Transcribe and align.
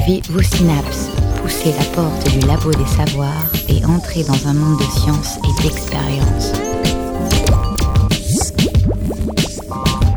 Activez 0.00 0.22
vos 0.30 0.42
synapses, 0.42 1.10
poussez 1.42 1.72
la 1.72 1.84
porte 1.94 2.30
du 2.30 2.46
labo 2.46 2.70
des 2.70 2.86
savoirs 2.86 3.50
et 3.68 3.84
entrez 3.84 4.24
dans 4.24 4.48
un 4.48 4.54
monde 4.54 4.78
de 4.78 4.84
science 4.84 5.36
et 5.38 5.62
d'expérience. 5.62 6.52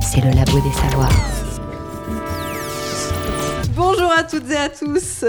C'est 0.01 0.21
le 0.21 0.31
labo 0.31 0.59
des 0.61 0.71
savoirs. 0.71 1.09
Bonjour 3.75 4.09
à 4.17 4.23
toutes 4.23 4.49
et 4.51 4.55
à 4.55 4.69
tous. 4.69 5.25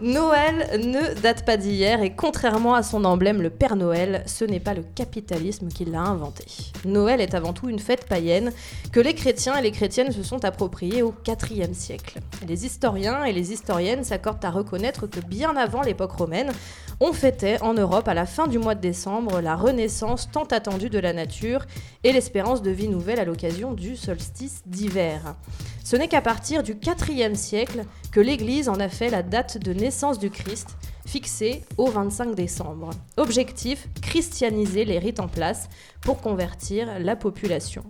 Noël 0.00 0.80
ne 0.80 1.20
date 1.20 1.44
pas 1.44 1.56
d'hier 1.56 2.02
et 2.02 2.14
contrairement 2.14 2.74
à 2.74 2.84
son 2.84 3.04
emblème, 3.04 3.42
le 3.42 3.50
Père 3.50 3.74
Noël, 3.74 4.22
ce 4.26 4.44
n'est 4.44 4.60
pas 4.60 4.72
le 4.72 4.84
capitalisme 4.94 5.66
qui 5.68 5.84
l'a 5.84 6.02
inventé. 6.02 6.44
Noël 6.84 7.20
est 7.20 7.34
avant 7.34 7.52
tout 7.52 7.68
une 7.68 7.80
fête 7.80 8.06
païenne 8.06 8.52
que 8.92 9.00
les 9.00 9.14
chrétiens 9.14 9.56
et 9.56 9.62
les 9.62 9.72
chrétiennes 9.72 10.12
se 10.12 10.22
sont 10.22 10.44
appropriées 10.44 11.02
au 11.02 11.12
IVe 11.26 11.72
siècle. 11.72 12.20
Les 12.46 12.64
historiens 12.64 13.24
et 13.24 13.32
les 13.32 13.52
historiennes 13.52 14.04
s'accordent 14.04 14.44
à 14.44 14.50
reconnaître 14.50 15.08
que 15.08 15.18
bien 15.18 15.56
avant 15.56 15.82
l'époque 15.82 16.12
romaine, 16.12 16.52
on 17.00 17.12
fêtait 17.12 17.62
en 17.62 17.74
Europe 17.74 18.08
à 18.08 18.14
la 18.14 18.26
fin 18.26 18.48
du 18.48 18.58
mois 18.58 18.74
de 18.74 18.80
décembre 18.80 19.40
la 19.40 19.54
renaissance 19.54 20.30
tant 20.30 20.44
attendue 20.44 20.90
de 20.90 20.98
la 20.98 21.12
nature 21.12 21.64
et 22.02 22.12
l'espérance 22.12 22.62
de 22.62 22.70
vie 22.70 22.88
nouvelle 22.88 23.20
à 23.20 23.24
l'occasion 23.24 23.72
du 23.72 23.96
solstice 23.96 24.62
d'hiver. 24.66 25.36
Ce 25.84 25.96
n'est 25.96 26.08
qu'à 26.08 26.20
partir 26.20 26.62
du 26.62 26.76
IVe 27.08 27.34
siècle 27.34 27.84
que 28.10 28.20
l'Église 28.20 28.68
en 28.68 28.80
a 28.80 28.88
fait 28.88 29.10
la 29.10 29.22
date 29.22 29.58
de 29.58 29.72
naissance 29.72 30.18
du 30.18 30.30
Christ, 30.30 30.76
fixée 31.06 31.64
au 31.76 31.86
25 31.86 32.34
décembre. 32.34 32.90
Objectif, 33.16 33.88
christianiser 34.02 34.84
les 34.84 34.98
rites 34.98 35.20
en 35.20 35.28
place 35.28 35.68
pour 36.02 36.20
convertir 36.20 36.98
la 36.98 37.16
population. 37.16 37.84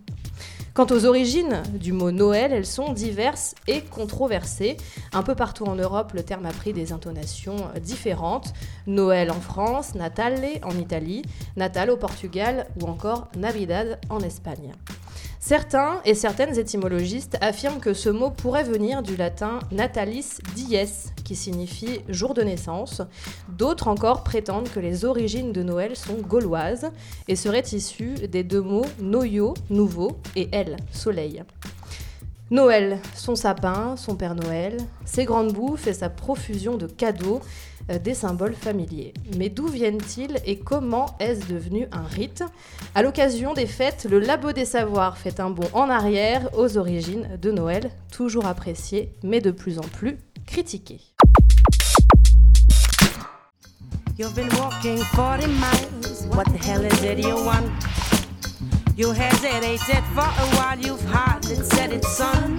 Quant 0.78 0.87
aux 0.92 1.06
origines 1.06 1.64
du 1.74 1.92
mot 1.92 2.12
Noël, 2.12 2.52
elles 2.52 2.64
sont 2.64 2.92
diverses 2.92 3.56
et 3.66 3.80
controversées. 3.80 4.77
Un 5.12 5.25
peu 5.25 5.34
partout 5.34 5.64
en 5.64 5.75
Europe, 5.75 6.12
le 6.14 6.22
terme 6.22 6.47
a 6.47 6.52
pris 6.52 6.72
des 6.72 6.92
intonations 6.92 7.56
différentes. 7.83 8.52
Noël 8.86 9.33
en 9.33 9.41
France, 9.41 9.97
Natale 9.97 10.47
en 10.62 10.78
Italie, 10.78 11.22
Natal 11.56 11.91
au 11.91 11.97
Portugal 11.97 12.69
ou 12.80 12.86
encore 12.86 13.27
Navidad 13.36 13.98
en 14.08 14.20
Espagne. 14.20 14.72
Certains 15.48 16.02
et 16.04 16.14
certaines 16.14 16.58
étymologistes 16.58 17.38
affirment 17.41 17.80
que 17.80 17.94
ce 17.94 18.10
mot 18.10 18.28
pourrait 18.28 18.64
venir 18.64 19.02
du 19.02 19.16
latin 19.16 19.60
natalis 19.72 20.40
dies, 20.55 20.77
qui 21.24 21.34
signifie 21.34 22.00
jour 22.06 22.34
de 22.34 22.42
naissance. 22.42 23.00
D'autres 23.48 23.88
encore 23.88 24.24
prétendent 24.24 24.68
que 24.68 24.78
les 24.78 25.06
origines 25.06 25.52
de 25.52 25.62
Noël 25.62 25.96
sont 25.96 26.16
gauloises 26.16 26.90
et 27.28 27.34
seraient 27.34 27.64
issues 27.72 28.28
des 28.28 28.44
deux 28.44 28.60
mots 28.60 28.84
noyo, 29.00 29.55
nouveau, 29.70 30.18
et 30.36 30.50
el, 30.52 30.77
soleil. 30.92 31.42
Noël, 32.50 32.98
son 33.14 33.34
sapin, 33.34 33.96
son 33.96 34.16
Père 34.16 34.34
Noël, 34.34 34.77
ses 35.06 35.24
grandes 35.24 35.55
bouffes 35.55 35.86
et 35.86 35.94
sa 35.94 36.10
profusion 36.10 36.77
de 36.77 36.86
cadeaux, 36.86 37.40
des 37.97 38.14
symboles 38.14 38.55
familiers. 38.55 39.14
Mais 39.36 39.48
d'où 39.48 39.67
viennent-ils 39.67 40.39
et 40.44 40.58
comment 40.58 41.17
est-ce 41.20 41.47
devenu 41.47 41.86
un 41.92 42.03
rite 42.03 42.45
À 42.95 43.03
l'occasion 43.03 43.55
des 43.55 43.67
fêtes, 43.67 44.06
le 44.11 44.19
Labo 44.19 44.53
des 44.53 44.64
Savoirs 44.64 45.17
fait 45.17 45.41
un 45.41 45.50
bond 45.50 45.69
en 45.72 45.89
arrière 45.89 46.50
aux 46.56 46.77
origines 46.77 47.39
de 47.41 47.50
Noël, 47.50 47.91
toujours 48.12 48.47
apprécié, 48.47 49.12
mais 49.22 49.41
de 49.41 49.50
plus 49.50 49.78
en 49.78 49.83
plus 49.83 50.19
critiqué. 50.47 51.00
You've 54.19 54.34
been 54.34 54.48
walking 54.58 54.98
40 55.14 55.47
miles. 55.47 56.27
What 56.34 56.47
the 56.47 56.58
hell 56.58 56.84
is 56.84 57.05
it 57.05 57.20
you 57.20 57.36
want? 57.36 57.70
You 58.97 59.12
hesitated 59.12 60.02
for 60.12 60.27
a 60.27 60.47
while. 60.56 60.77
You've 60.77 61.05
hardly 61.05 61.55
said 61.62 61.92
it, 61.92 62.05
son. 62.05 62.58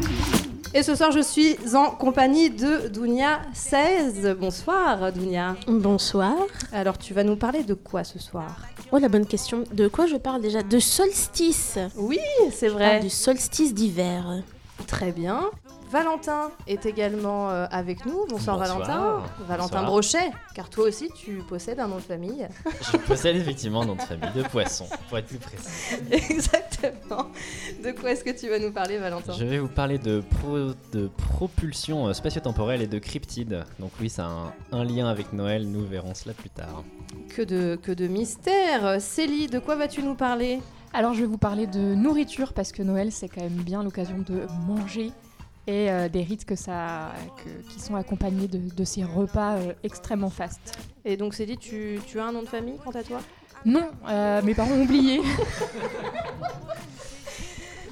Et 0.74 0.84
ce 0.84 0.94
soir, 0.96 1.12
je 1.12 1.20
suis 1.20 1.58
en 1.74 1.90
compagnie 1.90 2.52
de 2.52 2.88
Dounia 2.90 3.40
16. 3.54 4.36
Bonsoir, 4.40 5.12
Dounia. 5.12 5.56
Bonsoir. 5.68 6.36
Alors, 6.72 6.98
tu 7.00 7.14
vas 7.16 7.24
nous 7.24 7.36
parler 7.36 7.64
de 7.64 7.74
quoi 7.74 8.04
ce 8.04 8.20
soir? 8.20 8.56
Oh, 8.92 9.00
la 9.00 9.10
bonne 9.10 9.26
question. 9.26 9.64
De 9.74 9.88
quoi 9.88 10.06
je 10.06 10.16
parle 10.16 10.42
déjà? 10.42 10.62
De 10.62 10.78
solstice. 10.80 11.80
Oui, 11.98 12.20
c'est 12.52 12.68
Je 12.70 12.74
parle 12.74 12.84
vrai. 12.86 13.00
du 13.00 13.10
solstice 13.10 13.74
d'hiver. 13.74 14.44
Très 14.86 15.12
bien. 15.12 15.50
Valentin 15.90 16.52
est 16.68 16.86
également 16.86 17.50
euh, 17.50 17.66
avec 17.72 18.06
nous. 18.06 18.26
Bonsoir, 18.30 18.58
Bonsoir. 18.60 18.80
Valentin. 18.80 19.24
Valentin 19.48 19.64
Bonsoir. 19.82 19.86
Brochet, 19.86 20.32
car 20.54 20.70
toi 20.70 20.86
aussi 20.88 21.10
tu 21.16 21.42
possèdes 21.50 21.80
un 21.80 21.88
nom 21.88 21.96
de 21.96 22.02
famille. 22.02 22.48
Je 22.92 22.98
possède 22.98 23.36
effectivement 23.36 23.82
un 23.82 23.86
nom 23.88 23.96
de 23.96 24.02
famille 24.02 24.30
de 24.36 24.44
poisson, 24.44 24.86
pour 25.08 25.18
être 25.18 25.26
plus 25.28 25.40
précis. 25.40 25.96
Exactement. 26.12 27.28
De 27.84 27.92
quoi 28.00 28.12
est-ce 28.12 28.24
que 28.24 28.30
tu 28.40 28.48
vas 28.50 28.60
nous 28.60 28.72
parler, 28.72 28.98
Valentin? 29.00 29.34
Je 29.34 29.46
vais 29.46 29.58
vous 29.58 29.68
parler 29.68 29.98
de, 29.98 30.22
pro- 30.42 30.74
de 30.92 31.08
propulsion 31.18 32.08
euh, 32.08 32.14
spatio-temporelle 32.14 32.82
et 32.84 32.88
de 32.88 33.00
cryptide. 33.00 33.66
Donc 33.80 33.92
oui, 34.00 34.10
ça 34.10 34.26
a 34.26 34.30
un, 34.30 34.54
un 34.72 34.84
lien 34.84 35.08
avec 35.10 35.34
Noël, 35.34 35.68
nous 35.68 35.86
verrons 35.86 36.14
cela 36.14 36.36
plus 36.36 36.50
tard. 36.52 36.84
que 37.36 37.42
de, 37.42 37.76
que 37.82 37.92
de 37.92 38.06
mystère. 38.08 39.02
Célie, 39.02 39.48
de 39.48 39.58
quoi 39.58 39.76
vas-tu 39.76 40.04
nous 40.04 40.16
parler? 40.16 40.60
Alors 40.94 41.14
je 41.14 41.22
vais 41.22 41.28
vous 41.28 41.38
parler 41.38 41.68
de 41.68 41.80
nourriture 41.96 42.54
parce 42.54 42.72
que 42.72 42.82
Noël 42.82 43.12
c'est 43.12 43.28
quand 43.30 43.42
même 43.42 43.52
bien 43.64 43.84
l'occasion 43.84 44.18
de 44.28 44.48
manger 44.68 45.12
et 45.70 45.92
euh, 45.92 46.10
des 46.10 46.24
rites 46.24 46.46
que 46.46 46.56
ça, 46.56 47.12
que- 47.38 47.72
qui 47.72 47.80
sont 47.80 47.94
accompagnés 47.96 48.48
de, 48.48 48.58
de 48.76 48.84
ces 48.84 49.04
repas 49.04 49.54
euh, 49.58 49.74
extrêmement 49.84 50.32
fastes. 50.32 50.80
Et 51.06 51.16
donc 51.16 51.36
Célie, 51.36 51.58
tu, 51.58 52.00
tu 52.08 52.20
as 52.20 52.26
un 52.26 52.32
nom 52.32 52.42
de 52.42 52.48
famille 52.48 52.78
quant 52.84 52.90
à 52.92 53.04
toi? 53.04 53.20
Non, 53.66 53.88
euh, 54.08 54.42
mes 54.42 54.56
parents 54.56 54.72
ont 54.72 54.82
oublié. 54.82 55.22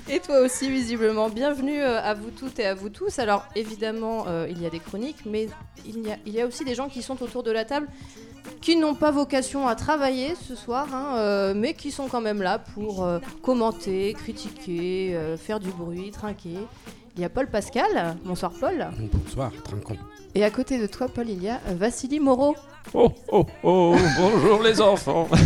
Et 0.10 0.20
toi 0.22 0.40
aussi, 0.40 0.70
visiblement. 0.72 1.28
Bienvenue 1.30 1.82
à 1.82 2.14
vous 2.14 2.30
toutes 2.32 2.60
et 2.60 2.66
à 2.66 2.74
vous 2.74 2.88
tous. 2.88 3.20
Alors, 3.20 3.46
évidemment, 3.58 4.24
euh, 4.28 4.48
il 4.50 4.62
y 4.62 4.66
a 4.66 4.70
des 4.70 4.80
chroniques, 4.80 5.26
mais 5.26 5.50
il 5.86 6.00
y, 6.08 6.12
a, 6.12 6.16
il 6.26 6.34
y 6.34 6.40
a 6.42 6.48
aussi 6.48 6.64
des 6.64 6.76
gens 6.76 6.88
qui 6.88 7.02
sont 7.04 7.22
autour 7.22 7.44
de 7.44 7.52
la 7.52 7.66
table 7.66 7.88
qui 8.62 8.78
n'ont 8.78 8.96
pas 8.96 9.12
vocation 9.12 9.68
à 9.68 9.76
travailler 9.76 10.34
ce 10.36 10.56
soir, 10.56 10.88
hein, 10.96 11.18
euh, 11.18 11.54
mais 11.54 11.74
qui 11.74 11.92
sont 11.92 12.08
quand 12.08 12.22
même 12.22 12.42
là 12.42 12.58
pour 12.58 13.04
euh, 13.04 13.20
commenter, 13.44 14.14
critiquer, 14.14 15.20
faire 15.38 15.60
du 15.60 15.70
bruit, 15.72 16.12
trinquer. 16.12 16.56
Il 17.18 17.22
y 17.22 17.26
a 17.26 17.30
Paul 17.30 17.48
Pascal. 17.48 18.16
Bonsoir, 18.24 18.52
Paul. 18.60 18.88
Bonsoir, 19.12 19.52
trinquons. 19.64 19.98
Et 20.36 20.44
à 20.44 20.52
côté 20.52 20.78
de 20.80 20.86
toi, 20.86 21.08
Paul, 21.08 21.28
il 21.30 21.42
y 21.44 21.50
a 21.50 21.60
euh, 21.68 21.74
Vassili 21.76 22.20
Moreau. 22.20 22.56
Oh, 22.94 23.12
oh, 23.32 23.46
oh, 23.64 23.96
bonjour 24.20 24.62
les 24.62 24.80
enfants. 24.80 25.28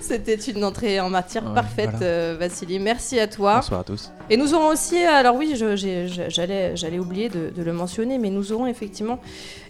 C'était 0.00 0.34
une 0.34 0.64
entrée 0.64 0.98
en 1.00 1.08
matière 1.08 1.44
Ouais, 1.46 1.54
parfaite, 1.54 1.90
voilà. 1.92 2.06
euh, 2.06 2.36
Vassili. 2.38 2.78
Merci 2.80 3.20
à 3.20 3.28
toi. 3.28 3.56
Bonsoir 3.56 3.80
à 3.80 3.84
tous. 3.84 4.10
Et 4.28 4.36
nous 4.36 4.52
aurons 4.52 4.68
aussi, 4.68 4.98
alors 4.98 5.36
oui, 5.36 5.54
j'allais 5.56 6.76
j'allais 6.76 6.98
oublier 6.98 7.28
de, 7.28 7.50
de 7.50 7.62
le 7.62 7.72
mentionner, 7.72 8.18
mais 8.18 8.30
nous 8.30 8.52
aurons 8.52 8.66
effectivement 8.66 9.20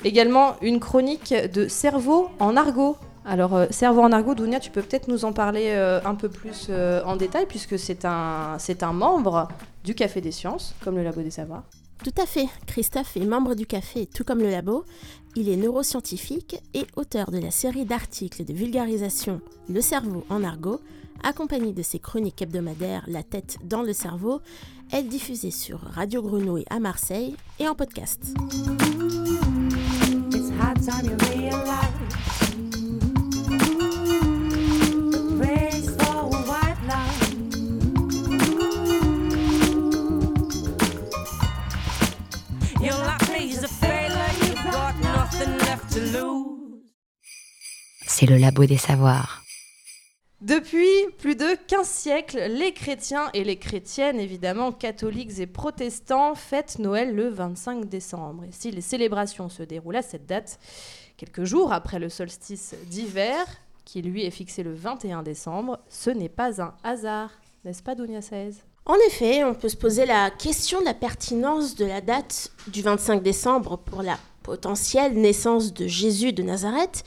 également 0.04 0.56
une 0.62 0.80
chronique 0.80 1.34
de 1.52 1.68
cerveau 1.68 2.28
en 2.40 2.56
argot. 2.56 2.96
Alors, 3.24 3.54
euh, 3.54 3.66
cerveau 3.70 4.00
en 4.00 4.10
argot, 4.10 4.34
Dounia, 4.34 4.58
tu 4.58 4.70
peux 4.70 4.82
peut-être 4.82 5.06
nous 5.06 5.24
en 5.24 5.32
parler 5.32 5.66
euh, 5.68 6.00
un 6.04 6.16
peu 6.16 6.28
plus 6.28 6.66
euh, 6.70 7.04
en 7.04 7.14
détail, 7.14 7.46
puisque 7.46 7.78
c'est 7.78 8.04
un, 8.04 8.56
c'est 8.58 8.82
un 8.82 8.92
membre 8.92 9.46
du 9.84 9.94
Café 9.94 10.20
des 10.20 10.32
Sciences, 10.32 10.74
comme 10.82 10.96
le 10.96 11.02
Labo 11.02 11.22
des 11.22 11.30
Savoirs. 11.30 11.64
Tout 12.02 12.20
à 12.20 12.26
fait. 12.26 12.48
Christophe 12.66 13.16
est 13.16 13.24
membre 13.24 13.54
du 13.54 13.64
café, 13.64 14.06
tout 14.06 14.24
comme 14.24 14.40
le 14.40 14.50
labo. 14.50 14.84
Il 15.36 15.48
est 15.48 15.56
neuroscientifique 15.56 16.60
et 16.74 16.84
auteur 16.96 17.30
de 17.30 17.38
la 17.38 17.52
série 17.52 17.84
d'articles 17.84 18.44
de 18.44 18.52
vulgarisation 18.52 19.40
Le 19.68 19.80
cerveau 19.80 20.24
en 20.28 20.42
argot, 20.42 20.80
accompagné 21.22 21.72
de 21.72 21.82
ses 21.82 22.00
chroniques 22.00 22.42
hebdomadaires 22.42 23.04
La 23.06 23.22
tête 23.22 23.58
dans 23.64 23.82
le 23.82 23.92
cerveau, 23.92 24.40
est 24.92 25.04
diffusée 25.04 25.52
sur 25.52 25.78
Radio 25.80 26.22
Grenouille 26.22 26.64
à 26.70 26.80
Marseille 26.80 27.36
et 27.60 27.68
en 27.68 27.76
podcast. 27.76 28.34
It's 30.32 30.50
high 30.58 30.74
time 30.74 31.06
you 31.08 31.16
C'est 48.06 48.24
le 48.24 48.38
labo 48.38 48.64
des 48.64 48.78
savoirs. 48.78 49.42
Depuis 50.40 50.88
plus 51.18 51.36
de 51.36 51.54
15 51.66 51.86
siècles, 51.86 52.46
les 52.48 52.72
chrétiens 52.72 53.28
et 53.34 53.44
les 53.44 53.58
chrétiennes, 53.58 54.18
évidemment 54.18 54.72
catholiques 54.72 55.38
et 55.38 55.46
protestants, 55.46 56.34
fêtent 56.34 56.78
Noël 56.78 57.14
le 57.14 57.28
25 57.28 57.90
décembre. 57.90 58.44
Et 58.44 58.52
si 58.52 58.70
les 58.70 58.80
célébrations 58.80 59.50
se 59.50 59.62
déroulent 59.62 59.96
à 59.96 60.02
cette 60.02 60.24
date, 60.24 60.58
quelques 61.18 61.44
jours 61.44 61.74
après 61.74 61.98
le 61.98 62.08
solstice 62.08 62.74
d'hiver, 62.86 63.44
qui 63.84 64.00
lui 64.00 64.24
est 64.24 64.30
fixé 64.30 64.62
le 64.62 64.72
21 64.72 65.22
décembre, 65.22 65.78
ce 65.90 66.08
n'est 66.08 66.30
pas 66.30 66.62
un 66.62 66.74
hasard, 66.84 67.32
n'est-ce 67.66 67.82
pas, 67.82 67.94
Dounia 67.94 68.22
16 68.22 68.64
En 68.86 68.96
effet, 69.08 69.44
on 69.44 69.52
peut 69.52 69.68
se 69.68 69.76
poser 69.76 70.06
la 70.06 70.30
question 70.30 70.80
de 70.80 70.86
la 70.86 70.94
pertinence 70.94 71.74
de 71.74 71.84
la 71.84 72.00
date 72.00 72.50
du 72.68 72.80
25 72.80 73.22
décembre 73.22 73.76
pour 73.76 74.02
la 74.02 74.16
potentielle 74.42 75.14
naissance 75.14 75.72
de 75.72 75.86
Jésus 75.86 76.32
de 76.32 76.42
Nazareth, 76.42 77.04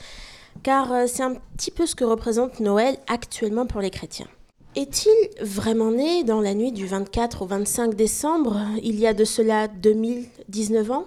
car 0.62 0.92
euh, 0.92 1.04
c'est 1.06 1.22
un 1.22 1.34
petit 1.56 1.70
peu 1.70 1.86
ce 1.86 1.94
que 1.94 2.04
représente 2.04 2.60
Noël 2.60 2.98
actuellement 3.06 3.66
pour 3.66 3.80
les 3.80 3.90
chrétiens. 3.90 4.28
est-il 4.74 5.12
vraiment 5.40 5.90
né 5.90 6.24
dans 6.24 6.40
la 6.40 6.54
nuit 6.54 6.72
du 6.72 6.86
24 6.86 7.42
au 7.42 7.46
25 7.46 7.94
décembre, 7.94 8.58
il 8.82 8.98
y 8.98 9.06
a 9.06 9.14
de 9.14 9.24
cela 9.24 9.68
2019 9.68 10.90
ans, 10.90 11.06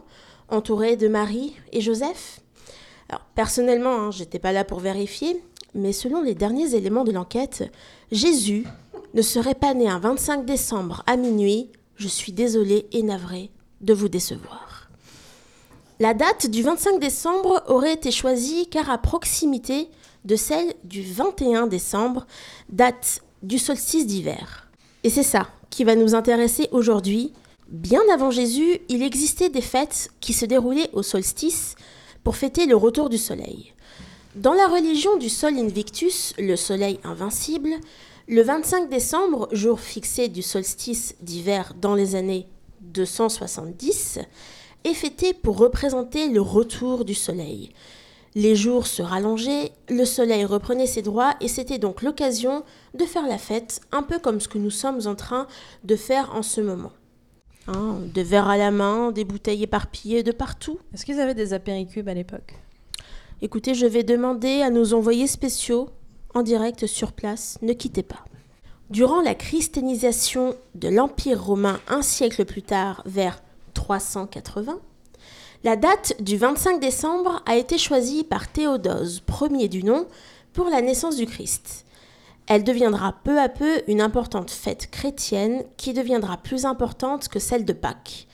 entouré 0.50 0.96
de 0.96 1.08
Marie 1.08 1.56
et 1.72 1.82
Joseph? 1.82 2.42
Alors, 3.10 3.26
personnellement, 3.36 3.96
hein, 3.96 4.12
j'étais 4.12 4.40
pas 4.40 4.52
là 4.52 4.64
pour 4.64 4.80
vérifier, 4.80 5.42
mais 5.74 5.94
selon 5.94 6.22
les 6.22 6.36
derniers 6.36 6.76
éléments 6.76 7.04
de 7.04 7.12
l'enquête, 7.12 7.72
Jésus 8.12 8.66
ne 9.14 9.22
serait 9.22 9.56
pas 9.56 9.74
né 9.74 9.90
un 9.90 10.00
25 10.00 10.46
décembre 10.46 11.04
à 11.08 11.18
minuit. 11.18 11.72
Je 11.96 12.08
suis 12.08 12.32
désolée 12.32 12.88
et 12.92 13.04
navrée 13.04 13.52
de 13.82 13.94
vous 13.94 14.10
décevoir. 14.10 14.69
La 16.02 16.14
date 16.14 16.48
du 16.48 16.64
25 16.64 17.02
décembre 17.02 17.62
aurait 17.68 17.94
été 17.94 18.10
choisie 18.10 18.68
car 18.68 18.90
à 18.90 18.98
proximité 18.98 19.90
de 20.24 20.38
celle 20.38 20.74
du 20.86 21.04
21 21.04 21.68
décembre, 21.68 22.26
date 22.70 23.20
du 23.44 23.58
solstice 23.58 24.08
d'hiver. 24.08 24.70
Et 25.04 25.10
c'est 25.10 25.24
ça 25.24 25.50
qui 25.70 25.84
va 25.84 25.96
nous 25.96 26.16
intéresser 26.16 26.70
aujourd'hui. 26.72 27.34
Bien 27.68 28.00
avant 28.14 28.32
Jésus, 28.32 28.80
il 28.88 29.04
existait 29.04 29.50
des 29.50 29.62
fêtes 29.62 30.10
qui 30.22 30.32
se 30.32 30.46
déroulaient 30.46 30.90
au 30.94 31.04
solstice 31.04 31.76
pour 32.24 32.38
fêter 32.38 32.66
le 32.66 32.78
retour 32.78 33.10
du 33.10 33.18
soleil. 33.18 33.74
Dans 34.36 34.54
la 34.54 34.68
religion 34.68 35.18
du 35.18 35.28
Sol 35.28 35.58
Invictus, 35.58 36.34
le 36.40 36.56
soleil 36.56 37.02
invincible, 37.04 37.72
le 38.30 38.42
25 38.42 38.90
décembre, 38.90 39.50
jour 39.52 39.82
fixé 39.82 40.30
du 40.30 40.44
solstice 40.44 41.16
d'hiver 41.20 41.74
dans 41.82 41.94
les 41.94 42.16
années 42.16 42.48
270, 42.82 44.20
est 44.84 44.94
fêté 44.94 45.34
pour 45.34 45.58
représenter 45.58 46.30
le 46.30 46.42
retour 46.42 47.06
du 47.06 47.14
soleil. 47.14 47.72
Les 48.36 48.56
jours 48.56 48.86
se 48.86 49.02
rallongeaient, 49.02 49.72
le 49.90 50.06
soleil 50.06 50.46
reprenait 50.46 50.88
ses 50.88 51.02
droits 51.02 51.34
et 51.42 51.48
c'était 51.48 51.80
donc 51.80 52.02
l'occasion 52.02 52.64
de 52.94 53.06
faire 53.06 53.28
la 53.28 53.38
fête, 53.38 53.82
un 53.92 54.04
peu 54.04 54.20
comme 54.20 54.40
ce 54.40 54.48
que 54.48 54.60
nous 54.60 54.70
sommes 54.70 55.02
en 55.08 55.16
train 55.16 55.48
de 55.84 55.96
faire 55.96 56.36
en 56.36 56.44
ce 56.44 56.62
moment. 56.62 56.92
Hein, 57.68 57.98
des 58.14 58.24
verres 58.24 58.48
à 58.48 58.58
la 58.58 58.72
main, 58.72 59.12
des 59.12 59.26
bouteilles 59.26 59.64
éparpillées 59.64 60.24
de 60.24 60.32
partout. 60.32 60.80
Est-ce 60.94 61.06
qu'ils 61.06 61.20
avaient 61.20 61.36
des 61.36 61.54
apéricubes 61.54 62.08
à 62.08 62.14
l'époque? 62.14 62.56
Écoutez, 63.42 63.74
je 63.74 63.86
vais 63.86 64.04
demander 64.04 64.62
à 64.62 64.70
nos 64.70 64.94
envoyés 64.94 65.28
spéciaux, 65.28 65.90
en 66.34 66.42
direct 66.42 66.86
sur 66.88 67.12
place, 67.12 67.58
ne 67.62 67.74
quittez 67.74 68.04
pas. 68.04 68.26
Durant 68.90 69.22
la 69.22 69.36
christianisation 69.36 70.56
de 70.76 70.90
l'Empire 70.90 71.44
romain 71.44 71.80
un 71.88 72.02
siècle 72.02 72.44
plus 72.46 72.64
tard, 72.64 73.04
vers 73.06 73.42
380, 73.74 74.80
la 75.64 75.76
date 75.76 76.22
du 76.22 76.38
25 76.38 76.80
décembre 76.80 77.44
a 77.46 77.58
été 77.58 77.78
choisie 77.78 78.24
par 78.24 78.50
Théodose, 78.50 79.20
premier 79.20 79.68
du 79.68 79.84
nom, 79.84 80.08
pour 80.54 80.70
la 80.70 80.82
naissance 80.82 81.18
du 81.18 81.26
Christ. 81.26 81.86
Elle 82.48 82.64
deviendra 82.64 83.14
peu 83.24 83.40
à 83.40 83.50
peu 83.50 83.82
une 83.88 84.02
importante 84.02 84.52
fête 84.52 84.90
chrétienne 84.90 85.64
qui 85.78 85.94
deviendra 85.94 86.38
plus 86.38 86.66
importante 86.66 87.28
que 87.28 87.40
celle 87.40 87.66
de 87.66 87.74
Pâques. 87.74 88.28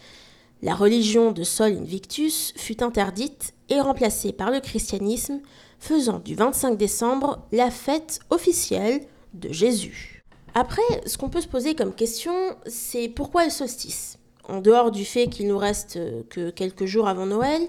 La 0.62 0.74
religion 0.74 1.32
de 1.32 1.44
Sol 1.44 1.74
Invictus 1.74 2.54
fut 2.56 2.82
interdite 2.82 3.54
et 3.70 3.82
remplacée 3.82 4.32
par 4.32 4.52
le 4.52 4.60
christianisme, 4.60 5.42
faisant 5.80 6.20
du 6.20 6.36
25 6.36 6.78
décembre 6.78 7.46
la 7.52 7.72
fête 7.72 8.20
officielle 8.30 9.02
de 9.34 9.52
Jésus. 9.52 10.24
Après, 10.54 10.82
ce 11.06 11.18
qu'on 11.18 11.30
peut 11.30 11.42
se 11.42 11.48
poser 11.48 11.76
comme 11.76 11.94
question, 11.94 12.34
c'est 12.66 13.10
pourquoi 13.10 13.44
le 13.44 13.52
solstice? 13.52 14.18
En 14.50 14.62
dehors 14.62 14.92
du 14.92 15.06
fait 15.06 15.28
qu'il 15.28 15.48
nous 15.48 15.58
reste 15.58 15.98
euh, 15.98 16.24
que 16.30 16.50
quelques 16.50 16.86
jours 16.86 17.08
avant 17.08 17.26
Noël 17.26 17.62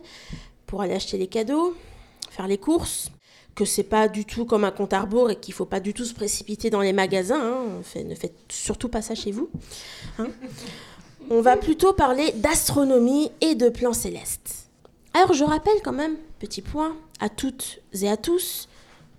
pour 0.66 0.82
aller 0.82 0.94
acheter 0.94 1.18
les 1.18 1.26
cadeaux, 1.26 1.74
faire 2.30 2.46
les 2.46 2.58
courses, 2.58 3.10
que 3.54 3.64
c'est 3.64 3.82
pas 3.82 4.08
du 4.08 4.24
tout 4.24 4.44
comme 4.44 4.64
un 4.64 4.70
compte 4.70 4.92
à 4.92 5.00
rebours 5.00 5.30
et 5.30 5.36
qu'il 5.36 5.54
faut 5.54 5.64
pas 5.64 5.80
du 5.80 5.94
tout 5.94 6.04
se 6.04 6.12
précipiter 6.14 6.68
dans 6.70 6.82
les 6.82 6.92
magasins. 6.92 7.40
hein. 7.40 8.02
ne 8.04 8.14
faites 8.14 8.36
surtout 8.50 8.88
pas 8.88 9.02
ça 9.02 9.14
chez 9.14 9.30
vous. 9.32 9.48
hein. 10.18 10.28
On 11.30 11.40
va 11.40 11.56
plutôt 11.56 11.92
parler 11.92 12.32
d'astronomie 12.36 13.32
et 13.40 13.54
de 13.56 13.68
plans 13.68 13.92
célestes. 13.94 14.68
Alors 15.14 15.32
je 15.32 15.42
rappelle 15.44 15.80
quand 15.82 15.92
même, 15.92 16.16
petit 16.38 16.62
point, 16.62 16.94
à 17.18 17.28
toutes 17.28 17.80
et 18.00 18.08
à 18.08 18.16
tous, 18.16 18.68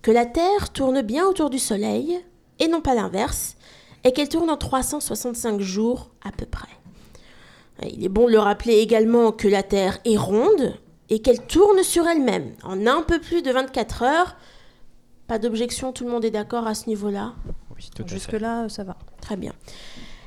que 0.00 0.10
la 0.10 0.24
Terre 0.24 0.72
tourne 0.72 1.02
bien 1.02 1.26
autour 1.26 1.50
du 1.50 1.58
Soleil, 1.58 2.18
et 2.60 2.68
non 2.68 2.80
pas 2.80 2.94
l'inverse, 2.94 3.56
et 4.04 4.12
qu'elle 4.12 4.28
tourne 4.28 4.48
en 4.48 4.56
365 4.56 5.60
jours 5.60 6.10
à 6.24 6.30
peu 6.30 6.46
près. 6.46 6.68
Il 7.82 8.04
est 8.04 8.08
bon 8.08 8.26
de 8.26 8.32
le 8.32 8.38
rappeler 8.38 8.74
également 8.74 9.32
que 9.32 9.48
la 9.48 9.62
Terre 9.62 9.98
est 10.04 10.16
ronde 10.16 10.74
et 11.10 11.20
qu'elle 11.20 11.40
tourne 11.40 11.82
sur 11.82 12.06
elle-même 12.06 12.52
en 12.64 12.86
un 12.86 13.02
peu 13.02 13.20
plus 13.20 13.42
de 13.42 13.50
24 13.50 14.02
heures. 14.02 14.36
Pas 15.26 15.38
d'objection, 15.38 15.92
tout 15.92 16.04
le 16.04 16.10
monde 16.10 16.24
est 16.24 16.30
d'accord 16.30 16.66
à 16.66 16.74
ce 16.74 16.88
niveau-là 16.88 17.34
Oui. 17.74 17.90
Jusque-là, 18.06 18.68
ça 18.68 18.84
va. 18.84 18.96
Très 19.20 19.36
bien. 19.36 19.52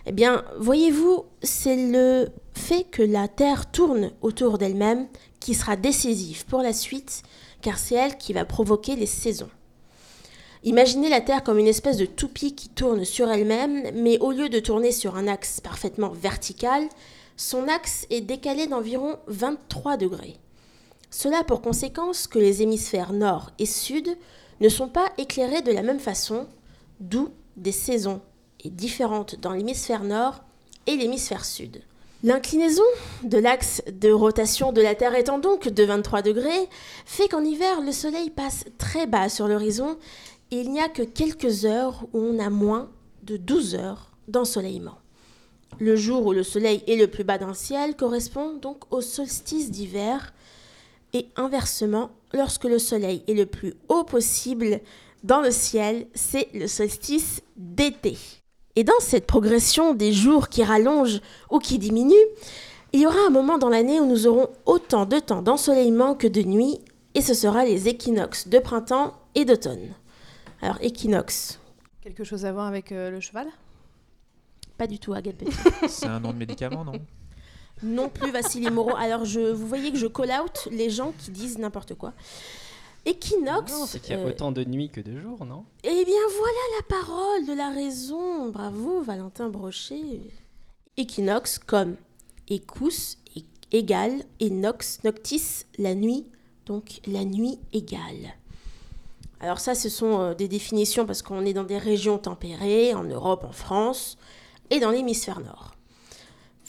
Eh 0.06 0.12
bien, 0.12 0.44
voyez-vous, 0.60 1.26
c'est 1.44 1.76
le 1.76 2.30
fait 2.54 2.86
que 2.90 3.04
la 3.04 3.28
Terre 3.28 3.70
tourne 3.70 4.12
autour 4.22 4.58
d'elle-même 4.58 5.08
qui 5.40 5.54
sera 5.54 5.76
décisif 5.76 6.46
pour 6.46 6.62
la 6.62 6.74
suite, 6.74 7.24
car 7.62 7.78
c'est 7.78 7.96
elle 7.96 8.18
qui 8.18 8.34
va 8.34 8.46
provoquer 8.46 8.96
les 8.96 9.06
saisons. 9.06 9.50
Imaginez 10.64 11.10
la 11.10 11.22
Terre 11.22 11.44
comme 11.44 11.58
une 11.58 11.68
espèce 11.68 11.98
de 11.98 12.06
toupie 12.06 12.54
qui 12.54 12.70
tourne 12.70 13.04
sur 13.04 13.30
elle-même, 13.30 13.92
mais 13.96 14.20
au 14.20 14.32
lieu 14.32 14.50
de 14.50 14.60
tourner 14.60 14.92
sur 14.92 15.16
un 15.16 15.28
axe 15.28 15.60
parfaitement 15.60 16.10
vertical, 16.10 16.84
son 17.42 17.68
axe 17.68 18.06
est 18.12 18.22
décalé 18.22 18.68
d'environ 18.68 19.18
23 19.26 19.98
degrés. 19.98 20.38
Cela 21.10 21.40
a 21.40 21.44
pour 21.44 21.64
conséquence 21.64 22.28
que 22.28 22.38
les 22.38 22.62
hémisphères 22.62 23.14
nord 23.14 23.50
et 23.58 23.66
sud 23.66 24.16
ne 24.62 24.70
sont 24.70 24.88
pas 24.88 25.12
éclairés 25.18 25.64
de 25.64 25.72
la 25.72 25.82
même 25.82 26.00
façon, 26.00 26.46
d'où 27.00 27.30
des 27.58 27.72
saisons 27.72 28.22
est 28.64 28.70
différente 28.70 29.38
dans 29.42 29.54
l'hémisphère 29.54 30.04
nord 30.04 30.44
et 30.86 30.96
l'hémisphère 30.96 31.44
sud. 31.44 31.82
L'inclinaison 32.24 32.84
de 33.24 33.40
l'axe 33.40 33.82
de 33.92 34.12
rotation 34.12 34.72
de 34.72 34.82
la 34.82 34.94
Terre 34.94 35.16
étant 35.16 35.40
donc 35.40 35.68
de 35.68 35.84
23 35.84 36.22
degrés, 36.22 36.70
fait 37.08 37.28
qu'en 37.28 37.44
hiver, 37.44 37.82
le 37.82 37.92
Soleil 37.92 38.30
passe 38.30 38.66
très 38.78 39.08
bas 39.08 39.30
sur 39.30 39.48
l'horizon 39.48 39.98
et 40.52 40.58
il 40.58 40.72
n'y 40.72 40.80
a 40.80 40.90
que 40.90 41.02
quelques 41.02 41.66
heures 41.66 42.06
où 42.14 42.20
on 42.20 42.38
a 42.38 42.52
moins 42.52 42.92
de 43.24 43.36
12 43.36 43.74
heures 43.74 44.12
d'ensoleillement. 44.28 45.01
Le 45.80 45.96
jour 45.96 46.26
où 46.26 46.34
le 46.34 46.44
Soleil 46.44 46.84
est 46.88 46.96
le 46.96 47.08
plus 47.08 47.24
bas 47.24 47.38
dans 47.38 47.48
le 47.48 47.54
ciel 47.54 47.96
correspond 47.96 48.54
donc 48.54 48.84
au 48.92 49.02
solstice 49.02 49.72
d'hiver 49.72 50.34
et 51.14 51.28
inversement, 51.36 52.12
lorsque 52.34 52.66
le 52.66 52.80
Soleil 52.80 53.24
est 53.28 53.34
le 53.34 53.46
plus 53.46 53.74
haut 53.90 54.04
possible 54.04 54.80
dans 55.24 55.42
le 55.42 55.52
ciel, 55.52 56.08
c'est 56.14 56.48
le 56.54 56.68
solstice 56.68 57.42
d'été. 57.58 58.18
Et 58.76 58.84
dans 58.84 59.00
cette 59.00 59.28
progression 59.28 59.94
des 59.94 60.14
jours 60.14 60.50
qui 60.50 60.64
rallongent 60.64 61.22
ou 61.50 61.60
qui 61.60 61.78
diminuent, 61.78 62.16
il 62.94 63.02
y 63.02 63.08
aura 63.08 63.20
un 63.28 63.30
moment 63.30 63.58
dans 63.58 63.70
l'année 63.70 64.00
où 64.00 64.06
nous 64.06 64.28
aurons 64.28 64.50
autant 64.66 65.06
de 65.06 65.20
temps 65.20 65.42
d'ensoleillement 65.42 66.16
que 66.16 66.28
de 66.28 66.42
nuit, 66.42 66.80
et 67.14 67.22
ce 67.22 67.34
sera 67.34 67.66
les 67.66 67.88
équinoxes 67.88 68.48
de 68.48 68.60
printemps 68.60 69.14
et 69.36 69.46
d'automne. 69.46 69.94
Alors, 70.62 70.78
équinoxe, 70.82 71.60
Quelque 72.02 72.24
chose 72.24 72.46
à 72.46 72.52
voir 72.52 72.66
avec 72.66 72.92
euh, 72.92 73.12
le 73.12 73.20
cheval? 73.20 73.48
Pas 74.82 74.88
du 74.88 74.98
tout 74.98 75.14
Agathe 75.14 75.38
Petit. 75.38 75.56
C'est 75.88 76.08
un 76.08 76.20
nom 76.20 76.34
de 76.34 76.40
médicament, 76.40 76.84
non? 76.84 76.94
Non 77.84 78.10
plus 78.10 78.32
Vassili 78.32 78.68
Moreau. 78.72 78.96
Alors, 78.96 79.26
je, 79.26 79.40
vous 79.40 79.68
voyez 79.68 79.92
que 79.92 79.98
je 80.00 80.08
call 80.08 80.32
out 80.32 80.68
les 80.72 80.90
gens 80.90 81.14
qui 81.20 81.30
disent 81.30 81.60
n'importe 81.60 81.94
quoi. 81.94 82.14
Équinoxe. 83.06 83.72
Non, 83.72 83.86
c'est 83.86 84.00
qu'il 84.00 84.16
y 84.16 84.18
a 84.18 84.22
euh, 84.22 84.30
autant 84.30 84.52
de 84.52 84.64
nuits 84.64 84.90
que 84.90 85.00
de 85.00 85.20
jours, 85.20 85.46
non? 85.46 85.66
Eh 85.84 86.04
bien, 86.04 86.24
voilà 86.36 86.64
la 86.80 86.84
parole 86.98 87.46
de 87.46 87.54
la 87.54 87.70
raison. 87.70 88.50
Bravo, 88.50 89.04
Valentin 89.04 89.50
Brochet. 89.50 90.22
Équinoxe 90.98 91.60
comme 91.60 91.96
écous, 92.50 93.20
é- 93.38 93.44
égal, 93.72 94.24
et 94.40 94.50
nox, 94.50 95.04
noctis, 95.04 95.66
la 95.78 95.94
nuit, 95.94 96.26
donc 96.66 97.02
la 97.06 97.24
nuit 97.24 97.60
égale. 97.72 98.34
Alors 99.42 99.60
ça, 99.60 99.76
ce 99.76 99.90
sont 99.90 100.20
euh, 100.22 100.34
des 100.34 100.48
définitions 100.48 101.06
parce 101.06 101.22
qu'on 101.22 101.46
est 101.46 101.54
dans 101.54 101.64
des 101.64 101.78
régions 101.78 102.18
tempérées, 102.18 102.96
en 102.96 103.04
Europe, 103.04 103.44
en 103.44 103.52
France, 103.52 104.18
et 104.72 104.80
dans 104.80 104.90
l'hémisphère 104.90 105.42
nord. 105.42 105.76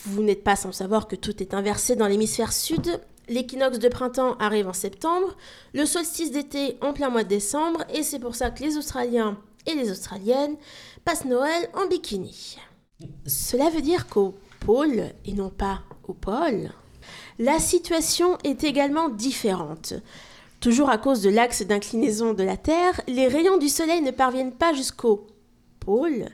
Vous 0.04 0.22
n'êtes 0.22 0.44
pas 0.44 0.56
sans 0.56 0.72
savoir 0.72 1.08
que 1.08 1.16
tout 1.16 1.42
est 1.42 1.54
inversé 1.54 1.96
dans 1.96 2.08
l'hémisphère 2.08 2.52
sud. 2.52 3.00
L'équinoxe 3.28 3.78
de 3.78 3.88
printemps 3.88 4.36
arrive 4.38 4.68
en 4.68 4.72
septembre, 4.72 5.36
le 5.72 5.86
solstice 5.86 6.32
d'été 6.32 6.76
en 6.80 6.92
plein 6.92 7.08
mois 7.08 7.22
de 7.22 7.28
décembre, 7.28 7.84
et 7.94 8.02
c'est 8.02 8.18
pour 8.18 8.34
ça 8.34 8.50
que 8.50 8.64
les 8.64 8.76
Australiens 8.76 9.38
et 9.66 9.74
les 9.74 9.92
Australiennes 9.92 10.56
passent 11.04 11.24
Noël 11.24 11.70
en 11.74 11.86
bikini. 11.86 12.58
Cela 13.26 13.70
veut 13.70 13.80
dire 13.80 14.08
qu'au 14.08 14.34
pôle, 14.60 15.04
et 15.24 15.32
non 15.32 15.50
pas 15.50 15.82
au 16.08 16.14
pôle, 16.14 16.70
la 17.38 17.60
situation 17.60 18.36
est 18.42 18.64
également 18.64 19.08
différente. 19.08 19.94
Toujours 20.60 20.90
à 20.90 20.98
cause 20.98 21.22
de 21.22 21.30
l'axe 21.30 21.62
d'inclinaison 21.62 22.34
de 22.34 22.42
la 22.42 22.56
Terre, 22.56 23.00
les 23.06 23.28
rayons 23.28 23.58
du 23.58 23.68
Soleil 23.68 24.02
ne 24.02 24.10
parviennent 24.10 24.52
pas 24.52 24.72
jusqu'au 24.72 25.28
pôle 25.80 26.26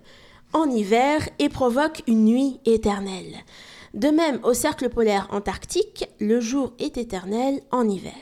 en 0.52 0.70
hiver 0.70 1.28
et 1.38 1.48
provoquent 1.48 2.02
une 2.06 2.24
nuit 2.24 2.60
éternelle. 2.64 3.36
De 3.94 4.08
même, 4.08 4.40
au 4.42 4.54
cercle 4.54 4.88
polaire 4.88 5.28
antarctique, 5.30 6.08
le 6.20 6.40
jour 6.40 6.72
est 6.78 6.98
éternel 6.98 7.60
en 7.70 7.88
hiver. 7.88 8.12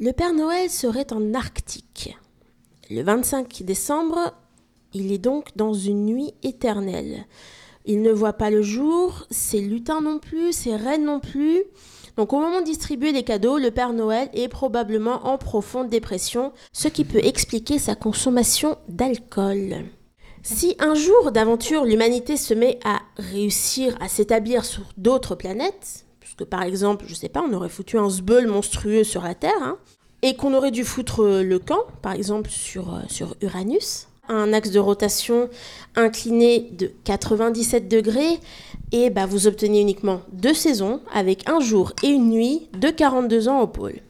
Le 0.00 0.12
Père 0.12 0.32
Noël 0.32 0.70
serait 0.70 1.12
en 1.12 1.34
Arctique. 1.34 2.16
Le 2.90 3.02
25 3.02 3.62
décembre, 3.62 4.32
Il 4.94 5.12
est 5.12 5.18
donc 5.18 5.56
dans 5.56 5.72
une 5.72 6.04
nuit 6.04 6.34
éternelle. 6.42 7.24
Il 7.84 8.02
ne 8.02 8.12
voit 8.12 8.34
pas 8.34 8.50
le 8.50 8.62
jour, 8.62 9.26
ses 9.30 9.60
lutins 9.60 10.00
non 10.00 10.18
plus, 10.18 10.52
ses 10.52 10.76
reines 10.76 11.04
non 11.04 11.20
plus. 11.20 11.62
Donc 12.16 12.32
au 12.32 12.40
moment 12.40 12.60
de 12.60 12.66
distribuer 12.66 13.12
les 13.12 13.22
cadeaux, 13.22 13.58
le 13.58 13.70
Père 13.70 13.92
Noël 13.92 14.28
est 14.34 14.48
probablement 14.48 15.26
en 15.26 15.38
profonde 15.38 15.88
dépression, 15.88 16.52
ce 16.72 16.88
qui 16.88 17.04
peut 17.04 17.24
expliquer 17.24 17.78
sa 17.78 17.94
consommation 17.94 18.76
d'alcool. 18.88 19.84
Si 20.42 20.74
un 20.80 20.94
jour 20.94 21.30
d'aventure 21.30 21.84
l'humanité 21.84 22.36
se 22.36 22.52
met 22.52 22.80
à 22.84 23.00
réussir 23.16 23.96
à 24.00 24.08
s'établir 24.08 24.64
sur 24.64 24.82
d'autres 24.96 25.36
planètes, 25.36 26.04
puisque 26.18 26.44
par 26.44 26.62
exemple, 26.62 27.04
je 27.06 27.14
sais 27.14 27.28
pas, 27.28 27.44
on 27.48 27.52
aurait 27.52 27.68
foutu 27.68 27.96
un 27.96 28.10
sbeul 28.10 28.48
monstrueux 28.48 29.04
sur 29.04 29.22
la 29.22 29.36
Terre, 29.36 29.52
hein, 29.62 29.78
et 30.22 30.34
qu'on 30.34 30.54
aurait 30.54 30.72
dû 30.72 30.84
foutre 30.84 31.22
le 31.24 31.58
camp, 31.60 31.84
par 32.00 32.12
exemple 32.12 32.50
sur, 32.50 32.94
euh, 32.94 33.00
sur 33.08 33.36
Uranus, 33.40 34.08
un 34.28 34.52
axe 34.52 34.70
de 34.70 34.80
rotation 34.80 35.48
incliné 35.94 36.70
de 36.72 36.92
97 37.04 37.88
degrés, 37.88 38.40
et 38.90 39.10
bah, 39.10 39.26
vous 39.26 39.46
obtenez 39.46 39.80
uniquement 39.80 40.22
deux 40.32 40.54
saisons 40.54 41.00
avec 41.12 41.48
un 41.48 41.60
jour 41.60 41.92
et 42.02 42.08
une 42.08 42.30
nuit 42.30 42.68
de 42.78 42.90
42 42.90 43.48
ans 43.48 43.60
au 43.60 43.68
pôle. 43.68 44.00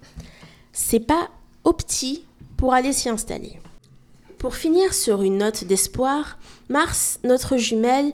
C'est 0.72 1.00
pas 1.00 1.28
petit 1.62 2.24
pour 2.56 2.72
aller 2.72 2.92
s'y 2.92 3.08
installer. 3.08 3.61
Pour 4.42 4.56
finir 4.56 4.92
sur 4.92 5.22
une 5.22 5.38
note 5.38 5.62
d'espoir, 5.62 6.36
Mars, 6.68 7.20
notre 7.22 7.58
jumelle, 7.58 8.12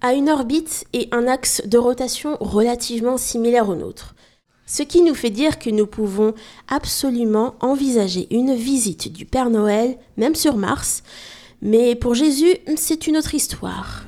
a 0.00 0.14
une 0.14 0.30
orbite 0.30 0.86
et 0.94 1.06
un 1.12 1.28
axe 1.28 1.60
de 1.66 1.76
rotation 1.76 2.38
relativement 2.40 3.18
similaires 3.18 3.68
aux 3.68 3.74
nôtres. 3.74 4.14
Ce 4.64 4.82
qui 4.82 5.02
nous 5.02 5.14
fait 5.14 5.28
dire 5.28 5.58
que 5.58 5.68
nous 5.68 5.86
pouvons 5.86 6.32
absolument 6.66 7.56
envisager 7.60 8.26
une 8.30 8.54
visite 8.54 9.12
du 9.12 9.26
Père 9.26 9.50
Noël, 9.50 9.98
même 10.16 10.34
sur 10.34 10.56
Mars, 10.56 11.02
mais 11.60 11.94
pour 11.94 12.14
Jésus, 12.14 12.56
c'est 12.76 13.06
une 13.06 13.18
autre 13.18 13.34
histoire. 13.34 14.05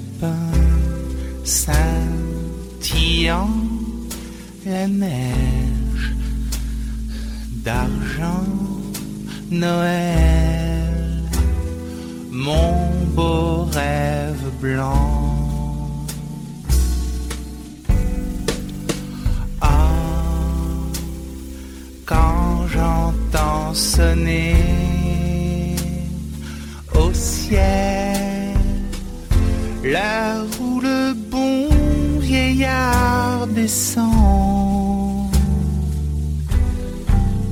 Sapin 0.00 0.36
scintillant, 1.44 2.88
la 4.66 4.86
neige 4.86 6.14
d'argent, 7.64 8.46
Noël, 9.50 11.22
mon 12.30 12.74
beau 13.14 13.64
rêve 13.64 14.50
blanc. 14.60 14.99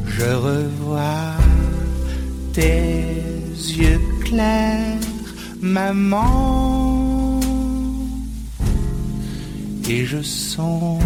Je 0.06 0.30
revois 0.34 1.36
tes 2.52 3.22
yeux 3.54 4.00
clairs, 4.24 4.98
maman, 5.60 7.38
et 9.88 10.04
je 10.04 10.20
songe 10.22 11.02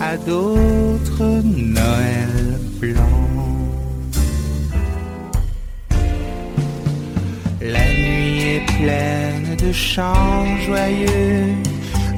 à 0.00 0.16
d'autres 0.16 1.42
Noël 1.44 2.60
blancs. 2.80 3.00
La 7.60 7.86
nuit 7.94 8.42
est 8.56 8.66
pleine 8.78 9.56
de 9.56 9.72
chants 9.72 10.46
joyeux, 10.66 11.56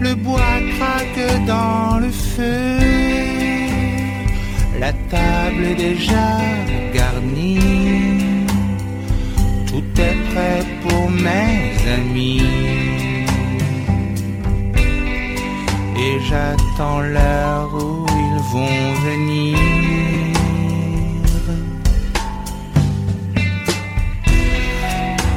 le 0.01 0.15
bois 0.15 0.59
craque 0.77 1.47
dans 1.47 1.99
le 1.99 2.11
feu, 2.11 2.79
la 4.79 4.93
table 5.11 5.65
est 5.65 5.75
déjà 5.75 6.29
garnie, 6.93 8.37
tout 9.67 10.01
est 10.01 10.19
prêt 10.31 10.65
pour 10.83 11.11
mes 11.11 11.75
amis 11.99 12.87
et 15.99 16.21
j'attends 16.29 17.01
l'heure 17.01 17.71
où 17.75 18.07
ils 18.09 18.43
vont 18.53 18.93
venir. 19.09 19.59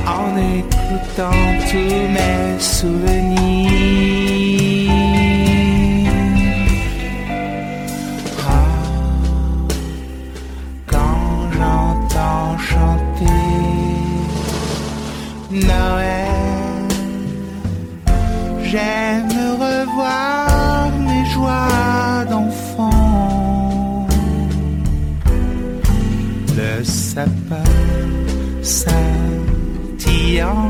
En 0.05 0.35
écoutant 0.37 1.45
tous 1.69 2.01
mes 2.15 2.59
souvenirs. 2.59 3.68
Le 27.09 27.15
sapin 27.15 27.63
scintillant, 28.61 30.69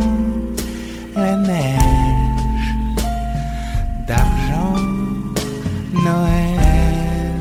la 1.13 1.35
neige 1.35 2.71
d'argent, 4.07 4.75
Noël, 5.93 7.35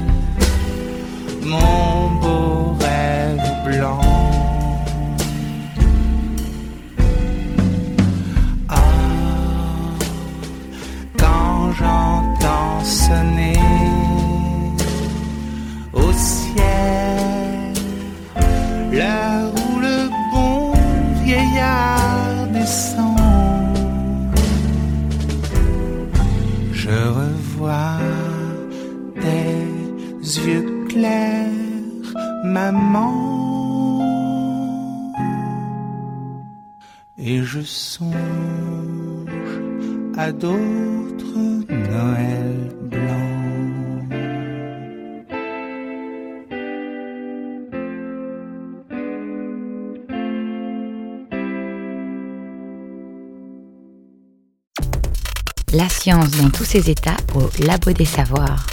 je 37.58 37.64
songe 37.64 38.14
à 40.16 40.30
d'autres 40.30 41.38
Noël 41.68 42.72
blancs. 42.82 42.98
La 55.72 55.88
science 55.88 56.30
dans 56.32 56.50
tous 56.50 56.64
ses 56.64 56.90
états 56.90 57.16
au 57.34 57.50
Labo 57.64 57.92
des 57.92 58.04
Savoirs. 58.04 58.66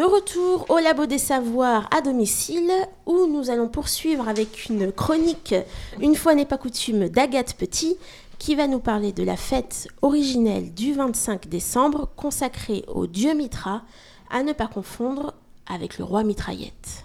De 0.00 0.06
retour 0.06 0.64
au 0.70 0.78
Labo 0.78 1.04
des 1.04 1.18
Savoirs 1.18 1.86
à 1.94 2.00
domicile, 2.00 2.72
où 3.04 3.26
nous 3.26 3.50
allons 3.50 3.68
poursuivre 3.68 4.30
avec 4.30 4.70
une 4.70 4.90
chronique, 4.92 5.54
une 6.00 6.14
fois 6.14 6.34
n'est 6.34 6.46
pas 6.46 6.56
coutume, 6.56 7.10
d'Agathe 7.10 7.52
Petit, 7.52 7.98
qui 8.38 8.54
va 8.54 8.66
nous 8.66 8.78
parler 8.78 9.12
de 9.12 9.22
la 9.22 9.36
fête 9.36 9.88
originelle 10.00 10.72
du 10.72 10.94
25 10.94 11.48
décembre, 11.48 12.08
consacrée 12.16 12.82
au 12.88 13.06
dieu 13.06 13.34
Mitra, 13.34 13.82
à 14.30 14.42
ne 14.42 14.54
pas 14.54 14.68
confondre 14.68 15.34
avec 15.70 15.98
le 15.98 16.04
roi 16.04 16.24
mitraillette. 16.24 17.04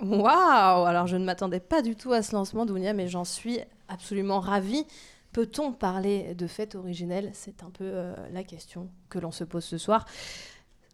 Waouh 0.00 0.86
Alors 0.86 1.06
je 1.06 1.16
ne 1.16 1.24
m'attendais 1.24 1.60
pas 1.60 1.82
du 1.82 1.94
tout 1.94 2.10
à 2.10 2.22
ce 2.22 2.34
lancement, 2.34 2.66
Dounia, 2.66 2.94
mais 2.94 3.06
j'en 3.06 3.24
suis 3.24 3.60
absolument 3.86 4.40
ravie. 4.40 4.84
Peut-on 5.32 5.70
parler 5.70 6.34
de 6.34 6.48
fête 6.48 6.74
originelle? 6.74 7.30
C'est 7.32 7.62
un 7.62 7.70
peu 7.70 7.84
euh, 7.84 8.12
la 8.32 8.42
question 8.42 8.88
que 9.08 9.20
l'on 9.20 9.30
se 9.30 9.44
pose 9.44 9.64
ce 9.64 9.78
soir. 9.78 10.04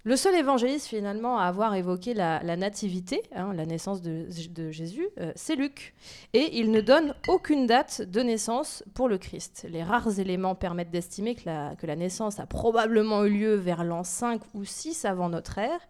Le 0.05 0.17
seul 0.17 0.35
évangéliste 0.35 0.87
finalement 0.87 1.39
à 1.39 1.45
avoir 1.45 1.75
évoqué 1.75 2.15
la, 2.15 2.41
nativité, 2.57 3.23
hein, 3.35 3.53
la 3.53 3.67
naissance 3.67 4.01
de, 4.01 4.27
Jésus, 4.71 5.07
euh, 5.19 5.31
c'est 5.37 5.57
Luc. 5.57 5.95
Et 6.33 6.59
il 6.59 6.71
ne 6.71 6.81
donne 6.81 7.15
aucune 7.29 7.67
date 7.67 8.01
de 8.01 8.23
naissance 8.23 8.83
pour 8.95 9.09
le 9.09 9.19
Christ. 9.19 9.67
Les 9.69 9.83
rares 9.83 10.19
éléments 10.19 10.55
permettent 10.55 10.91
d'estimer 10.91 11.35
que 11.35 11.43
la, 11.45 11.77
que 11.77 11.87
la 11.87 11.97
naissance 11.97 12.41
a 12.41 12.47
probablement 12.47 13.25
eu 13.25 13.31
lieu 13.31 13.55
vers 13.57 13.85
l'an 13.85 14.03
5 14.03 14.41
ou 14.55 14.65
6 14.65 15.05
avant 15.05 15.29
notre 15.29 15.59
ère, 15.59 15.81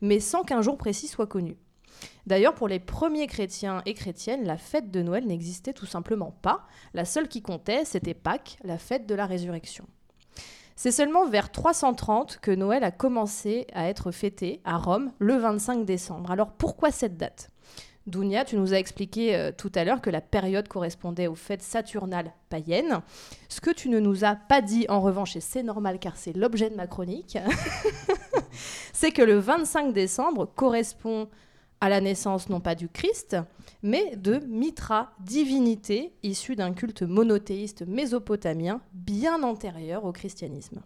mais 0.00 0.20
sans 0.20 0.44
qu'un 0.44 0.62
jour 0.62 0.78
précis 0.78 1.08
soit 1.08 1.26
connu. 1.26 1.56
D'ailleurs, 2.26 2.54
pour 2.54 2.68
les 2.68 2.78
premiers 2.78 3.26
chrétiens 3.26 3.82
et 3.84 3.94
chrétiennes, 3.94 4.44
la 4.44 4.58
fête 4.58 4.92
de 4.92 5.02
Noël 5.02 5.26
n'existait 5.26 5.72
tout 5.72 5.86
simplement 5.86 6.30
pas. 6.42 6.66
La 6.94 7.04
seule 7.04 7.26
qui 7.26 7.42
comptait, 7.42 7.84
c'était 7.84 8.14
Pâques, 8.14 8.58
la 8.62 8.78
fête 8.78 9.06
de 9.06 9.14
la 9.16 9.26
résurrection. 9.26 9.86
C'est 10.78 10.92
seulement 10.92 11.26
vers 11.26 11.50
330 11.50 12.38
que 12.42 12.50
Noël 12.50 12.84
a 12.84 12.90
commencé 12.90 13.66
à 13.72 13.88
être 13.88 14.10
fêté 14.10 14.60
à 14.66 14.76
Rome 14.76 15.10
le 15.18 15.36
25 15.36 15.86
décembre. 15.86 16.30
Alors 16.30 16.52
pourquoi 16.52 16.90
cette 16.90 17.16
date? 17.16 17.50
Dounia, 18.06 18.44
tu 18.44 18.56
nous 18.56 18.74
as 18.74 18.78
expliqué 18.78 19.34
euh, 19.34 19.52
tout 19.56 19.72
à 19.74 19.84
l'heure 19.84 20.02
que 20.02 20.10
la 20.10 20.20
période 20.20 20.68
correspondait 20.68 21.26
aux 21.26 21.34
fêtes 21.34 21.62
saturnales 21.62 22.30
païennes. 22.50 23.00
Ce 23.48 23.60
que 23.60 23.70
tu 23.70 23.88
ne 23.88 23.98
nous 23.98 24.24
as 24.24 24.36
pas 24.36 24.60
dit 24.60 24.84
en 24.90 25.00
revanche, 25.00 25.34
et 25.34 25.40
c'est 25.40 25.64
normal 25.64 25.98
car 25.98 26.16
c'est 26.16 26.36
l'objet 26.36 26.68
de 26.68 26.76
ma 26.76 26.86
chronique, 26.86 27.38
c'est 28.92 29.10
que 29.10 29.22
le 29.22 29.38
25 29.38 29.94
décembre 29.94 30.44
correspond 30.54 31.28
à 31.80 31.88
la 31.88 32.00
naissance 32.00 32.48
non 32.48 32.60
pas 32.60 32.74
du 32.74 32.88
Christ, 32.88 33.36
mais 33.82 34.16
de 34.16 34.38
Mitra, 34.46 35.12
divinité 35.20 36.12
issue 36.22 36.56
d'un 36.56 36.72
culte 36.72 37.02
monothéiste 37.02 37.86
mésopotamien 37.86 38.80
bien 38.92 39.42
antérieur 39.42 40.04
au 40.04 40.12
christianisme. 40.12 40.80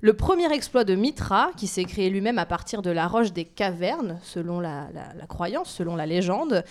Le 0.00 0.12
premier 0.12 0.52
exploit 0.52 0.84
de 0.84 0.94
Mitra, 0.94 1.50
qui 1.56 1.66
s'est 1.66 1.84
créé 1.84 2.08
lui-même 2.08 2.38
à 2.38 2.46
partir 2.46 2.82
de 2.82 2.90
la 2.90 3.08
roche 3.08 3.32
des 3.32 3.44
cavernes, 3.44 4.20
selon 4.22 4.60
la, 4.60 4.88
croyance, 5.28 5.70
selon 5.70 5.96
la 5.96 6.06
légende, 6.06 6.64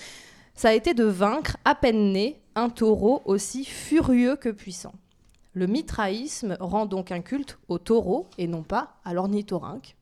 ça 0.56 0.70
a 0.70 0.74
été 0.74 0.94
de 0.94 1.04
vaincre, 1.04 1.58
à 1.66 1.76
peine 1.76 2.14
né, 2.14 2.42
un 2.56 2.70
taureau 2.70 3.22
aussi 3.26 3.66
furieux 3.66 4.38
que 4.38 4.48
puissant. 4.48 4.94
Le 5.52 5.68
mitraïsme 5.68 6.56
rend 6.62 6.86
donc 6.86 7.12
un 7.12 7.20
culte 7.20 7.60
au 7.68 7.80
taureau 7.80 8.28
et 8.38 8.48
non 8.48 8.64
pas 8.64 8.96
à 9.04 9.14
l'ornithorynque, 9.14 9.97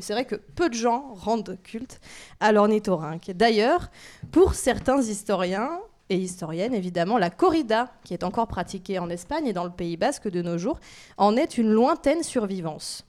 c'est 0.00 0.12
vrai 0.12 0.24
que 0.24 0.36
peu 0.36 0.68
de 0.68 0.74
gens 0.74 1.14
rendent 1.14 1.58
culte 1.62 2.00
à 2.40 2.52
l'ornithorynque. 2.52 3.30
D'ailleurs, 3.32 3.90
pour 4.32 4.54
certains 4.54 5.00
historiens 5.00 5.78
et 6.10 6.16
historiennes, 6.16 6.74
évidemment, 6.74 7.18
la 7.18 7.30
corrida, 7.30 7.92
qui 8.04 8.14
est 8.14 8.24
encore 8.24 8.48
pratiquée 8.48 8.98
en 8.98 9.08
Espagne 9.10 9.46
et 9.46 9.52
dans 9.52 9.64
le 9.64 9.70
Pays 9.70 9.96
basque 9.96 10.28
de 10.28 10.42
nos 10.42 10.58
jours, 10.58 10.80
en 11.16 11.36
est 11.36 11.58
une 11.58 11.70
lointaine 11.70 12.22
survivance. 12.22 13.06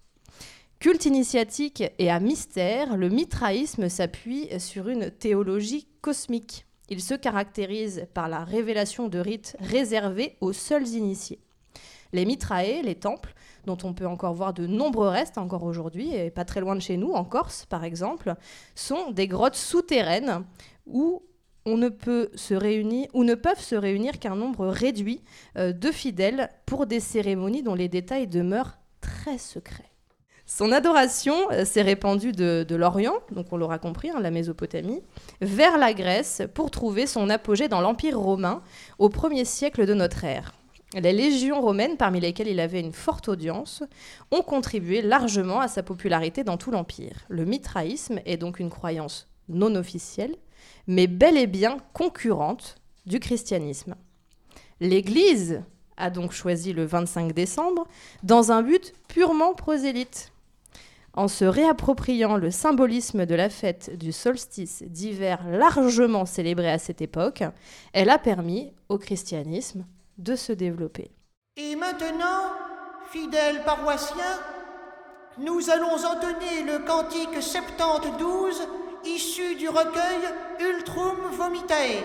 Culte 0.79 1.05
initiatique 1.05 1.84
et 1.98 2.12
à 2.12 2.20
mystère, 2.20 2.98
le 2.98 3.10
mitraïsme 3.10 3.89
s'appuie 3.89 4.50
sur 4.60 4.89
une 4.89 5.10
théologie 5.10 5.88
cosmique. 6.01 6.65
Il 6.89 7.01
se 7.01 7.15
caractérise 7.15 8.08
par 8.13 8.29
la 8.29 8.44
révélation 8.44 9.08
de 9.08 9.17
rites 9.17 9.55
réservés 9.60 10.36
aux 10.41 10.53
seuls 10.53 10.88
initiés. 10.89 11.39
Les 12.15 12.24
mitrae, 12.24 12.81
les 12.81 12.95
temples, 12.95 13.34
dont 13.65 13.77
on 13.84 13.93
peut 13.93 14.07
encore 14.07 14.34
voir 14.34 14.53
de 14.53 14.65
nombreux 14.65 15.10
restes 15.10 15.38
encore 15.38 15.63
aujourd'hui, 15.63 16.15
et 16.15 16.31
pas 16.31 16.45
très 16.45 16.62
loin 16.62 16.74
de 16.74 16.79
chez 16.79 16.95
nous, 16.95 17.12
en 17.12 17.25
Corse 17.25 17.65
par 17.65 17.84
exemple, 17.84 18.36
sont 18.74 19.12
des 19.12 19.27
grottes 19.27 19.57
souterraines 19.57 20.45
où 20.86 21.23
on 21.65 21.75
ne 21.75 21.89
peut 21.89 22.30
se 22.36 22.54
réunir 22.54 23.08
ou 23.13 23.25
ne 23.25 23.36
peuvent 23.36 23.60
se 23.60 23.75
réunir 23.75 24.19
qu'un 24.19 24.36
nombre 24.36 24.65
réduit 24.67 25.23
euh, 25.58 25.73
de 25.73 25.91
fidèles 25.91 26.51
pour 26.65 26.86
des 26.86 27.01
cérémonies 27.01 27.63
dont 27.63 27.75
les 27.75 27.89
détails 27.89 28.28
demeurent 28.28 28.78
très 29.01 29.38
secrets. 29.38 29.91
Son 30.45 30.71
adoration 30.71 31.36
euh, 31.51 31.65
s'est 31.65 31.82
répandue 31.82 32.32
de, 32.32 32.75
l'Orient, 32.75 33.15
donc 33.32 33.47
on 33.51 33.58
l'aura 33.58 33.78
compris, 33.78 34.10
hein, 34.10 34.21
la 34.21 34.32
Mésopotamie, 34.32 35.01
vers 35.41 35.78
la 35.78 35.93
Grèce 35.93 36.43
pour 36.54 36.71
trouver 36.71 37.08
son 37.08 37.30
apogée 37.30 37.67
dans 37.67 37.82
l'Empire 37.82 38.17
romain 38.17 38.62
au 38.99 39.10
1er 39.10 39.43
siècle 39.43 39.86
de 39.86 39.93
notre 39.93 40.23
ère. 40.23 40.54
Les 40.95 41.12
légions 41.12 41.60
romaines, 41.60 41.97
parmi 41.97 42.21
lesquelles 42.21 42.47
il 42.47 42.62
avait 42.62 42.79
une 42.79 42.93
forte 42.93 43.27
audience, 43.27 43.84
ont 44.31 44.41
contribué 44.41 45.01
largement 45.01 45.60
à 45.60 45.67
sa 45.67 45.84
popularité 45.84 46.45
dans 46.45 46.55
tout 46.55 46.71
l'Empire. 46.71 47.25
Le 47.27 47.43
mitraïsme 47.43 48.21
est 48.25 48.38
donc 48.38 48.60
une 48.60 48.69
croyance 48.69 49.27
non 49.49 49.75
officielle, 49.75 50.36
mais 50.88 51.08
bel 51.08 51.38
et 51.38 51.47
bien 51.47 51.77
concurrente 51.93 52.75
du 53.05 53.19
christianisme. 53.19 53.95
L'Église 54.79 55.62
a 55.97 56.10
donc 56.10 56.31
choisi 56.31 56.71
le 56.71 56.86
25 56.86 57.34
décembre 57.34 57.88
dans 58.23 58.53
un 58.53 58.62
but 58.62 58.93
purement 59.10 59.53
prosélyte. 59.53 60.31
En 61.13 61.27
se 61.27 61.45
réappropriant 61.45 62.36
le 62.36 62.51
symbolisme 62.51 63.25
de 63.25 63.36
la 63.36 63.49
fête 63.49 63.97
du 63.97 64.12
solstice 64.12 64.84
d'hiver 64.84 65.45
largement 65.49 66.25
célébré 66.25 66.69
à 66.69 66.77
cette 66.77 67.01
époque, 67.01 67.43
elle 67.93 68.10
a 68.10 68.17
permis 68.17 68.73
au 68.89 68.97
christianisme 68.97 69.86
de 70.17 70.36
se 70.36 70.54
développer. 70.54 71.12
Et 71.58 71.75
maintenant, 71.75 72.51
fidèles 73.12 73.63
paroissiens, 73.63 74.39
nous 75.38 75.69
allons 75.69 75.95
entonner 76.06 76.63
le 76.63 76.80
cantique 76.80 77.41
72 77.41 78.62
issu 79.06 79.56
du 79.56 79.69
recueil 79.69 80.21
Ultrum 80.60 81.17
Vomitae. 81.32 82.04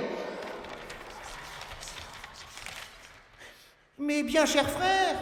Mes 3.98 4.22
bien 4.22 4.46
chers 4.46 4.68
frères, 4.68 5.16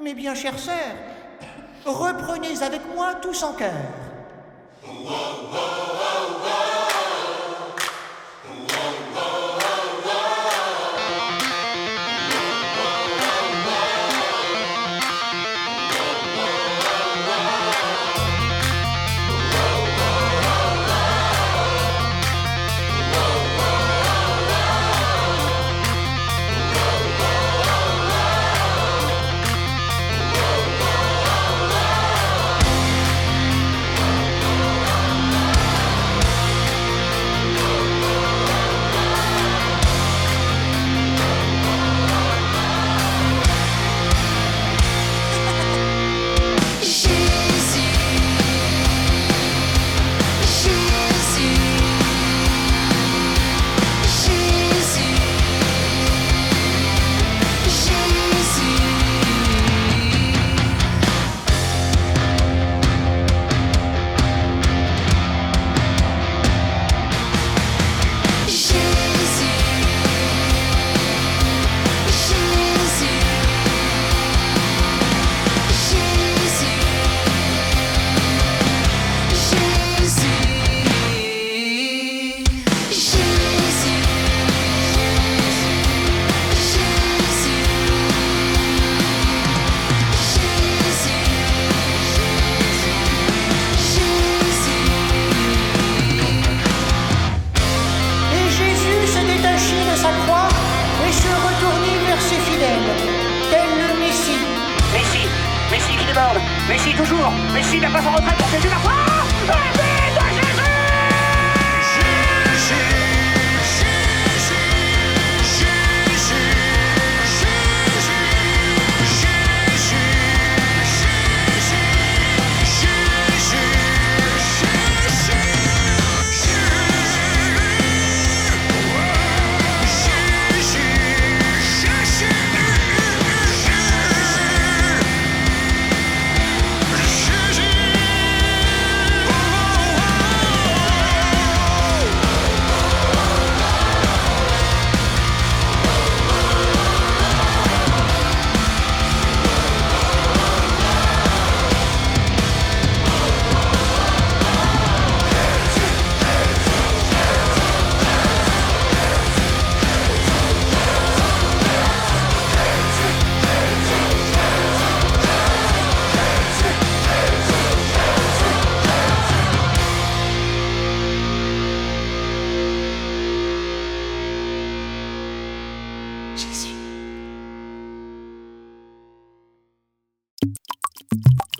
mes 0.00 0.14
bien 0.14 0.34
chères 0.34 0.58
sœurs, 0.58 0.96
reprenez 1.84 2.62
avec 2.62 2.82
moi 2.94 3.14
tous 3.16 3.42
en 3.42 3.54
cœur. 3.54 3.72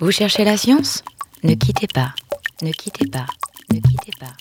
Vous 0.05 0.11
cherchez 0.11 0.45
la 0.45 0.59
science? 0.59 1.03
Ne 1.45 1.55
quittez 1.55 1.87
pas, 1.87 2.13
ne 2.61 2.71
quittez 2.73 3.07
pas, 3.07 3.25
ne 3.73 3.81
quittez 3.81 4.13
pas. 4.21 4.35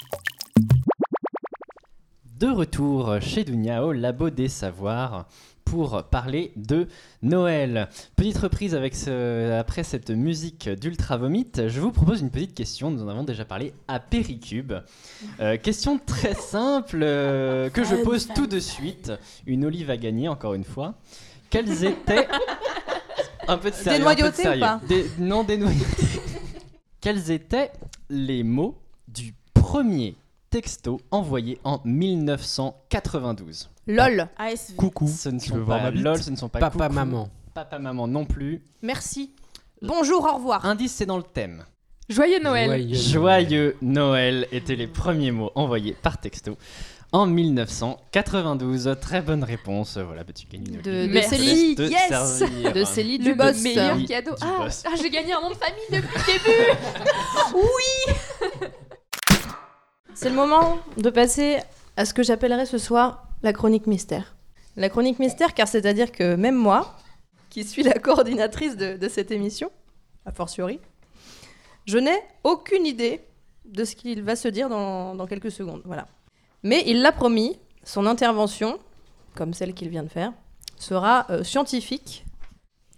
De 2.37 2.47
retour 2.49 3.15
chez 3.21 3.45
Dunia 3.45 3.85
au 3.85 3.93
Labo 3.93 4.29
des 4.29 4.49
Savoirs 4.49 5.25
pour 5.63 6.03
parler 6.03 6.51
de 6.57 6.89
Noël. 7.21 7.87
Petite 8.17 8.39
reprise 8.39 8.75
avec 8.75 8.93
ce- 8.93 9.57
après 9.57 9.85
cette 9.85 10.09
musique 10.09 10.67
d'Ultra 10.67 11.15
Vomit, 11.15 11.47
je 11.55 11.79
vous 11.79 11.93
propose 11.93 12.19
une 12.19 12.29
petite 12.29 12.55
question. 12.55 12.91
Nous 12.91 13.01
en 13.01 13.07
avons 13.07 13.23
déjà 13.23 13.45
parlé 13.45 13.71
à 13.87 14.01
Péricube. 14.01 14.73
Euh, 15.39 15.55
question 15.55 15.97
très 15.97 16.33
simple 16.33 16.99
euh, 17.03 17.69
que 17.69 17.85
je 17.85 17.95
pose 18.03 18.27
tout 18.35 18.47
de 18.47 18.59
suite. 18.59 19.13
Une 19.47 19.63
olive 19.63 19.89
à 19.89 19.95
gagner, 19.95 20.27
encore 20.27 20.55
une 20.55 20.65
fois. 20.65 20.95
Quels 21.49 21.85
étaient. 21.85 22.27
Un 23.47 23.57
peu 23.57 23.69
de 23.71 23.75
sérieux. 23.75 23.99
Dénoyauté 23.99 24.47
ou 24.49 24.59
pas 24.59 24.81
Des- 24.87 25.05
Non, 25.19 25.43
dénoyauté. 25.43 25.85
Quels 27.01 27.31
étaient 27.31 27.71
les 28.09 28.43
mots 28.43 28.77
du 29.07 29.33
premier 29.53 30.15
texto 30.49 30.99
envoyé 31.11 31.59
en 31.63 31.81
1992 31.83 33.69
LOL. 33.87 34.27
ASV. 34.37 34.75
Coucou. 34.75 35.07
Ce 35.07 35.29
ne 35.29 35.39
sont 35.39 35.55
veux 35.55 35.61
voir 35.61 35.79
pas 35.79 35.83
ma 35.85 35.91
bite 35.91 36.03
lol, 36.03 36.21
ce 36.23 36.29
ne 36.31 36.35
sont 36.35 36.47
pas 36.49 36.59
Papa, 36.59 36.85
coucou, 36.85 36.93
maman. 36.95 37.29
Papa, 37.53 37.79
maman 37.79 38.07
non 38.07 38.25
plus. 38.25 38.61
Merci. 38.81 39.31
Bonjour, 39.81 40.23
au 40.25 40.35
revoir. 40.35 40.65
Indice, 40.65 40.93
c'est 40.93 41.05
dans 41.05 41.17
le 41.17 41.23
thème. 41.23 41.65
Joyeux 42.09 42.39
Noël. 42.41 42.67
Joyeux 42.69 42.95
Joyeux 42.95 43.77
Noël 43.81 44.47
étaient 44.51 44.75
les 44.75 44.87
premiers 44.87 45.31
mots 45.31 45.51
envoyés 45.55 45.95
par 46.01 46.17
texto 46.19 46.57
en 47.13 47.25
1992. 47.27 48.95
Très 48.99 49.21
bonne 49.21 49.43
réponse. 49.43 49.97
Voilà, 49.97 50.23
gagnes 50.47 50.65
une 50.67 50.81
De- 50.81 51.07
de 51.07 51.13
te 51.75 51.81
Yes. 51.83 52.73
De 52.73 52.83
Célie 52.83 53.17
Le 53.19 53.23
Dubos. 53.23 53.53
meilleur 53.63 53.95
Oui, 53.95 54.05
cadeau. 54.05 54.31
du 54.31 54.37
Ah, 54.41 54.57
boss. 54.63 54.83
ah, 54.85 54.89
j'ai 55.01 55.09
gagné 55.09 55.31
un 55.33 55.41
nom 55.41 55.49
de 55.49 55.55
famille 55.55 55.85
depuis 55.89 56.17
le 56.17 56.25
début. 56.33 56.71
C'est 60.15 60.29
le 60.29 60.35
moment 60.35 60.79
de 60.97 61.09
passer 61.09 61.57
à 61.97 62.05
ce 62.05 62.13
que 62.13 62.23
j'appellerais 62.23 62.65
ce 62.65 62.77
soir 62.77 63.27
la 63.41 63.53
chronique 63.53 63.87
mystère. 63.87 64.35
La 64.75 64.89
chronique 64.89 65.19
mystère, 65.19 65.53
car 65.53 65.67
c'est-à-dire 65.67 66.11
que 66.11 66.35
même 66.35 66.55
moi, 66.55 66.95
qui 67.49 67.63
suis 67.63 67.83
la 67.83 67.93
coordinatrice 67.93 68.75
de, 68.77 68.97
de 68.97 69.09
cette 69.09 69.31
émission, 69.31 69.71
a 70.25 70.31
fortiori, 70.31 70.79
je 71.85 71.97
n'ai 71.97 72.17
aucune 72.43 72.85
idée 72.85 73.21
de 73.65 73.83
ce 73.85 73.95
qu'il 73.95 74.21
va 74.23 74.35
se 74.35 74.47
dire 74.47 74.69
dans, 74.69 75.15
dans 75.15 75.27
quelques 75.27 75.51
secondes. 75.51 75.81
Voilà. 75.85 76.07
Mais 76.63 76.83
il 76.87 77.01
l'a 77.01 77.11
promis, 77.11 77.57
son 77.83 78.05
intervention, 78.05 78.79
comme 79.35 79.53
celle 79.53 79.73
qu'il 79.73 79.89
vient 79.89 80.03
de 80.03 80.09
faire, 80.09 80.31
sera 80.77 81.25
euh, 81.29 81.43
scientifique. 81.43 82.25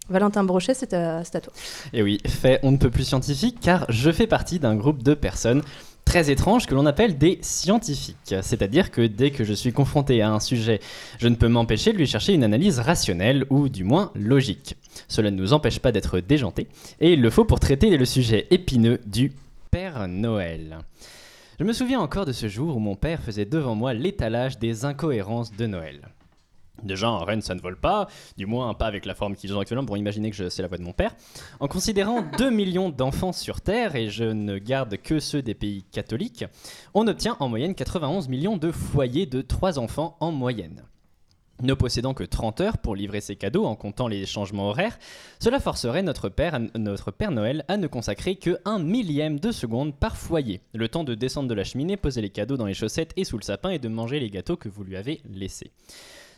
Valentin 0.10 0.44
Brochet, 0.44 0.76
c'est 0.76 0.94
à, 0.94 1.24
toi. 1.24 1.52
Et 1.92 2.04
oui, 2.04 2.20
fait 2.28 2.60
on 2.62 2.72
ne 2.72 2.78
peut 2.78 2.92
plus 2.92 3.06
scientifique 3.06 3.58
car 3.60 3.86
je 3.90 4.12
fais 4.12 4.28
partie 4.28 4.60
d'un 4.60 4.76
groupe 4.76 5.02
de 5.02 5.16
personnes 5.16 5.64
très 6.06 6.30
étranges 6.30 6.68
que 6.68 6.76
l'on 6.76 6.86
appelle 6.86 7.18
des 7.18 7.40
scientifiques. 7.42 8.36
C'est-à-dire 8.44 8.92
que 8.92 9.02
dès 9.02 9.32
que 9.32 9.44
je 9.44 9.54
suis 9.54 9.74
confronté 9.74 10.22
à 10.22 10.32
un 10.32 10.40
sujet, 10.40 10.80
je 11.18 11.28
ne 11.28 11.34
peux 11.34 11.48
m'empêcher 11.48 11.92
de 11.92 11.98
lui 11.98 12.06
chercher 12.06 12.34
une 12.34 12.44
analyse 12.44 12.78
rationnelle 12.80 13.46
ou 13.50 13.68
du 13.68 13.84
moins 13.84 14.12
logique. 14.14 14.78
Cela 15.08 15.32
ne 15.32 15.38
nous 15.38 15.54
empêche 15.54 15.80
pas 15.80 15.92
d'être 15.92 16.20
déjantés 16.20 16.68
et 17.02 17.14
il 17.14 17.22
le 17.22 17.32
faut 17.32 17.46
pour 17.46 17.60
traiter 17.60 17.98
le 17.98 18.06
sujet 18.06 18.46
épineux 18.52 19.02
du 19.08 19.34
Père 19.72 20.08
Noël. 20.08 20.78
Je 21.60 21.64
me 21.64 21.74
souviens 21.74 22.00
encore 22.02 22.26
de 22.26 22.32
ce 22.34 22.48
jour 22.50 22.76
où 22.76 22.80
mon 22.80 22.96
père 22.96 23.22
faisait 23.22 23.46
devant 23.46 23.76
moi 23.76 23.94
l'étalage 23.94 24.60
des 24.60 24.84
incohérences 24.86 25.52
de 25.54 25.66
Noël. 25.68 26.10
Déjà, 26.84 27.08
un 27.08 27.20
renne, 27.20 27.42
ça 27.42 27.56
ne 27.56 27.62
vole 27.62 27.80
pas, 27.80 28.08
du 28.36 28.46
moins 28.46 28.74
pas 28.74 28.88
avec 28.88 29.06
la 29.06 29.16
forme 29.16 29.36
qu'ils 29.36 29.56
ont 29.56 29.62
actuellement, 29.62 29.86
pour 29.86 29.96
imaginer 29.96 30.30
que 30.30 30.36
je- 30.36 30.50
c'est 30.50 30.62
la 30.62 30.68
voix 30.68 30.78
de 30.78 30.84
mon 30.84 30.92
père. 30.92 31.16
En 31.62 31.70
considérant 31.70 32.22
2 32.38 32.50
millions 32.50 32.90
d'enfants 32.90 33.32
sur 33.32 33.62
Terre, 33.62 33.96
et 33.96 34.10
je 34.10 34.26
ne 34.26 34.58
garde 34.58 34.98
que 34.98 35.20
ceux 35.22 35.42
des 35.42 35.54
pays 35.54 35.84
catholiques, 35.84 36.44
on 36.94 37.08
obtient 37.08 37.38
en 37.40 37.48
moyenne 37.48 37.74
91 37.74 38.28
millions 38.28 38.58
de 38.58 38.72
foyers 38.72 39.26
de 39.26 39.42
3 39.42 39.80
enfants 39.80 40.18
en 40.20 40.34
moyenne. 40.34 40.84
Ne 41.62 41.74
possédant 41.74 42.14
que 42.14 42.24
30 42.24 42.60
heures 42.62 42.78
pour 42.78 42.96
livrer 42.96 43.22
ses 43.22 43.38
cadeaux 43.38 43.66
en 43.66 43.76
comptant 43.76 44.10
les 44.10 44.26
changements 44.26 44.70
horaires, 44.70 45.00
cela 45.40 45.62
forcerait 45.62 46.04
notre 46.04 46.28
père, 46.28 46.60
notre 46.76 47.12
père 47.12 47.32
Noël 47.32 47.64
à 47.70 47.78
ne 47.78 47.88
consacrer 47.88 48.36
que 48.36 48.60
un 48.66 48.78
millième 48.78 49.40
de 49.40 49.52
seconde 49.52 49.96
par 49.96 50.18
foyer, 50.18 50.60
le 50.74 50.90
temps 50.90 51.06
de 51.06 51.16
descendre 51.16 51.48
de 51.48 51.54
la 51.54 51.64
cheminée, 51.64 51.96
poser 51.96 52.22
les 52.22 52.30
cadeaux 52.30 52.58
dans 52.58 52.66
les 52.66 52.74
chaussettes 52.74 53.14
et 53.16 53.24
sous 53.24 53.38
le 53.38 53.44
sapin 53.44 53.70
et 53.70 53.80
de 53.80 53.88
manger 53.88 54.20
les 54.20 54.30
gâteaux 54.30 54.58
que 54.58 54.68
vous 54.68 54.84
lui 54.84 54.98
avez 54.98 55.22
laissés. 55.30 55.72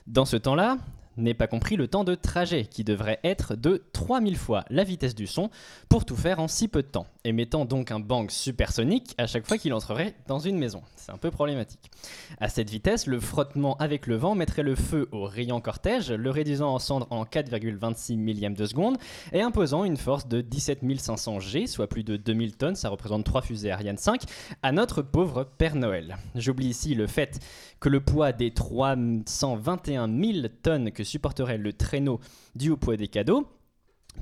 Dans 0.06 0.26
ce 0.26 0.38
temps-là, 0.38 0.78
n'est 1.18 1.34
pas 1.34 1.48
compris 1.48 1.76
le 1.76 1.88
temps 1.88 2.04
de 2.04 2.16
trajet, 2.16 2.66
qui 2.66 2.84
devrait 2.84 3.20
être 3.24 3.56
de 3.56 3.84
3000 3.94 4.38
fois 4.38 4.64
la 4.70 4.84
vitesse 4.84 5.16
du 5.16 5.28
son 5.28 5.50
pour 5.90 6.06
tout 6.06 6.16
faire 6.16 6.40
en 6.40 6.48
si 6.48 6.68
peu 6.68 6.82
de 6.82 6.88
temps, 6.88 7.08
émettant 7.24 7.66
donc 7.66 7.92
un 7.92 8.00
bang 8.00 8.30
supersonique 8.30 9.14
à 9.18 9.28
chaque 9.28 9.48
fois 9.48 9.58
qu'il 9.58 9.74
entrerait 9.74 10.16
dans 10.28 10.40
une 10.40 10.58
maison. 10.58 10.82
C'est 10.96 11.12
un 11.12 11.18
peu 11.18 11.32
problématique. 11.32 11.92
À 12.40 12.50
cette 12.50 12.70
vitesse, 12.70 13.08
le 13.08 13.20
frottement 13.20 13.78
avec 13.78 14.08
le 14.08 14.16
vent 14.16 14.36
mettrait 14.36 14.64
le 14.64 14.76
feu 14.76 15.08
au 15.12 15.26
riant 15.26 15.62
cortège, 15.62 16.12
le 16.12 16.30
réduisant 16.30 16.74
en 16.74 16.80
cendres 16.80 17.08
en 17.10 17.24
4,26 17.24 18.18
millièmes 18.18 18.56
de 18.56 18.66
seconde 18.66 18.98
et 19.34 19.42
imposant 19.42 19.84
une 19.84 19.98
force 19.98 20.28
de 20.28 20.42
17 20.42 20.82
500 21.00 21.40
G, 21.40 21.68
soit 21.68 21.88
plus 21.88 22.04
de 22.04 22.18
2000 22.18 22.58
tonnes, 22.58 22.76
ça 22.76 22.90
représente 22.90 23.24
3 23.24 23.42
fusées 23.42 23.72
Ariane 23.72 23.98
5, 23.98 24.22
à 24.64 24.72
notre 24.72 25.02
pauvre 25.02 25.48
Père 25.58 25.76
Noël. 25.76 26.18
J'oublie 26.36 26.68
ici 26.68 26.96
le 26.96 27.08
fait 27.08 27.40
que 27.80 27.90
le 27.90 28.00
poids 28.00 28.32
des 28.32 28.52
321 28.52 30.08
000 30.08 30.48
tonnes 30.62 30.92
que 30.92 31.04
supporterait 31.04 31.58
le 31.58 31.74
traîneau 31.74 32.20
dû 32.56 32.72
au 32.72 32.78
poids 32.78 32.98
des 32.98 33.08
cadeaux, 33.08 33.48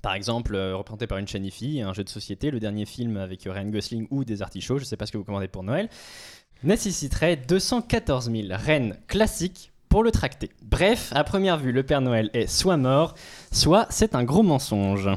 par 0.02 0.14
exemple, 0.14 0.56
euh, 0.56 0.76
représenté 0.76 1.08
par 1.08 1.18
une 1.18 1.28
chaîne 1.28 1.46
IFI, 1.46 1.82
un 1.82 1.94
jeu 1.94 2.04
de 2.04 2.10
société, 2.10 2.52
le 2.52 2.60
dernier 2.60 2.86
film 2.86 3.18
avec 3.18 3.44
Ryan 3.44 3.70
Gosling 3.70 4.08
ou 4.12 4.24
des 4.26 4.42
artichauts, 4.42 4.78
je 4.78 4.84
ne 4.84 4.86
sais 4.86 4.98
pas 4.98 5.06
ce 5.06 5.12
que 5.12 5.18
vous 5.18 5.24
commandez 5.24 5.48
pour 5.48 5.64
Noël, 5.64 5.90
nécessiterait 6.64 7.38
214 7.38 8.32
000 8.32 8.48
rennes 8.52 8.98
classiques 9.08 9.72
pour 9.90 10.04
le 10.04 10.12
tracter. 10.12 10.50
Bref, 10.62 11.12
à 11.16 11.24
première 11.24 11.58
vue, 11.58 11.72
le 11.72 11.84
Père 11.84 12.02
Noël 12.02 12.30
est 12.34 12.48
soit 12.48 12.78
mort, 12.78 13.16
soit 13.52 13.88
c'est 13.90 14.16
un 14.16 14.24
gros 14.24 14.44
mensonge. 14.44 15.10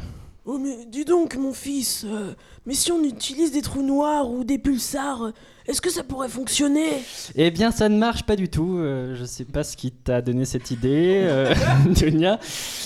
Oh 0.50 0.56
mais 0.56 0.86
dis 0.86 1.04
donc 1.04 1.36
mon 1.36 1.52
fils, 1.52 2.06
euh, 2.08 2.32
mais 2.64 2.72
si 2.72 2.90
on 2.90 3.04
utilise 3.04 3.52
des 3.52 3.60
trous 3.60 3.82
noirs 3.82 4.30
ou 4.30 4.44
des 4.44 4.56
pulsars, 4.56 5.24
euh, 5.24 5.32
est-ce 5.66 5.82
que 5.82 5.90
ça 5.90 6.02
pourrait 6.02 6.30
fonctionner? 6.30 6.88
Eh 7.34 7.50
bien, 7.50 7.70
ça 7.70 7.90
ne 7.90 7.98
marche 7.98 8.22
pas 8.22 8.34
du 8.34 8.48
tout. 8.48 8.78
euh, 8.78 9.14
je 9.14 9.26
sais 9.26 9.44
pas 9.44 9.62
ce 9.62 9.76
qui 9.76 9.90
t'a 9.92 10.22
donné 10.22 10.46
cette 10.46 10.70
idée, 10.70 11.20
euh. 11.22 11.54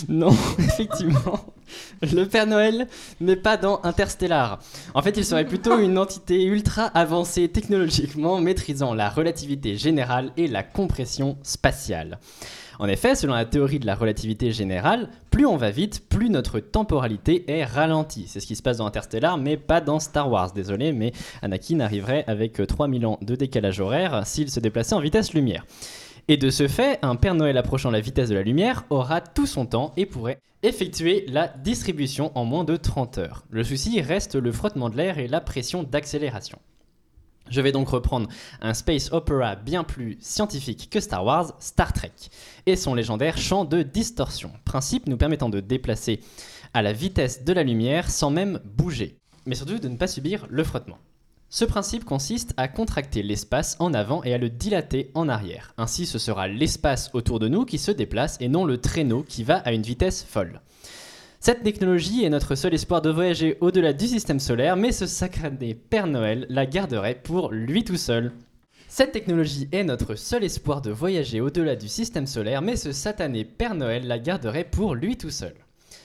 Non, 0.08 0.30
effectivement, 0.58 1.54
le 2.02 2.24
Père 2.24 2.48
Noël 2.48 2.88
n'est 3.20 3.36
pas 3.36 3.56
dans 3.56 3.80
Interstellar. 3.84 4.58
En 4.94 5.02
fait, 5.02 5.16
il 5.16 5.24
serait 5.24 5.46
plutôt 5.46 5.78
une 5.78 5.98
entité 5.98 6.42
ultra 6.42 6.86
avancée 6.86 7.48
technologiquement, 7.48 8.40
maîtrisant 8.40 8.92
la 8.92 9.08
relativité 9.08 9.76
générale 9.76 10.32
et 10.36 10.48
la 10.48 10.64
compression 10.64 11.38
spatiale. 11.44 12.18
En 12.78 12.86
effet, 12.86 13.14
selon 13.14 13.34
la 13.34 13.44
théorie 13.44 13.78
de 13.78 13.86
la 13.86 13.94
relativité 13.94 14.52
générale, 14.52 15.08
plus 15.30 15.46
on 15.46 15.56
va 15.56 15.70
vite, 15.70 16.08
plus 16.08 16.30
notre 16.30 16.60
temporalité 16.60 17.50
est 17.50 17.64
ralentie. 17.64 18.26
C'est 18.28 18.40
ce 18.40 18.46
qui 18.46 18.56
se 18.56 18.62
passe 18.62 18.78
dans 18.78 18.86
Interstellar, 18.86 19.38
mais 19.38 19.56
pas 19.56 19.80
dans 19.80 20.00
Star 20.00 20.30
Wars. 20.30 20.52
Désolé, 20.52 20.92
mais 20.92 21.12
Anakin 21.42 21.80
arriverait 21.80 22.24
avec 22.26 22.60
euh, 22.60 22.66
3000 22.66 23.06
ans 23.06 23.18
de 23.22 23.34
décalage 23.34 23.80
horaire 23.80 24.26
s'il 24.26 24.50
se 24.50 24.60
déplaçait 24.60 24.94
en 24.94 25.00
vitesse 25.00 25.34
lumière. 25.34 25.64
Et 26.28 26.36
de 26.36 26.50
ce 26.50 26.68
fait, 26.68 26.98
un 27.02 27.16
Père 27.16 27.34
Noël 27.34 27.56
approchant 27.56 27.90
la 27.90 28.00
vitesse 28.00 28.28
de 28.28 28.34
la 28.34 28.42
lumière 28.42 28.84
aura 28.90 29.20
tout 29.20 29.46
son 29.46 29.66
temps 29.66 29.92
et 29.96 30.06
pourrait 30.06 30.38
effectuer 30.62 31.24
la 31.26 31.48
distribution 31.48 32.30
en 32.36 32.44
moins 32.44 32.64
de 32.64 32.76
30 32.76 33.18
heures. 33.18 33.44
Le 33.50 33.64
souci 33.64 34.00
reste 34.00 34.36
le 34.36 34.52
frottement 34.52 34.88
de 34.88 34.96
l'air 34.96 35.18
et 35.18 35.26
la 35.26 35.40
pression 35.40 35.82
d'accélération. 35.82 36.58
Je 37.50 37.60
vais 37.60 37.72
donc 37.72 37.88
reprendre 37.88 38.28
un 38.60 38.74
space 38.74 39.12
opera 39.12 39.56
bien 39.56 39.84
plus 39.84 40.18
scientifique 40.20 40.88
que 40.90 41.00
Star 41.00 41.24
Wars, 41.24 41.52
Star 41.60 41.92
Trek, 41.92 42.12
et 42.66 42.76
son 42.76 42.94
légendaire 42.94 43.38
champ 43.38 43.64
de 43.64 43.82
distorsion, 43.82 44.52
principe 44.64 45.06
nous 45.06 45.16
permettant 45.16 45.48
de 45.48 45.60
déplacer 45.60 46.20
à 46.74 46.82
la 46.82 46.92
vitesse 46.92 47.44
de 47.44 47.52
la 47.52 47.62
lumière 47.62 48.10
sans 48.10 48.30
même 48.30 48.60
bouger, 48.64 49.18
mais 49.46 49.54
surtout 49.54 49.78
de 49.78 49.88
ne 49.88 49.96
pas 49.96 50.06
subir 50.06 50.46
le 50.48 50.64
frottement. 50.64 50.98
Ce 51.54 51.66
principe 51.66 52.06
consiste 52.06 52.54
à 52.56 52.66
contracter 52.66 53.22
l'espace 53.22 53.76
en 53.78 53.92
avant 53.92 54.24
et 54.24 54.32
à 54.32 54.38
le 54.38 54.48
dilater 54.48 55.10
en 55.12 55.28
arrière. 55.28 55.74
Ainsi, 55.76 56.06
ce 56.06 56.18
sera 56.18 56.48
l'espace 56.48 57.10
autour 57.12 57.40
de 57.40 57.48
nous 57.48 57.66
qui 57.66 57.76
se 57.76 57.90
déplace 57.90 58.38
et 58.40 58.48
non 58.48 58.64
le 58.64 58.78
traîneau 58.78 59.22
qui 59.22 59.44
va 59.44 59.56
à 59.56 59.72
une 59.72 59.82
vitesse 59.82 60.24
folle. 60.26 60.62
Cette 61.44 61.64
technologie 61.64 62.24
est 62.24 62.30
notre 62.30 62.54
seul 62.54 62.72
espoir 62.72 63.02
de 63.02 63.10
voyager 63.10 63.58
au-delà 63.60 63.92
du 63.92 64.06
système 64.06 64.38
solaire, 64.38 64.76
mais 64.76 64.92
ce 64.92 65.06
sacré 65.06 65.50
Père 65.74 66.06
Noël 66.06 66.46
la 66.48 66.66
garderait 66.66 67.16
pour 67.16 67.50
lui 67.50 67.82
tout 67.82 67.96
seul. 67.96 68.30
Cette 68.86 69.10
technologie 69.10 69.68
est 69.72 69.82
notre 69.82 70.14
seul 70.14 70.44
espoir 70.44 70.82
de 70.82 70.92
voyager 70.92 71.40
au-delà 71.40 71.74
du 71.74 71.88
système 71.88 72.28
solaire, 72.28 72.62
mais 72.62 72.76
ce 72.76 72.92
satané 72.92 73.44
Père 73.44 73.74
Noël 73.74 74.06
la 74.06 74.20
garderait 74.20 74.62
pour 74.62 74.94
lui 74.94 75.16
tout 75.16 75.32
seul. 75.32 75.54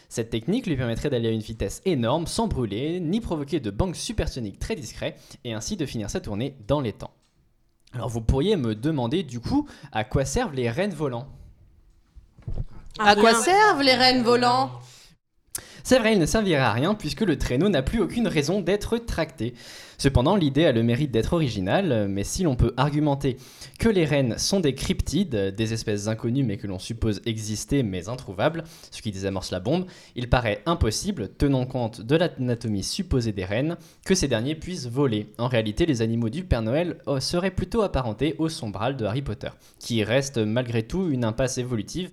Cette 0.09 0.31
technique 0.31 0.65
lui 0.65 0.75
permettrait 0.75 1.11
d'aller 1.11 1.27
à 1.27 1.33
une 1.33 1.39
vitesse 1.39 1.83
énorme 1.85 2.25
sans 2.25 2.47
brûler, 2.47 2.99
ni 2.99 3.21
provoquer 3.21 3.59
de 3.59 3.69
bancs 3.69 3.95
supersoniques 3.95 4.57
très 4.57 4.73
discrets, 4.73 5.17
et 5.43 5.53
ainsi 5.53 5.77
de 5.77 5.85
finir 5.85 6.09
sa 6.09 6.19
tournée 6.19 6.55
dans 6.67 6.81
les 6.81 6.93
temps. 6.93 7.13
Alors 7.93 8.09
vous 8.09 8.21
pourriez 8.21 8.55
me 8.55 8.73
demander 8.73 9.21
du 9.21 9.39
coup 9.39 9.69
à 9.91 10.03
quoi 10.03 10.25
servent 10.25 10.55
les 10.55 10.71
rennes 10.71 10.95
volants? 10.95 11.27
À 12.97 13.15
quoi 13.15 13.35
servent 13.35 13.83
les 13.83 13.93
rennes 13.93 14.23
volants? 14.23 14.71
C'est 15.83 15.99
vrai, 15.99 16.13
il 16.13 16.19
ne 16.19 16.25
servirait 16.25 16.61
à 16.61 16.73
rien 16.73 16.95
puisque 16.95 17.21
le 17.21 17.37
traîneau 17.37 17.69
n'a 17.69 17.81
plus 17.81 18.01
aucune 18.01 18.27
raison 18.27 18.61
d'être 18.61 18.97
tracté. 18.97 19.53
Cependant, 19.97 20.35
l'idée 20.35 20.65
a 20.65 20.71
le 20.71 20.83
mérite 20.83 21.11
d'être 21.11 21.33
originale, 21.33 22.07
mais 22.07 22.23
si 22.23 22.43
l'on 22.43 22.55
peut 22.55 22.73
argumenter 22.77 23.37
que 23.79 23.89
les 23.89 24.05
rennes 24.05 24.37
sont 24.37 24.59
des 24.59 24.75
cryptides, 24.75 25.55
des 25.55 25.73
espèces 25.73 26.07
inconnues 26.07 26.43
mais 26.43 26.57
que 26.57 26.67
l'on 26.67 26.77
suppose 26.77 27.21
exister 27.25 27.83
mais 27.83 28.09
introuvables, 28.09 28.63
ce 28.91 29.01
qui 29.01 29.11
désamorce 29.11 29.51
la 29.51 29.59
bombe, 29.59 29.85
il 30.15 30.29
paraît 30.29 30.61
impossible, 30.65 31.29
tenant 31.29 31.65
compte 31.65 32.01
de 32.01 32.15
l'anatomie 32.15 32.83
supposée 32.83 33.31
des 33.31 33.45
rennes, 33.45 33.77
que 34.05 34.13
ces 34.13 34.27
derniers 34.27 34.55
puissent 34.55 34.87
voler. 34.87 35.33
En 35.37 35.47
réalité, 35.47 35.85
les 35.85 36.01
animaux 36.01 36.29
du 36.29 36.43
Père 36.43 36.61
Noël 36.61 36.97
euh, 37.07 37.19
seraient 37.19 37.49
plutôt 37.49 37.81
apparentés 37.81 38.35
au 38.37 38.49
sombral 38.49 38.97
de 38.97 39.05
Harry 39.05 39.21
Potter, 39.21 39.49
qui 39.79 40.03
reste 40.03 40.37
malgré 40.37 40.83
tout 40.83 41.09
une 41.09 41.23
impasse 41.23 41.57
évolutive 41.57 42.11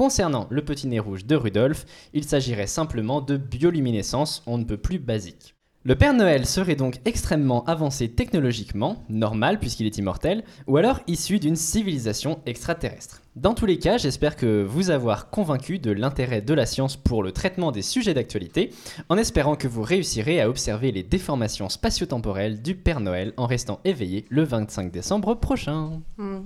Concernant 0.00 0.46
le 0.48 0.64
petit 0.64 0.86
nez 0.86 0.98
rouge 0.98 1.26
de 1.26 1.36
Rudolph, 1.36 1.84
il 2.14 2.24
s'agirait 2.24 2.66
simplement 2.66 3.20
de 3.20 3.36
bioluminescence, 3.36 4.42
on 4.46 4.56
ne 4.56 4.64
peut 4.64 4.78
plus 4.78 4.98
basique. 4.98 5.56
Le 5.84 5.94
Père 5.94 6.14
Noël 6.14 6.46
serait 6.46 6.74
donc 6.74 7.02
extrêmement 7.04 7.66
avancé 7.66 8.08
technologiquement, 8.08 9.04
normal 9.10 9.58
puisqu'il 9.58 9.84
est 9.84 9.98
immortel, 9.98 10.42
ou 10.66 10.78
alors 10.78 11.00
issu 11.06 11.38
d'une 11.38 11.54
civilisation 11.54 12.40
extraterrestre. 12.46 13.20
Dans 13.36 13.52
tous 13.52 13.66
les 13.66 13.78
cas, 13.78 13.98
j'espère 13.98 14.36
que 14.36 14.62
vous 14.62 14.88
avoir 14.88 15.28
convaincu 15.28 15.78
de 15.78 15.90
l'intérêt 15.90 16.40
de 16.40 16.54
la 16.54 16.64
science 16.64 16.96
pour 16.96 17.22
le 17.22 17.32
traitement 17.32 17.70
des 17.70 17.82
sujets 17.82 18.14
d'actualité, 18.14 18.72
en 19.10 19.18
espérant 19.18 19.54
que 19.54 19.68
vous 19.68 19.82
réussirez 19.82 20.40
à 20.40 20.48
observer 20.48 20.92
les 20.92 21.02
déformations 21.02 21.68
spatio-temporelles 21.68 22.62
du 22.62 22.74
Père 22.74 23.00
Noël 23.00 23.34
en 23.36 23.44
restant 23.44 23.80
éveillé 23.84 24.24
le 24.30 24.44
25 24.44 24.90
décembre 24.90 25.34
prochain. 25.34 26.00
Hmm. 26.16 26.44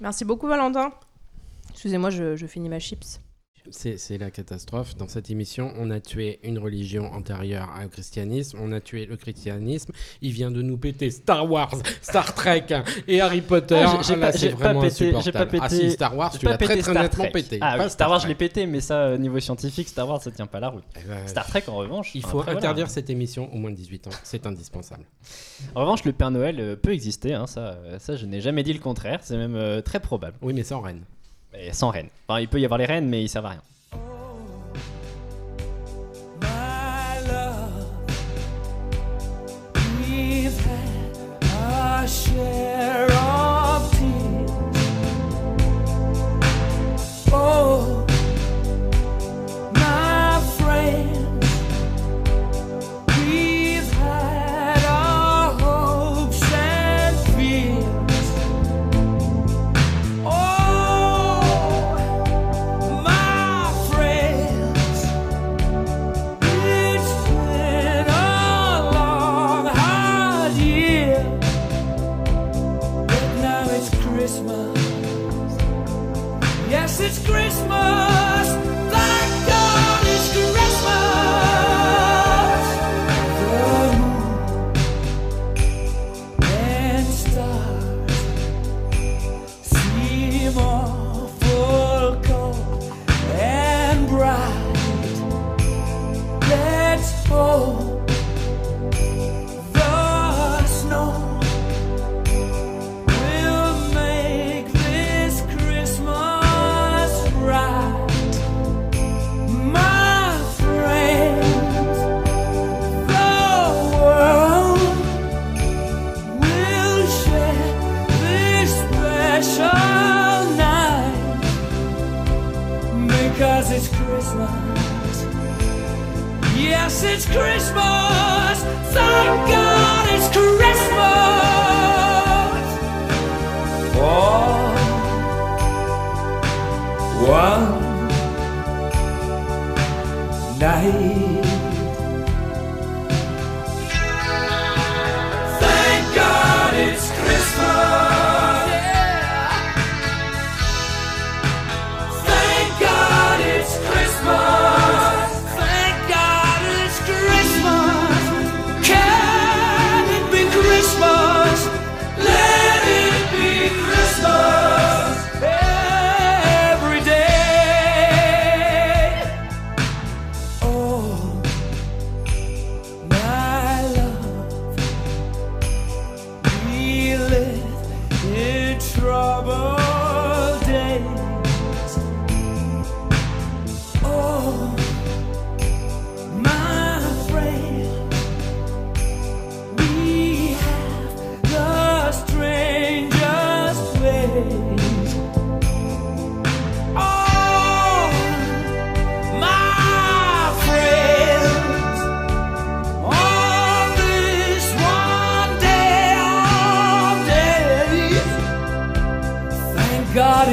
Merci 0.00 0.24
beaucoup, 0.24 0.48
Valentin. 0.48 0.90
Excusez-moi, 1.72 2.10
je, 2.10 2.36
je 2.36 2.46
finis 2.46 2.68
ma 2.68 2.78
chips. 2.78 3.20
C'est 3.70 4.18
la 4.18 4.32
catastrophe. 4.32 4.96
Dans 4.96 5.06
cette 5.06 5.30
émission, 5.30 5.72
on 5.78 5.92
a 5.92 6.00
tué 6.00 6.40
une 6.42 6.58
religion 6.58 7.04
antérieure 7.12 7.68
au 7.84 7.88
christianisme, 7.88 8.58
on 8.60 8.72
a 8.72 8.80
tué 8.80 9.06
le 9.06 9.16
christianisme. 9.16 9.92
Il 10.20 10.32
vient 10.32 10.50
de 10.50 10.62
nous 10.62 10.76
péter 10.76 11.12
Star 11.12 11.48
Wars, 11.48 11.72
Star 12.02 12.34
Trek 12.34 12.64
et 13.06 13.20
Harry 13.20 13.40
Potter. 13.40 13.76
Ah, 13.86 14.00
j'ai- 14.02 14.16
pas- 14.16 14.32
pas 14.32 14.36
vraiment 14.48 14.82
pété- 14.82 15.12
pas 15.12 15.38
Ah 15.42 15.46
pété- 15.46 15.68
si, 15.68 15.90
Star 15.92 16.16
Wars, 16.16 16.32
j'ai 16.32 16.38
tu 16.40 16.44
pas 16.46 16.50
l'as 16.50 16.58
très 16.58 16.66
très 16.74 16.82
Star 16.82 17.02
nettement 17.04 17.22
Trek. 17.22 17.30
pété. 17.30 17.58
Ah 17.60 17.76
oui, 17.78 17.88
Star 17.88 18.10
Wars, 18.10 18.18
je 18.18 18.26
l'ai 18.26 18.34
Trek. 18.34 18.48
pété, 18.48 18.66
mais 18.66 18.80
ça, 18.80 18.96
euh, 19.02 19.16
niveau 19.16 19.38
scientifique, 19.38 19.88
Star 19.88 20.08
Wars, 20.08 20.20
ça 20.20 20.32
tient 20.32 20.48
pas 20.48 20.58
la 20.58 20.70
route. 20.70 20.82
Eh 21.00 21.08
ben, 21.08 21.24
Star 21.28 21.46
Trek, 21.46 21.62
en 21.68 21.76
revanche. 21.76 22.16
Il 22.16 22.22
faut 22.22 22.40
après, 22.40 22.54
voilà. 22.54 22.58
interdire 22.58 22.90
cette 22.90 23.10
émission 23.10 23.48
au 23.54 23.58
moins 23.58 23.70
de 23.70 23.76
18 23.76 24.08
ans. 24.08 24.10
C'est 24.24 24.44
indispensable. 24.44 25.04
En 25.76 25.82
revanche, 25.82 26.02
le 26.04 26.12
Père 26.12 26.32
Noël 26.32 26.58
euh, 26.58 26.74
peut 26.74 26.92
exister, 26.92 27.34
hein, 27.34 27.46
ça, 27.46 27.74
euh, 27.84 28.00
ça 28.00 28.16
je 28.16 28.26
n'ai 28.26 28.40
jamais 28.40 28.64
dit 28.64 28.72
le 28.72 28.80
contraire, 28.80 29.20
c'est 29.22 29.36
même 29.36 29.54
euh, 29.54 29.82
très 29.82 30.00
probable. 30.00 30.36
Oui, 30.42 30.52
mais 30.52 30.64
sans 30.64 30.80
reine. 30.80 31.02
Sans 31.72 31.90
reine. 31.90 32.08
Enfin, 32.26 32.40
il 32.40 32.48
peut 32.48 32.60
y 32.60 32.64
avoir 32.64 32.78
les 32.78 32.86
reines, 32.86 33.08
mais 33.08 33.22
ils 33.22 33.28
servent 33.28 33.46
à 33.46 33.50
rien. 33.50 33.62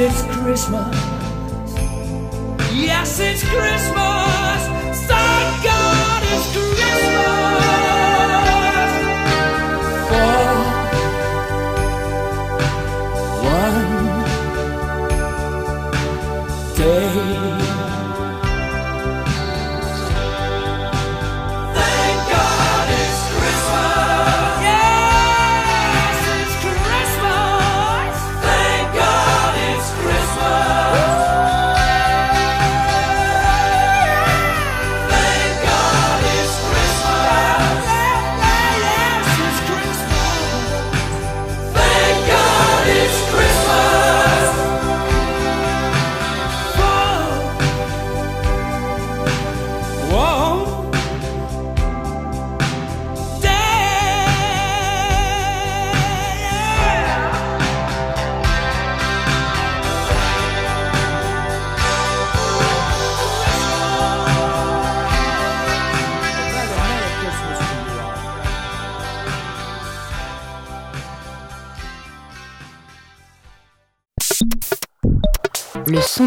It's 0.02 0.22
Christmas. 0.22 0.96
Yes, 2.72 3.20
it's 3.20 3.44
Christmas. 3.44 4.60
Thank 5.06 5.64
God, 5.64 6.22
it's 6.22 6.52
Christmas. 6.52 6.69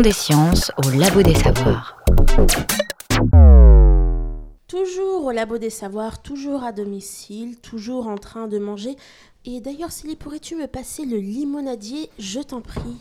Des 0.03 0.11
sciences 0.11 0.69
au 0.85 0.89
labo 0.89 1.23
des 1.23 1.33
savoirs. 1.33 2.03
Toujours 4.67 5.23
au 5.23 5.31
labo 5.31 5.57
des 5.57 5.69
savoirs, 5.69 6.21
toujours 6.21 6.65
à 6.65 6.73
domicile, 6.73 7.57
toujours 7.61 8.07
en 8.07 8.17
train 8.17 8.47
de 8.49 8.59
manger. 8.59 8.97
Et 9.45 9.61
d'ailleurs, 9.61 9.93
Célie, 9.93 10.17
pourrais-tu 10.17 10.57
me 10.57 10.67
passer 10.67 11.05
le 11.05 11.15
limonadier? 11.15 12.09
Je 12.19 12.41
t'en 12.41 12.59
prie. 12.59 12.97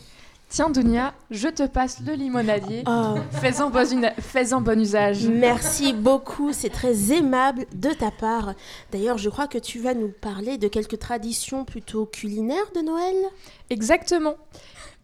Tiens, 0.48 0.70
Dunia, 0.70 1.12
je 1.32 1.48
te 1.48 1.66
passe 1.66 1.98
le 2.06 2.12
limonadier. 2.12 2.84
Oh. 2.86 3.14
Fais-en 3.32 3.70
bon, 3.70 4.60
bon 4.60 4.80
usage. 4.80 5.26
Merci 5.26 5.94
beaucoup, 5.94 6.52
c'est 6.52 6.70
très 6.70 7.10
aimable 7.10 7.66
de 7.74 7.88
ta 7.88 8.12
part. 8.12 8.54
D'ailleurs, 8.92 9.18
je 9.18 9.28
crois 9.28 9.48
que 9.48 9.58
tu 9.58 9.80
vas 9.80 9.94
nous 9.94 10.12
parler 10.20 10.56
de 10.56 10.68
quelques 10.68 11.00
traditions 11.00 11.64
plutôt 11.64 12.06
culinaires 12.06 12.70
de 12.76 12.80
Noël. 12.82 13.16
Exactement. 13.70 14.34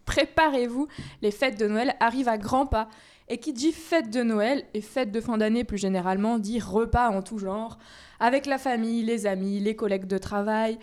Préparez-vous, 0.08 0.88
les 1.20 1.30
fêtes 1.30 1.60
de 1.60 1.66
Noël 1.66 1.94
arrivent 2.00 2.28
à 2.28 2.38
grands 2.38 2.64
pas. 2.64 2.88
Et 3.28 3.36
qui 3.36 3.52
dit 3.52 3.72
fête 3.72 4.08
de 4.08 4.22
Noël 4.22 4.64
et 4.72 4.80
fête 4.80 5.12
de 5.12 5.20
fin 5.20 5.36
d'année 5.36 5.64
plus 5.64 5.76
généralement 5.76 6.38
dit 6.38 6.60
repas 6.60 7.10
en 7.10 7.20
tout 7.20 7.36
genre, 7.36 7.78
avec 8.18 8.46
la 8.46 8.56
famille, 8.56 9.02
les 9.02 9.26
amis, 9.26 9.60
les 9.60 9.76
collègues 9.76 10.06
de 10.06 10.16
travail, 10.16 10.78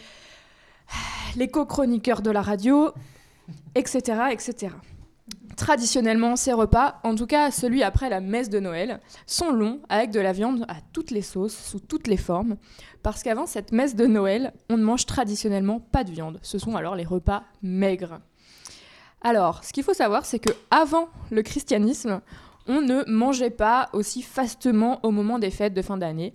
les 1.35 1.47
co-chroniqueurs 1.47 2.21
de 2.21 2.29
la 2.29 2.43
radio, 2.43 2.91
etc., 3.73 4.25
etc. 4.29 4.75
Traditionnellement, 5.57 6.35
ces 6.35 6.53
repas, 6.53 6.99
en 7.03 7.15
tout 7.15 7.25
cas 7.25 7.49
celui 7.49 7.81
après 7.81 8.09
la 8.09 8.21
messe 8.21 8.49
de 8.49 8.59
Noël, 8.59 8.99
sont 9.25 9.51
longs 9.51 9.79
avec 9.89 10.11
de 10.11 10.19
la 10.19 10.33
viande 10.33 10.65
à 10.67 10.75
toutes 10.93 11.09
les 11.09 11.23
sauces, 11.23 11.57
sous 11.57 11.79
toutes 11.79 12.07
les 12.07 12.17
formes, 12.17 12.57
parce 13.01 13.23
qu'avant 13.23 13.47
cette 13.47 13.71
messe 13.71 13.95
de 13.95 14.05
Noël, 14.05 14.53
on 14.69 14.77
ne 14.77 14.83
mange 14.83 15.07
traditionnellement 15.07 15.79
pas 15.79 16.03
de 16.03 16.11
viande. 16.11 16.37
Ce 16.43 16.59
sont 16.59 16.75
alors 16.75 16.95
les 16.95 17.05
repas 17.05 17.43
maigres. 17.63 18.19
Alors, 19.21 19.63
ce 19.63 19.73
qu'il 19.73 19.83
faut 19.83 19.93
savoir, 19.93 20.25
c'est 20.25 20.39
que 20.39 20.51
avant 20.69 21.09
le 21.31 21.41
christianisme, 21.41 22.21
on 22.67 22.81
ne 22.81 23.03
mangeait 23.07 23.49
pas 23.49 23.89
aussi 23.93 24.21
fastement 24.21 24.99
au 25.03 25.11
moment 25.11 25.39
des 25.39 25.51
fêtes 25.51 25.73
de 25.73 25.81
fin 25.81 25.97
d'année, 25.97 26.33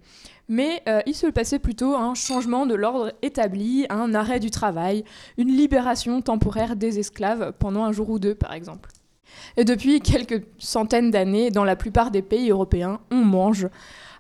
mais 0.48 0.82
euh, 0.88 1.00
il 1.06 1.14
se 1.14 1.26
passait 1.26 1.58
plutôt 1.58 1.94
un 1.94 2.14
changement 2.14 2.66
de 2.66 2.74
l'ordre 2.74 3.12
établi, 3.22 3.86
un 3.90 4.14
arrêt 4.14 4.40
du 4.40 4.50
travail, 4.50 5.04
une 5.38 5.48
libération 5.48 6.20
temporaire 6.22 6.76
des 6.76 6.98
esclaves 6.98 7.52
pendant 7.58 7.84
un 7.84 7.92
jour 7.92 8.10
ou 8.10 8.18
deux, 8.18 8.34
par 8.34 8.52
exemple. 8.52 8.90
Et 9.56 9.64
depuis 9.64 10.00
quelques 10.00 10.44
centaines 10.58 11.10
d'années, 11.10 11.50
dans 11.50 11.64
la 11.64 11.76
plupart 11.76 12.10
des 12.10 12.22
pays 12.22 12.50
européens, 12.50 13.00
on 13.10 13.24
mange. 13.24 13.68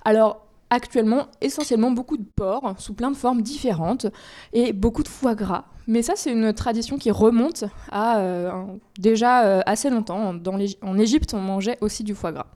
Alors, 0.04 0.46
actuellement, 0.70 1.26
essentiellement 1.40 1.90
beaucoup 1.90 2.16
de 2.16 2.26
porc, 2.36 2.74
sous 2.78 2.94
plein 2.94 3.10
de 3.10 3.16
formes 3.16 3.42
différentes, 3.42 4.06
et 4.52 4.72
beaucoup 4.72 5.02
de 5.02 5.08
foie 5.08 5.34
gras. 5.34 5.64
Mais 5.86 6.02
ça, 6.02 6.14
c'est 6.16 6.30
une 6.30 6.52
tradition 6.52 6.98
qui 6.98 7.10
remonte 7.10 7.64
à 7.90 8.18
euh, 8.18 8.50
déjà 8.98 9.44
euh, 9.44 9.60
assez 9.66 9.90
longtemps. 9.90 10.34
En 10.82 10.98
Égypte, 10.98 11.34
on 11.34 11.40
mangeait 11.40 11.78
aussi 11.80 12.04
du 12.04 12.14
foie 12.14 12.32
gras. 12.32 12.46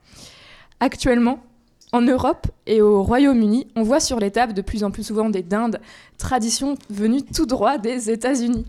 Actuellement, 0.79 1.39
en 1.91 2.01
Europe 2.01 2.47
et 2.65 2.81
au 2.81 3.03
Royaume-Uni, 3.03 3.67
on 3.75 3.83
voit 3.83 3.99
sur 3.99 4.19
les 4.19 4.31
tables 4.31 4.53
de 4.53 4.61
plus 4.61 4.83
en 4.83 4.91
plus 4.91 5.03
souvent 5.03 5.29
des 5.29 5.43
dindes, 5.43 5.79
tradition 6.17 6.75
venue 6.89 7.23
tout 7.23 7.45
droit 7.45 7.77
des 7.77 8.09
États-Unis. 8.09 8.65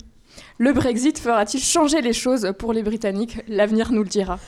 Le 0.58 0.72
Brexit 0.72 1.18
fera-t-il 1.18 1.62
changer 1.62 2.00
les 2.02 2.12
choses 2.12 2.52
pour 2.58 2.72
les 2.72 2.82
Britanniques? 2.82 3.38
L'avenir 3.48 3.90
nous 3.90 4.02
le 4.02 4.08
dira. 4.08 4.38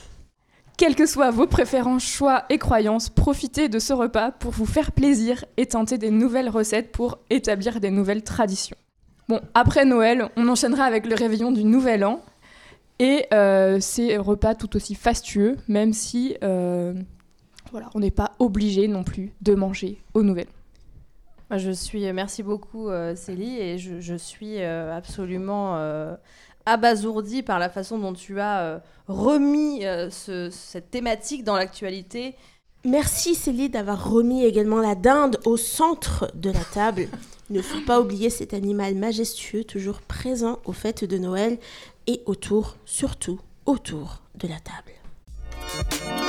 Quelles 0.77 0.95
que 0.95 1.05
soient 1.05 1.31
vos 1.31 1.47
préférences, 1.47 2.05
choix 2.05 2.45
et 2.49 2.57
croyances, 2.57 3.09
profitez 3.09 3.67
de 3.67 3.79
ce 3.79 3.91
repas 3.91 4.31
pour 4.31 4.51
vous 4.51 4.65
faire 4.65 4.93
plaisir 4.93 5.43
et 5.57 5.65
tenter 5.65 5.97
des 5.97 6.09
nouvelles 6.11 6.47
recettes 6.47 6.93
pour 6.93 7.17
établir 7.29 7.81
des 7.81 7.91
nouvelles 7.91 8.23
traditions. 8.23 8.77
Bon, 9.29 9.39
après 9.53 9.85
Noël, 9.85 10.27
on 10.37 10.47
enchaînera 10.49 10.83
avec 10.83 11.05
le 11.05 11.13
réveillon 11.15 11.51
du 11.51 11.63
Nouvel 11.63 12.03
An 12.03 12.19
et 12.97 13.27
euh, 13.31 13.79
ces 13.79 14.17
repas 14.17 14.55
tout 14.55 14.75
aussi 14.75 14.95
fastueux, 14.95 15.55
même 15.67 15.93
si 15.93 16.35
euh, 16.43 16.93
voilà, 17.71 17.89
on 17.93 17.99
n'est 17.99 18.09
pas 18.11 18.31
obligé 18.39 18.87
non 18.87 19.03
plus 19.03 19.31
de 19.41 19.53
manger 19.53 20.01
au 20.15 20.23
Nouvel 20.23 20.47
An. 21.51 21.57
Je 21.57 21.69
suis, 21.71 22.11
merci 22.11 22.41
beaucoup 22.43 22.89
euh, 22.89 23.15
Célie, 23.15 23.57
et 23.59 23.77
je, 23.77 23.99
je 23.99 24.15
suis 24.15 24.61
euh, 24.61 24.95
absolument 24.97 25.77
euh, 25.77 26.15
abasourdie 26.65 27.41
par 27.43 27.59
la 27.59 27.69
façon 27.69 27.97
dont 27.99 28.13
tu 28.13 28.39
as 28.39 28.59
euh, 28.61 28.79
remis 29.07 29.85
euh, 29.85 30.09
ce- 30.09 30.49
cette 30.51 30.89
thématique 30.91 31.43
dans 31.43 31.55
l'actualité. 31.55 32.35
Merci 32.83 33.35
Célie 33.35 33.69
d'avoir 33.69 34.09
remis 34.11 34.43
également 34.43 34.79
la 34.79 34.95
dinde 34.95 35.37
au 35.45 35.55
centre 35.55 36.31
de 36.33 36.49
la 36.49 36.63
table. 36.73 37.07
Il 37.49 37.55
ne 37.55 37.61
faut 37.61 37.81
pas 37.81 37.99
oublier 37.99 38.29
cet 38.29 38.53
animal 38.53 38.93
majestueux 38.95 39.63
toujours 39.63 40.01
présent 40.01 40.59
aux 40.65 40.73
fêtes 40.73 41.03
de 41.03 41.17
Noël 41.17 41.57
et 42.05 42.21
autour, 42.27 42.77
surtout 42.85 43.39
autour 43.65 44.21
de 44.35 44.47
la 44.47 44.59
table. 44.59 46.28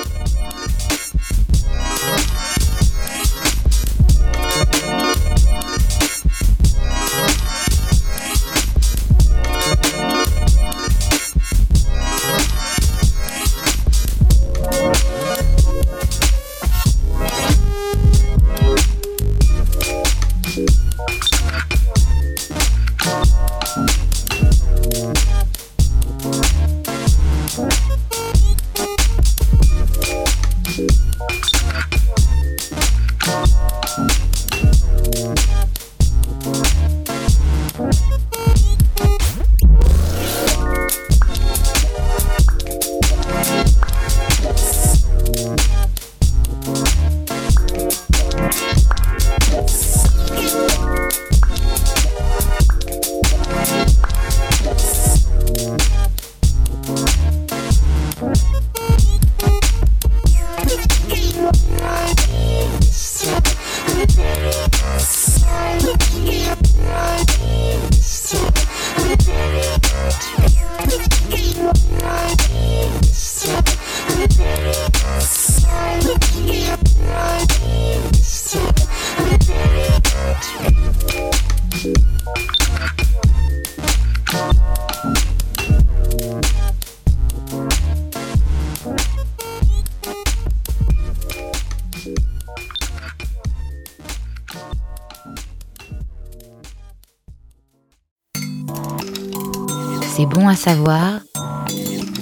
Savoir, 100.60 101.20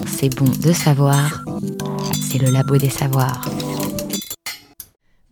c'est 0.06 0.28
bon 0.36 0.44
de 0.62 0.72
savoir, 0.72 1.42
c'est 2.30 2.38
le 2.38 2.50
labo 2.52 2.76
des 2.76 2.88
savoirs. 2.88 3.44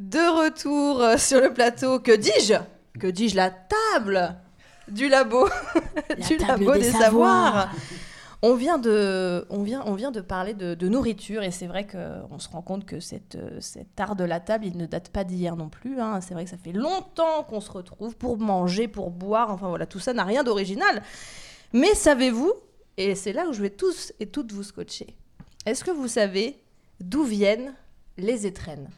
De 0.01 0.19
retour 0.45 1.01
euh, 1.01 1.17
sur 1.17 1.41
le 1.41 1.53
plateau, 1.55 2.01
que 2.01 2.11
dis-je? 2.17 2.55
Que 2.99 3.07
dis-je 3.07 3.37
La 3.37 3.51
table 3.51 4.35
du 4.89 5.09
labo, 5.09 5.49
du 6.29 6.37
labo 6.39 6.73
des 6.73 6.81
des, 6.81 6.91
savoirs. 6.91 7.05
savoirs. 7.53 7.69
On 8.43 8.55
vient 8.57 8.79
de, 8.79 9.47
on 9.51 9.63
vient, 9.63 9.85
on 9.87 9.95
vient 9.95 10.11
de 10.11 10.21
parler 10.21 10.53
de, 10.53 10.75
de 10.75 10.89
nourriture 10.89 11.45
et 11.45 11.53
c'est 11.53 11.67
vrai 11.69 11.87
qu'on 11.87 12.41
se 12.41 12.49
rend 12.49 12.61
compte 12.63 12.87
que 12.87 12.99
cette, 12.99 13.37
euh, 13.37 13.61
cet 13.61 14.01
art 14.01 14.17
de 14.17 14.25
la 14.25 14.41
table, 14.41 14.67
il 14.67 14.77
ne 14.77 14.85
date 14.87 15.11
pas 15.11 15.23
d'hier 15.23 15.55
non 15.55 15.69
plus. 15.69 16.01
hein. 16.01 16.21
C'est 16.21 16.35
vrai 16.35 16.43
que 16.43 16.51
ça 16.51 16.57
fait 16.59 16.73
longtemps 16.73 17.45
qu'on 17.49 17.61
se 17.61 17.71
retrouve 17.71 18.17
pour 18.17 18.37
manger, 18.37 18.89
pour 18.89 19.11
boire. 19.11 19.51
Enfin 19.51 19.69
voilà, 19.69 19.87
tout 19.87 20.01
ça 20.01 20.13
n'a 20.13 20.25
rien 20.25 20.43
d'original. 20.43 21.03
Mais 21.73 21.95
savez-vous, 21.95 22.53
et 22.97 23.15
c'est 23.15 23.33
là 23.33 23.49
où 23.49 23.53
je 23.53 23.63
vais 23.63 23.71
tous 23.71 24.13
et 24.21 24.27
toutes 24.27 24.53
vous 24.53 24.63
scotcher, 24.63 25.17
est-ce 25.65 25.85
que 25.85 25.91
vous 25.91 26.09
savez 26.09 26.61
d'où 27.01 27.25
viennent 27.25 27.75
les 28.17 28.47
étrennes 28.47 28.89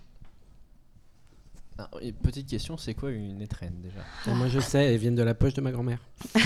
Alors, 1.77 1.99
et 2.01 2.13
petite 2.13 2.49
question, 2.49 2.77
c'est 2.77 2.95
quoi 2.95 3.11
une 3.11 3.41
étrenne 3.41 3.81
déjà 3.81 4.01
Et 4.27 4.35
moi 4.35 4.49
je 4.49 4.61
sais, 4.61 4.93
elles 4.93 4.99
viennent 4.99 5.15
de 5.15 5.23
la 5.23 5.35
poche 5.35 5.55
de 5.55 5.61
ma 5.61 5.73
grand-mère. 5.73 6.01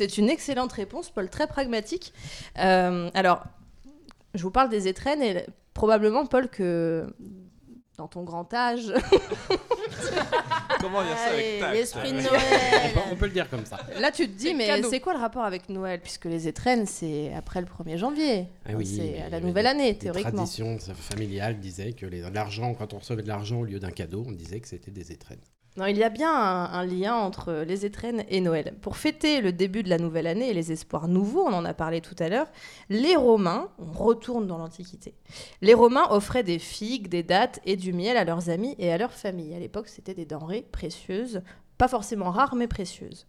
C'est 0.00 0.16
une 0.16 0.30
excellente 0.30 0.72
réponse, 0.72 1.10
Paul, 1.10 1.28
très 1.28 1.46
pragmatique. 1.46 2.14
Euh, 2.58 3.10
alors, 3.12 3.44
je 4.32 4.42
vous 4.42 4.50
parle 4.50 4.70
des 4.70 4.88
étrennes 4.88 5.20
et 5.20 5.44
probablement, 5.74 6.24
Paul, 6.24 6.48
que 6.48 7.14
dans 7.98 8.08
ton 8.08 8.22
grand 8.22 8.54
âge. 8.54 8.86
Comment 10.80 11.02
dire 11.02 11.16
ça 11.16 11.30
avec 11.32 11.60
tact 11.60 11.74
L'esprit 11.74 12.12
de 12.12 12.18
On 12.18 12.22
Noël. 12.22 12.92
peut- 12.94 13.00
on 13.12 13.16
peut 13.16 13.26
le 13.26 13.32
dire 13.32 13.48
comme 13.50 13.66
ça. 13.66 13.78
Là, 13.98 14.10
tu 14.10 14.26
te 14.28 14.32
dis, 14.38 14.54
mais 14.54 14.82
c'est 14.82 15.00
quoi 15.00 15.12
le 15.14 15.20
rapport 15.20 15.44
avec 15.44 15.68
Noël? 15.68 16.00
Puisque 16.00 16.24
les 16.24 16.48
étrennes, 16.48 16.86
c'est 16.86 17.32
après 17.34 17.60
le 17.60 17.66
1er 17.66 17.96
janvier. 17.98 18.46
Ah 18.66 18.70
oui, 18.76 18.86
c'est 18.86 19.28
la 19.30 19.40
nouvelle 19.40 19.66
année, 19.66 19.92
les 19.92 19.98
théoriquement. 19.98 20.30
traditions 20.32 20.78
familiales 20.78 21.58
disaient 21.60 21.92
que 21.92 22.06
les- 22.06 22.22
l'argent, 22.30 22.74
quand 22.74 22.94
on 22.94 22.98
recevait 22.98 23.22
de 23.22 23.28
l'argent 23.28 23.60
au 23.60 23.64
lieu 23.64 23.78
d'un 23.78 23.90
cadeau, 23.90 24.24
on 24.26 24.32
disait 24.32 24.60
que 24.60 24.68
c'était 24.68 24.90
des 24.90 25.12
étrennes. 25.12 25.40
Non, 25.76 25.86
il 25.86 25.96
y 25.96 26.02
a 26.02 26.08
bien 26.08 26.34
un, 26.34 26.84
lien 26.84 27.14
entre 27.14 27.64
les 27.66 27.86
étrennes 27.86 28.24
et 28.28 28.40
Noël. 28.40 28.74
Pour 28.82 28.96
fêter 28.96 29.40
le 29.40 29.52
début 29.52 29.84
de 29.84 29.88
la 29.88 29.98
nouvelle 29.98 30.26
année 30.26 30.50
et 30.50 30.54
les 30.54 30.72
espoirs 30.72 31.06
nouveaux, 31.06 31.46
on 31.46 31.52
en 31.52 31.64
a 31.64 31.74
parlé 31.74 32.00
tout 32.00 32.16
à 32.18 32.28
l'heure, 32.28 32.48
les 32.88 33.14
Romains, 33.14 33.68
on 33.78 33.92
retourne 33.92 34.48
dans 34.48 34.58
l'Antiquité, 34.58 35.14
les 35.62 35.74
Romains 35.74 36.08
offraient 36.10 36.42
des 36.42 36.58
figues, 36.58 37.08
des 37.08 37.22
dattes 37.22 37.60
et 37.64 37.76
du 37.76 37.92
miel 37.92 38.16
à 38.16 38.24
leurs 38.24 38.50
amis 38.50 38.74
et 38.78 38.92
à 38.92 38.98
leurs 38.98 39.12
familles. 39.12 39.54
À 39.54 39.60
l'époque, 39.60 39.88
c'était 39.88 40.14
des 40.14 40.26
denrées 40.26 40.66
précieuses, 40.72 41.42
pas 41.78 41.88
forcément 41.88 42.30
rares, 42.30 42.56
mais 42.56 42.66
précieuses. 42.66 43.26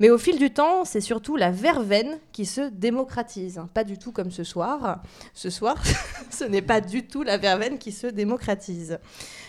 Mais 0.00 0.10
au 0.10 0.18
fil 0.18 0.38
du 0.38 0.50
temps, 0.52 0.84
c'est 0.84 1.00
surtout 1.00 1.36
la 1.36 1.50
verveine 1.50 2.18
qui 2.32 2.44
se 2.44 2.60
démocratise. 2.70 3.60
Pas 3.74 3.84
du 3.84 3.98
tout 3.98 4.12
comme 4.12 4.30
ce 4.30 4.44
soir. 4.44 5.02
Ce 5.34 5.50
soir, 5.50 5.76
ce 6.30 6.44
n'est 6.44 6.62
pas 6.62 6.80
du 6.80 7.06
tout 7.06 7.22
la 7.22 7.38
verveine 7.38 7.78
qui 7.78 7.92
se 7.92 8.06
démocratise. 8.06 8.98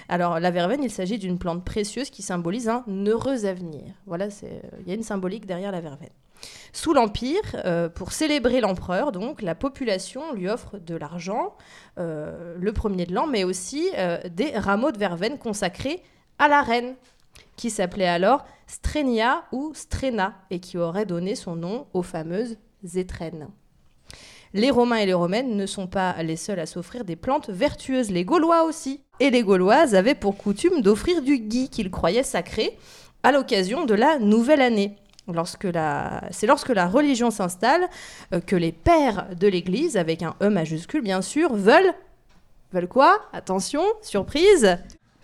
Alors, 0.10 0.39
la 0.39 0.52
verveine, 0.52 0.84
il 0.84 0.91
s'agit 0.91 1.18
d'une 1.18 1.38
plante 1.38 1.66
précieuse 1.66 2.10
qui 2.10 2.22
symbolise 2.22 2.70
un 2.70 2.84
heureux 3.06 3.45
avenir. 3.45 3.84
Voilà, 4.06 4.30
c'est- 4.30 4.62
il 4.82 4.88
y 4.88 4.91
a 4.91 4.95
une 4.95 5.04
symbolique 5.04 5.45
derrière 5.45 5.72
la 5.72 5.82
verveine. 5.82 6.10
Sous 6.72 6.93
l'Empire, 6.93 7.41
euh, 7.66 7.89
pour 7.89 8.12
célébrer 8.12 8.62
l'empereur, 8.62 9.12
donc, 9.12 9.41
la 9.41 9.56
population 9.56 10.34
lui 10.34 10.48
offre 10.48 10.78
de 10.78 10.95
l'argent 10.95 11.56
euh, 11.98 12.56
le 12.60 12.74
premier 12.74 13.06
de 13.08 13.14
l'an, 13.14 13.26
mais 13.26 13.43
aussi 13.43 13.89
euh, 13.98 14.20
des 14.30 14.52
rameaux 14.58 14.91
de 14.91 15.00
verveine 15.00 15.39
consacrés 15.39 16.02
à 16.38 16.48
la 16.48 16.62
reine, 16.62 16.95
qui 17.56 17.72
s'appelait 17.72 18.08
alors 18.08 18.45
Strenia 18.68 19.45
ou 19.51 19.72
Strena, 19.74 20.36
et 20.49 20.59
qui 20.59 20.78
aurait 20.78 21.05
donné 21.05 21.36
son 21.36 21.55
nom 21.55 21.88
aux 21.93 22.03
fameuses 22.03 22.57
étrennes. 22.95 23.47
Les 24.53 24.72
Romains 24.72 24.97
et 24.97 25.05
les 25.05 25.13
Romaines 25.13 25.55
ne 25.55 25.65
sont 25.65 25.88
pas 25.88 26.22
les 26.24 26.36
seuls 26.36 26.59
à 26.59 26.65
s'offrir 26.65 27.03
des 27.03 27.15
plantes 27.15 27.49
vertueuses, 27.49 28.11
les 28.11 28.24
Gaulois 28.26 28.63
aussi. 28.63 29.01
Et 29.20 29.30
les 29.30 29.43
Gauloises 29.43 29.95
avaient 29.95 30.15
pour 30.15 30.38
coutume 30.38 30.82
d'offrir 30.82 31.22
du 31.22 31.39
gui 31.39 31.70
qu'ils 31.70 31.91
croyaient 31.91 32.24
sacré 32.24 32.78
à 33.24 33.32
l'occasion 33.32 33.86
de 33.86 33.93
la 33.93 34.20
nouvelle 34.20 34.61
année. 34.61 34.95
Lorsque 35.34 35.65
la... 35.65 36.24
C'est 36.32 36.47
lorsque 36.47 36.70
la 36.70 36.88
religion 36.88 37.32
s'installe 37.32 37.89
euh, 38.34 38.39
que 38.39 38.55
les 38.55 38.72
pères 38.72 39.28
de 39.36 39.47
l'Église, 39.47 39.97
avec 39.97 40.24
un 40.24 40.36
E 40.41 40.49
majuscule 40.49 41.01
bien 41.01 41.22
sûr, 41.22 41.53
veulent... 41.53 41.93
Veulent 42.72 42.88
quoi? 42.88 43.20
Attention, 43.34 43.84
surprise 44.01 44.78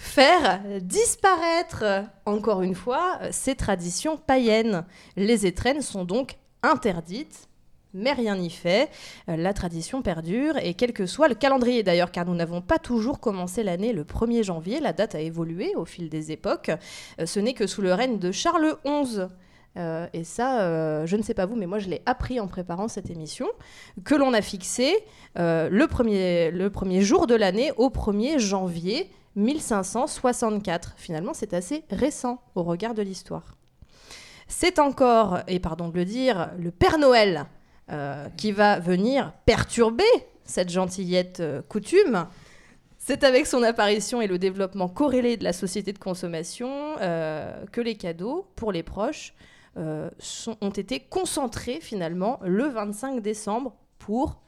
Faire 0.03 0.59
disparaître, 0.81 2.03
encore 2.25 2.61
une 2.61 2.75
fois, 2.75 3.19
euh, 3.21 3.29
ces 3.31 3.55
traditions 3.55 4.17
païennes. 4.17 4.85
Les 5.15 5.45
étrennes 5.45 5.81
sont 5.81 6.03
donc 6.03 6.35
interdites 6.61 7.47
mais 7.93 8.11
rien 8.11 8.35
n'y 8.35 8.49
fait. 8.49 8.89
Euh, 9.29 9.37
La 9.37 9.53
tradition 9.53 10.01
perdure, 10.01 10.57
et 10.57 10.73
quel 10.73 10.93
que 10.93 11.05
soit 11.05 11.29
le 11.29 11.35
calendrier 11.35 11.83
d'ailleurs, 11.83 12.11
car 12.11 12.25
nous 12.25 12.35
n'avons 12.35 12.59
pas 12.61 12.79
toujours 12.79 13.19
commencé 13.19 13.63
l'année 13.63 13.93
le 13.93 14.03
1er 14.03 14.43
janvier, 14.43 14.81
la 14.81 14.93
date 14.93 15.15
a 15.15 15.21
évolué 15.21 15.73
au 15.75 15.85
fil 15.85 16.09
des 16.09 16.31
époques. 16.31 16.69
Euh, 17.21 17.25
Ce 17.25 17.39
n'est 17.39 17.53
que 17.53 17.65
sous 17.65 17.81
le 17.81 17.93
règne 17.93 18.19
de 18.19 18.31
Charles 18.31 18.75
XI. 18.85 19.21
et 20.13 20.23
ça, 20.23 21.05
je 21.05 21.15
ne 21.15 21.23
sais 21.23 21.33
pas 21.33 21.45
vous, 21.47 21.55
mais 21.55 21.65
moi 21.65 21.79
je 21.79 21.89
l'ai 21.89 22.01
appris 22.05 22.39
en 22.39 22.47
préparant 22.47 22.87
cette 22.87 23.09
émission, 23.09 23.47
que 24.03 24.13
l'on 24.15 24.33
a 24.33 24.41
fixé 24.41 24.93
le 25.35 25.85
premier 25.87 27.01
jour 27.01 27.25
de 27.25 27.33
l'année 27.35 27.71
au 27.77 27.89
1er 27.89 28.37
janvier 28.37 29.09
1564. 29.35 30.93
Finalement, 30.97 31.33
c'est 31.33 31.53
assez 31.53 31.83
récent 31.89 32.41
au 32.55 32.63
regard 32.63 32.93
de 32.93 33.01
l'histoire. 33.01 33.57
C'est 34.47 34.79
encore, 34.79 35.39
et 35.47 35.59
pardon 35.59 35.89
de 35.89 35.95
le 35.95 36.05
dire, 36.05 36.51
le 36.59 36.71
Père 36.71 36.97
Noël 36.97 37.45
euh, 37.91 38.29
qui 38.37 38.51
va 38.51 38.79
venir 38.79 39.33
perturber 39.45 40.03
cette 40.45 40.69
gentillette 40.69 41.39
euh, 41.39 41.61
coutume. 41.61 42.27
C'est 42.97 43.23
avec 43.23 43.45
son 43.45 43.61
apparition 43.63 44.21
et 44.21 44.27
le 44.27 44.37
développement 44.37 44.87
corrélé 44.87 45.35
de 45.35 45.43
la 45.43 45.51
société 45.51 45.91
de 45.91 45.97
consommation 45.97 46.95
euh, 47.01 47.65
que 47.71 47.81
les 47.81 47.95
cadeaux 47.95 48.47
pour 48.55 48.71
les 48.71 48.83
proches 48.83 49.33
ont 49.75 50.69
été 50.69 50.99
concentrés 50.99 51.79
finalement 51.81 52.39
le 52.43 52.67
25 52.67 53.21
décembre 53.21 53.73
pour 53.97 54.39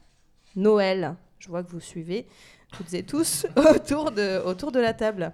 Noël. 0.54 1.16
Je 1.40 1.48
vois 1.48 1.64
que 1.64 1.70
vous 1.72 1.80
suivez 1.80 2.28
toutes 2.76 2.94
et 2.94 3.02
tous 3.02 3.46
autour 3.56 4.10
de, 4.10 4.42
autour 4.44 4.72
de 4.72 4.80
la 4.80 4.92
table. 4.92 5.32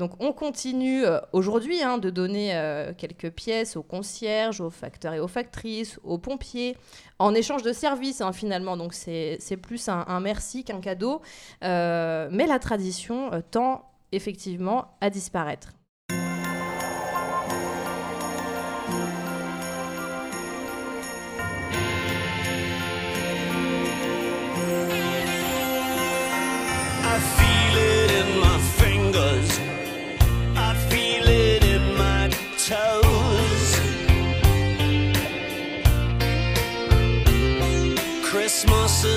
Donc 0.00 0.12
on 0.18 0.32
continue 0.32 1.04
euh, 1.04 1.20
aujourd'hui 1.32 1.82
hein, 1.82 1.98
de 1.98 2.08
donner 2.08 2.54
euh, 2.54 2.94
quelques 2.96 3.30
pièces 3.30 3.76
aux 3.76 3.82
concierges, 3.82 4.62
aux 4.62 4.70
facteurs 4.70 5.12
et 5.12 5.20
aux 5.20 5.28
factrices, 5.28 6.00
aux 6.04 6.16
pompiers, 6.16 6.76
en 7.18 7.34
échange 7.34 7.62
de 7.62 7.72
services 7.74 8.22
hein, 8.22 8.32
finalement. 8.32 8.78
Donc 8.78 8.94
c'est 8.94 9.58
plus 9.60 9.88
un, 9.88 10.20
merci 10.20 10.64
qu'un 10.64 10.80
cadeau. 10.80 11.20
Euh, 11.62 12.30
mais 12.32 12.46
la 12.46 12.58
tradition 12.58 13.30
tend 13.50 13.90
effectivement 14.10 14.96
à 15.02 15.10
disparaître. 15.10 15.74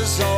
Is 0.01 0.19
all 0.19 0.32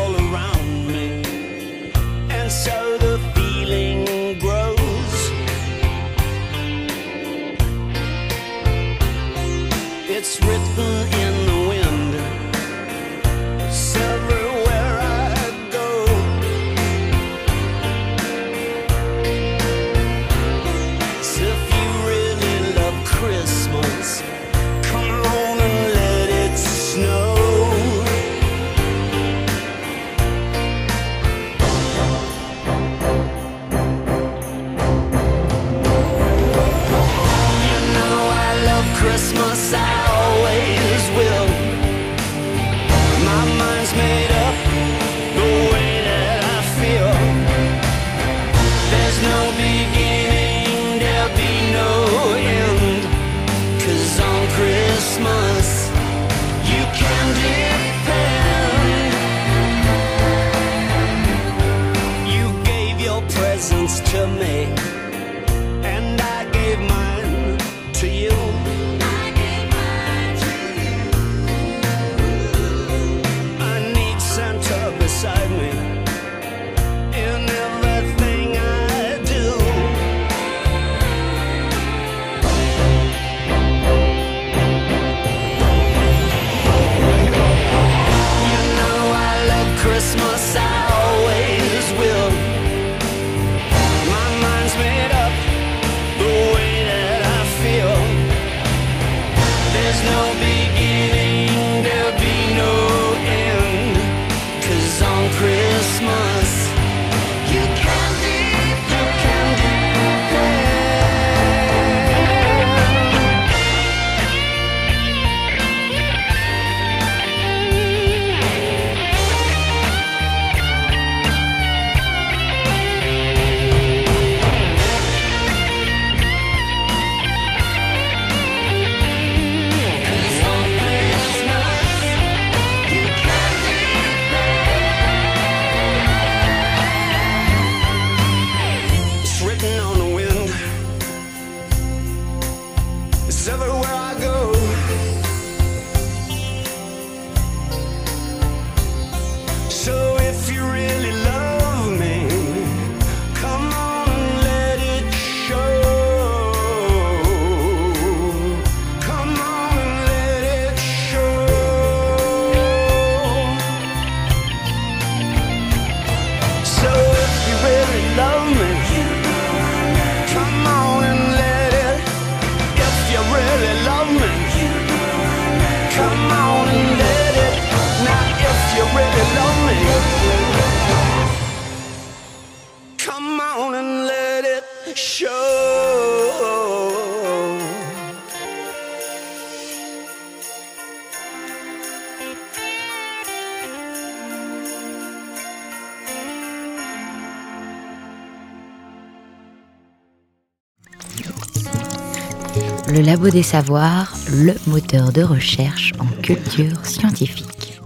Labo 203.15 203.29
des 203.29 203.43
Savoirs, 203.43 204.13
le 204.29 204.53
moteur 204.69 205.13
de 205.13 205.23
recherche 205.23 205.93
en 205.99 206.21
culture 206.21 206.85
scientifique. 206.85 207.79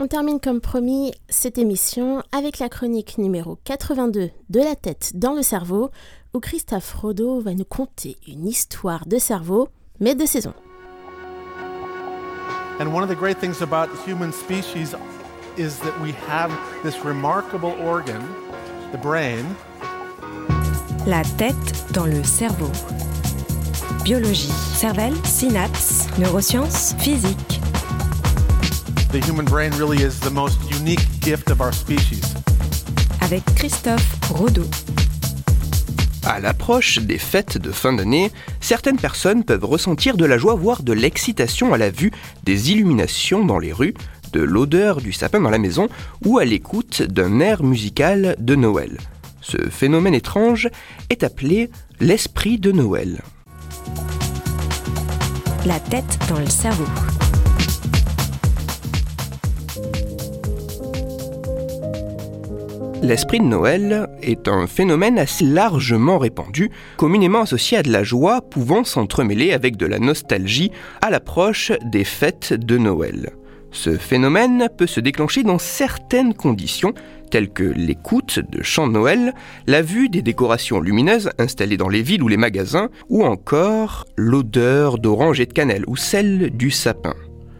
On 0.00 0.06
termine 0.06 0.40
comme 0.40 0.62
promis 0.62 1.12
cette 1.28 1.58
émission 1.58 2.22
avec 2.32 2.58
la 2.58 2.70
chronique 2.70 3.18
numéro 3.18 3.58
82 3.64 4.30
de 4.48 4.60
la 4.60 4.74
tête 4.76 5.12
dans 5.14 5.34
le 5.34 5.42
cerveau, 5.42 5.90
où 6.32 6.40
Christophe 6.40 6.94
Rodeau 6.94 7.38
va 7.38 7.52
nous 7.52 7.66
conter 7.66 8.16
une 8.26 8.46
histoire 8.46 9.04
de 9.04 9.18
cerveau, 9.18 9.68
mais 10.00 10.14
de 10.14 10.24
saison. 10.24 10.54
And 12.80 12.94
one 12.94 13.02
of 13.02 13.10
the 13.10 13.18
great 13.18 13.38
things 13.38 13.60
about 13.60 13.88
the 13.92 14.10
human 14.10 14.32
species 14.32 14.96
is 15.58 15.78
that 15.80 15.92
we 16.02 16.14
have 16.30 16.50
this 16.82 17.04
remarkable 17.04 17.74
organ, 17.84 18.22
the 18.90 18.98
brain. 18.98 19.44
La 21.04 21.22
tête 21.36 21.56
dans 21.92 22.06
le 22.06 22.22
cerveau. 22.22 22.70
Biologie, 24.04 24.52
cervelle, 24.76 25.14
synapses, 25.24 26.06
neurosciences, 26.16 26.94
physique. 27.00 27.60
The 29.10 29.18
human 29.26 29.44
brain 29.44 29.72
really 29.76 30.00
is 30.00 30.20
the 30.20 30.30
most 30.30 30.60
unique 30.70 31.04
gift 31.20 31.50
of 31.50 31.60
our 31.60 31.74
species. 31.74 32.22
Avec 33.20 33.42
Christophe 33.56 34.06
Rodeau. 34.30 34.66
À 36.24 36.38
l'approche 36.38 37.00
des 37.00 37.18
fêtes 37.18 37.58
de 37.58 37.72
fin 37.72 37.92
d'année, 37.92 38.30
certaines 38.60 38.98
personnes 38.98 39.42
peuvent 39.42 39.64
ressentir 39.64 40.16
de 40.16 40.24
la 40.24 40.38
joie, 40.38 40.54
voire 40.54 40.84
de 40.84 40.92
l'excitation 40.92 41.74
à 41.74 41.78
la 41.78 41.90
vue 41.90 42.12
des 42.44 42.70
illuminations 42.70 43.44
dans 43.44 43.58
les 43.58 43.72
rues, 43.72 43.94
de 44.32 44.40
l'odeur 44.40 45.00
du 45.00 45.12
sapin 45.12 45.40
dans 45.40 45.50
la 45.50 45.58
maison 45.58 45.88
ou 46.24 46.38
à 46.38 46.44
l'écoute 46.44 47.02
d'un 47.02 47.40
air 47.40 47.64
musical 47.64 48.36
de 48.38 48.54
Noël. 48.54 48.98
Ce 49.42 49.58
phénomène 49.70 50.14
étrange 50.14 50.68
est 51.10 51.24
appelé 51.24 51.68
l'esprit 52.00 52.58
de 52.58 52.70
Noël. 52.72 53.22
La 55.66 55.80
tête 55.80 56.18
dans 56.28 56.38
le 56.38 56.46
cerveau. 56.46 56.86
L'esprit 63.02 63.40
de 63.40 63.44
Noël 63.44 64.08
est 64.22 64.46
un 64.46 64.68
phénomène 64.68 65.18
assez 65.18 65.44
largement 65.44 66.18
répandu, 66.18 66.70
communément 66.96 67.40
associé 67.40 67.78
à 67.78 67.82
de 67.82 67.90
la 67.90 68.04
joie 68.04 68.42
pouvant 68.42 68.84
s'entremêler 68.84 69.52
avec 69.52 69.76
de 69.76 69.86
la 69.86 69.98
nostalgie 69.98 70.70
à 71.00 71.10
l'approche 71.10 71.72
des 71.84 72.04
fêtes 72.04 72.52
de 72.52 72.78
Noël. 72.78 73.32
Ce 73.72 73.96
phénomène 73.96 74.68
peut 74.76 74.86
se 74.86 75.00
déclencher 75.00 75.42
dans 75.42 75.58
certaines 75.58 76.34
conditions, 76.34 76.92
telles 77.30 77.48
que 77.48 77.64
l'écoute 77.64 78.38
de 78.38 78.62
chants 78.62 78.86
de 78.86 78.92
Noël, 78.92 79.34
la 79.66 79.80
vue 79.80 80.10
des 80.10 80.20
décorations 80.20 80.78
lumineuses 80.78 81.30
installées 81.38 81.78
dans 81.78 81.88
les 81.88 82.02
villes 82.02 82.22
ou 82.22 82.28
les 82.28 82.36
magasins, 82.36 82.90
ou 83.08 83.24
encore 83.24 84.04
l'odeur 84.16 84.98
d'orange 84.98 85.40
et 85.40 85.46
de 85.46 85.52
cannelle 85.54 85.84
ou 85.86 85.96
celle 85.96 86.50
du 86.50 86.70
sapin. 86.70 87.14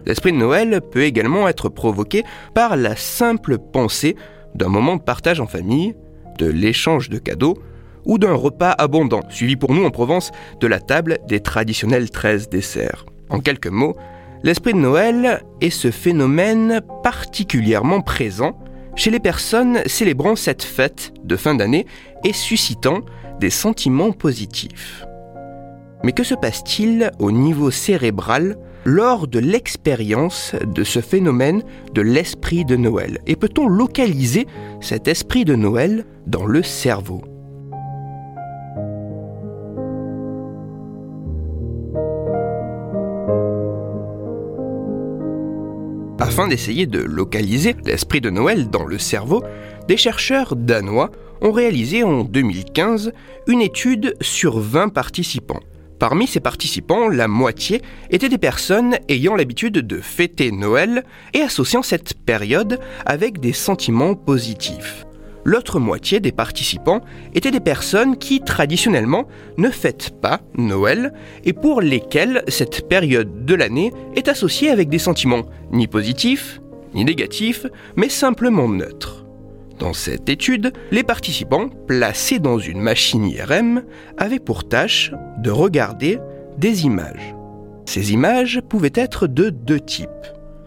L'esprit 0.04 0.32
de 0.32 0.36
Noël 0.36 0.82
peut 0.92 1.04
également 1.04 1.48
être 1.48 1.70
provoqué 1.70 2.24
par 2.54 2.76
la 2.76 2.94
simple 2.94 3.56
pensée 3.58 4.14
d'un 4.54 4.68
moment 4.68 4.96
de 4.96 5.02
partage 5.02 5.40
en 5.40 5.46
famille, 5.46 5.94
de 6.38 6.46
l'échange 6.46 7.08
de 7.08 7.18
cadeaux 7.18 7.56
ou 8.04 8.18
d'un 8.18 8.34
repas 8.34 8.72
abondant, 8.72 9.22
suivi 9.30 9.56
pour 9.56 9.72
nous 9.72 9.84
en 9.84 9.90
Provence 9.90 10.30
de 10.60 10.66
la 10.66 10.80
table 10.80 11.18
des 11.26 11.40
traditionnels 11.40 12.10
13 12.10 12.50
desserts. 12.50 13.06
En 13.30 13.40
quelques 13.40 13.68
mots, 13.68 13.96
l'esprit 14.43 14.72
de 14.72 14.78
Noël 14.78 15.43
est 15.61 15.70
ce 15.70 15.90
phénomène 15.90 16.80
particulièrement 17.03 18.01
présent 18.01 18.59
chez 18.97 19.11
les 19.11 19.20
personnes 19.20 19.80
célébrant 19.86 20.36
cette 20.36 20.62
fête 20.62 21.12
de 21.24 21.36
fin 21.36 21.55
d'année 21.55 21.86
et 22.24 22.32
suscitant 22.32 23.01
des 23.40 23.51
sentiments 23.51 24.12
positifs. 24.12 25.05
Mais 26.05 26.12
que 26.12 26.24
se 26.24 26.34
passe-t-il 26.34 27.11
au 27.18 27.30
niveau 27.30 27.70
cérébral 27.70 28.59
lors 28.84 29.28
de 29.28 29.38
l'expérience 29.38 30.55
de 30.66 30.82
ce 30.82 31.01
phénomène 31.01 31.62
de 31.95 32.03
l'esprit 32.03 32.64
de 32.64 32.76
Noël? 32.76 33.20
Et 33.26 33.36
peut-on 33.36 33.68
localiser 33.68 34.47
cet 34.80 35.07
esprit 35.07 35.45
de 35.45 35.55
Noël 35.55 36.05
dans 36.26 36.47
le 36.47 36.62
cerveau? 36.62 37.22
Afin 46.22 46.46
d'essayer 46.46 46.86
de 46.86 47.00
localiser 47.00 47.74
l'esprit 47.84 48.20
de 48.20 48.30
Noël 48.30 48.70
dans 48.70 48.84
le 48.84 48.96
cerveau, 48.96 49.42
des 49.88 49.96
chercheurs 49.96 50.54
danois 50.54 51.10
ont 51.40 51.50
réalisé 51.50 52.04
en 52.04 52.22
2015 52.22 53.12
une 53.48 53.60
étude 53.60 54.14
sur 54.20 54.60
20 54.60 54.90
participants. 54.90 55.58
Parmi 55.98 56.28
ces 56.28 56.38
participants, 56.38 57.08
la 57.08 57.26
moitié 57.26 57.82
étaient 58.10 58.28
des 58.28 58.38
personnes 58.38 58.98
ayant 59.08 59.34
l'habitude 59.34 59.78
de 59.78 60.00
fêter 60.00 60.52
Noël 60.52 61.02
et 61.34 61.40
associant 61.40 61.82
cette 61.82 62.14
période 62.14 62.78
avec 63.04 63.40
des 63.40 63.52
sentiments 63.52 64.14
positifs. 64.14 65.04
L'autre 65.45 65.80
moitié 65.80 66.20
des 66.20 66.32
participants 66.32 67.01
étaient 67.34 67.51
des 67.51 67.61
personnes 67.61 68.16
qui, 68.16 68.40
traditionnellement, 68.40 69.26
ne 69.59 69.70
fêtent 69.70 70.14
pas 70.20 70.40
Noël 70.57 71.12
et 71.45 71.53
pour 71.53 71.80
lesquelles 71.80 72.45
cette 72.49 72.88
période 72.88 73.45
de 73.45 73.55
l'année 73.55 73.93
est 74.14 74.28
associée 74.28 74.70
avec 74.70 74.88
des 74.88 75.01
sentiments 75.01 75.43
ni 75.72 75.88
positifs, 75.88 76.61
ni 76.95 77.05
négatifs, 77.05 77.66
mais 77.97 78.09
simplement 78.09 78.68
neutres. 78.68 79.24
Dans 79.78 79.95
cette 79.95 80.28
étude, 80.28 80.72
les 80.93 81.03
participants, 81.03 81.68
placés 81.88 82.38
dans 82.38 82.59
une 82.59 82.80
machine 82.80 83.24
IRM, 83.24 83.82
avaient 84.16 84.38
pour 84.38 84.68
tâche 84.68 85.12
de 85.38 85.51
regarder 85.51 86.20
des 86.57 86.84
images. 86.84 87.34
Ces 87.86 88.12
images 88.12 88.61
pouvaient 88.68 88.93
être 88.95 89.26
de 89.26 89.51
deux 89.51 89.80
types. 89.80 90.09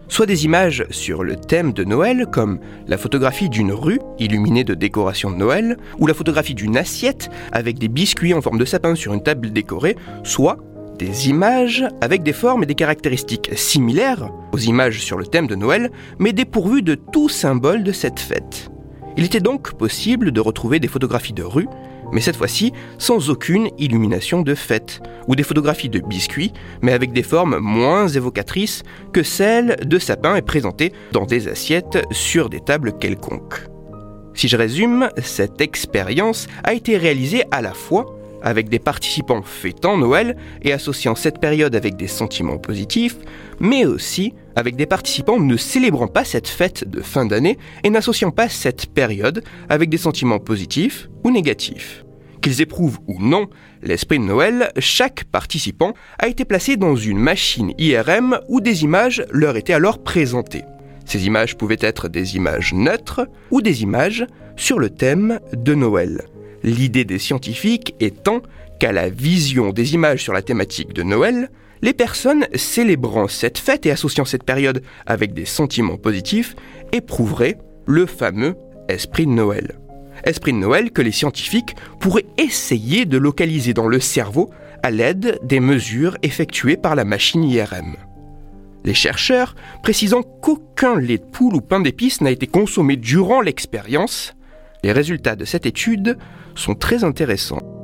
Soit 0.08 0.26
des 0.26 0.44
images 0.44 0.86
sur 0.90 1.24
le 1.24 1.36
thème 1.36 1.72
de 1.72 1.82
Noël, 1.82 2.26
comme 2.30 2.60
la 2.86 2.96
photographie 2.96 3.48
d'une 3.48 3.72
rue 3.72 3.98
illuminée 4.18 4.62
de 4.62 4.74
décorations 4.74 5.30
de 5.30 5.36
Noël, 5.36 5.76
ou 5.98 6.06
la 6.06 6.14
photographie 6.14 6.54
d'une 6.54 6.76
assiette 6.76 7.28
avec 7.52 7.78
des 7.78 7.88
biscuits 7.88 8.32
en 8.32 8.40
forme 8.40 8.58
de 8.58 8.64
sapin 8.64 8.94
sur 8.94 9.12
une 9.12 9.22
table 9.22 9.52
décorée, 9.52 9.96
soit 10.22 10.58
des 10.98 11.28
images 11.28 11.84
avec 12.00 12.22
des 12.22 12.32
formes 12.32 12.62
et 12.62 12.66
des 12.66 12.74
caractéristiques 12.74 13.50
similaires 13.54 14.30
aux 14.52 14.58
images 14.58 15.00
sur 15.00 15.18
le 15.18 15.26
thème 15.26 15.48
de 15.48 15.56
Noël, 15.56 15.90
mais 16.18 16.32
dépourvues 16.32 16.82
de 16.82 16.94
tout 16.94 17.28
symbole 17.28 17.82
de 17.82 17.92
cette 17.92 18.20
fête. 18.20 18.70
Il 19.18 19.24
était 19.24 19.40
donc 19.40 19.74
possible 19.74 20.30
de 20.30 20.40
retrouver 20.40 20.78
des 20.78 20.88
photographies 20.88 21.32
de 21.32 21.42
rue, 21.42 21.68
mais 22.12 22.20
cette 22.20 22.36
fois-ci 22.36 22.72
sans 22.98 23.30
aucune 23.30 23.68
illumination 23.78 24.42
de 24.42 24.54
fête, 24.54 25.00
ou 25.28 25.36
des 25.36 25.42
photographies 25.42 25.88
de 25.88 26.00
biscuits, 26.00 26.52
mais 26.82 26.92
avec 26.92 27.12
des 27.12 27.22
formes 27.22 27.58
moins 27.58 28.08
évocatrices 28.08 28.82
que 29.12 29.22
celles 29.22 29.76
de 29.84 29.98
sapins 29.98 30.36
et 30.36 30.42
présentées 30.42 30.92
dans 31.12 31.26
des 31.26 31.48
assiettes 31.48 31.98
sur 32.10 32.48
des 32.48 32.60
tables 32.60 32.92
quelconques. 32.98 33.62
Si 34.34 34.48
je 34.48 34.56
résume, 34.56 35.08
cette 35.22 35.60
expérience 35.60 36.46
a 36.62 36.74
été 36.74 36.96
réalisée 36.96 37.44
à 37.50 37.62
la 37.62 37.72
fois 37.72 38.16
avec 38.42 38.68
des 38.68 38.78
participants 38.78 39.42
fêtant 39.42 39.96
Noël 39.96 40.36
et 40.62 40.72
associant 40.72 41.14
cette 41.14 41.40
période 41.40 41.74
avec 41.74 41.96
des 41.96 42.06
sentiments 42.06 42.58
positifs, 42.58 43.16
mais 43.60 43.86
aussi 43.86 44.34
avec 44.56 44.74
des 44.74 44.86
participants 44.86 45.38
ne 45.38 45.56
célébrant 45.56 46.08
pas 46.08 46.24
cette 46.24 46.48
fête 46.48 46.88
de 46.88 47.02
fin 47.02 47.26
d'année 47.26 47.58
et 47.84 47.90
n'associant 47.90 48.30
pas 48.30 48.48
cette 48.48 48.86
période 48.86 49.44
avec 49.68 49.90
des 49.90 49.98
sentiments 49.98 50.40
positifs 50.40 51.08
ou 51.24 51.30
négatifs. 51.30 52.04
Qu'ils 52.40 52.62
éprouvent 52.62 52.98
ou 53.06 53.20
non 53.20 53.48
l'esprit 53.82 54.18
de 54.18 54.24
Noël, 54.24 54.72
chaque 54.78 55.24
participant 55.24 55.92
a 56.18 56.28
été 56.28 56.44
placé 56.44 56.76
dans 56.76 56.96
une 56.96 57.18
machine 57.18 57.72
IRM 57.78 58.40
où 58.48 58.60
des 58.60 58.82
images 58.82 59.24
leur 59.30 59.56
étaient 59.56 59.74
alors 59.74 60.02
présentées. 60.02 60.64
Ces 61.04 61.26
images 61.26 61.56
pouvaient 61.56 61.76
être 61.80 62.08
des 62.08 62.36
images 62.36 62.72
neutres 62.72 63.28
ou 63.50 63.60
des 63.60 63.82
images 63.82 64.26
sur 64.56 64.78
le 64.78 64.90
thème 64.90 65.38
de 65.52 65.74
Noël. 65.74 66.22
L'idée 66.62 67.04
des 67.04 67.18
scientifiques 67.18 67.94
étant 68.00 68.42
qu'à 68.80 68.92
la 68.92 69.08
vision 69.08 69.72
des 69.72 69.94
images 69.94 70.22
sur 70.22 70.32
la 70.32 70.42
thématique 70.42 70.92
de 70.92 71.02
Noël, 71.02 71.50
les 71.82 71.92
personnes 71.92 72.46
célébrant 72.54 73.28
cette 73.28 73.58
fête 73.58 73.86
et 73.86 73.90
associant 73.90 74.24
cette 74.24 74.44
période 74.44 74.82
avec 75.06 75.34
des 75.34 75.44
sentiments 75.44 75.98
positifs 75.98 76.54
éprouveraient 76.92 77.58
le 77.86 78.06
fameux 78.06 78.56
esprit 78.88 79.26
de 79.26 79.32
Noël. 79.32 79.78
Esprit 80.24 80.52
de 80.52 80.58
Noël 80.58 80.90
que 80.90 81.02
les 81.02 81.12
scientifiques 81.12 81.76
pourraient 82.00 82.26
essayer 82.38 83.04
de 83.04 83.18
localiser 83.18 83.74
dans 83.74 83.88
le 83.88 84.00
cerveau 84.00 84.50
à 84.82 84.90
l'aide 84.90 85.38
des 85.42 85.60
mesures 85.60 86.16
effectuées 86.22 86.76
par 86.76 86.94
la 86.94 87.04
machine 87.04 87.44
IRM. 87.44 87.96
Les 88.84 88.94
chercheurs 88.94 89.54
précisant 89.82 90.22
qu'aucun 90.22 90.98
lait 90.98 91.18
de 91.18 91.24
poule 91.24 91.56
ou 91.56 91.60
pain 91.60 91.80
d'épices 91.80 92.20
n'a 92.20 92.30
été 92.30 92.46
consommé 92.46 92.96
durant 92.96 93.40
l'expérience, 93.40 94.34
les 94.84 94.92
résultats 94.92 95.36
de 95.36 95.44
cette 95.44 95.66
étude 95.66 96.16
sont 96.54 96.74
très 96.74 97.02
intéressants. 97.02 97.75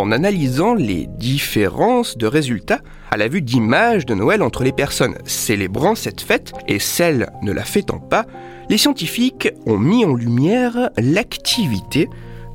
En 0.00 0.12
analysant 0.12 0.72
les 0.72 1.06
différences 1.18 2.16
de 2.16 2.26
résultats 2.26 2.80
à 3.10 3.18
la 3.18 3.28
vue 3.28 3.42
d'images 3.42 4.06
de 4.06 4.14
Noël 4.14 4.40
entre 4.42 4.64
les 4.64 4.72
personnes 4.72 5.18
célébrant 5.26 5.94
cette 5.94 6.22
fête 6.22 6.54
et 6.68 6.78
celles 6.78 7.28
ne 7.42 7.52
la 7.52 7.64
fêtant 7.64 7.98
pas, 7.98 8.24
les 8.70 8.78
scientifiques 8.78 9.50
ont 9.66 9.76
mis 9.76 10.06
en 10.06 10.14
lumière 10.14 10.88
l'activité 10.96 12.08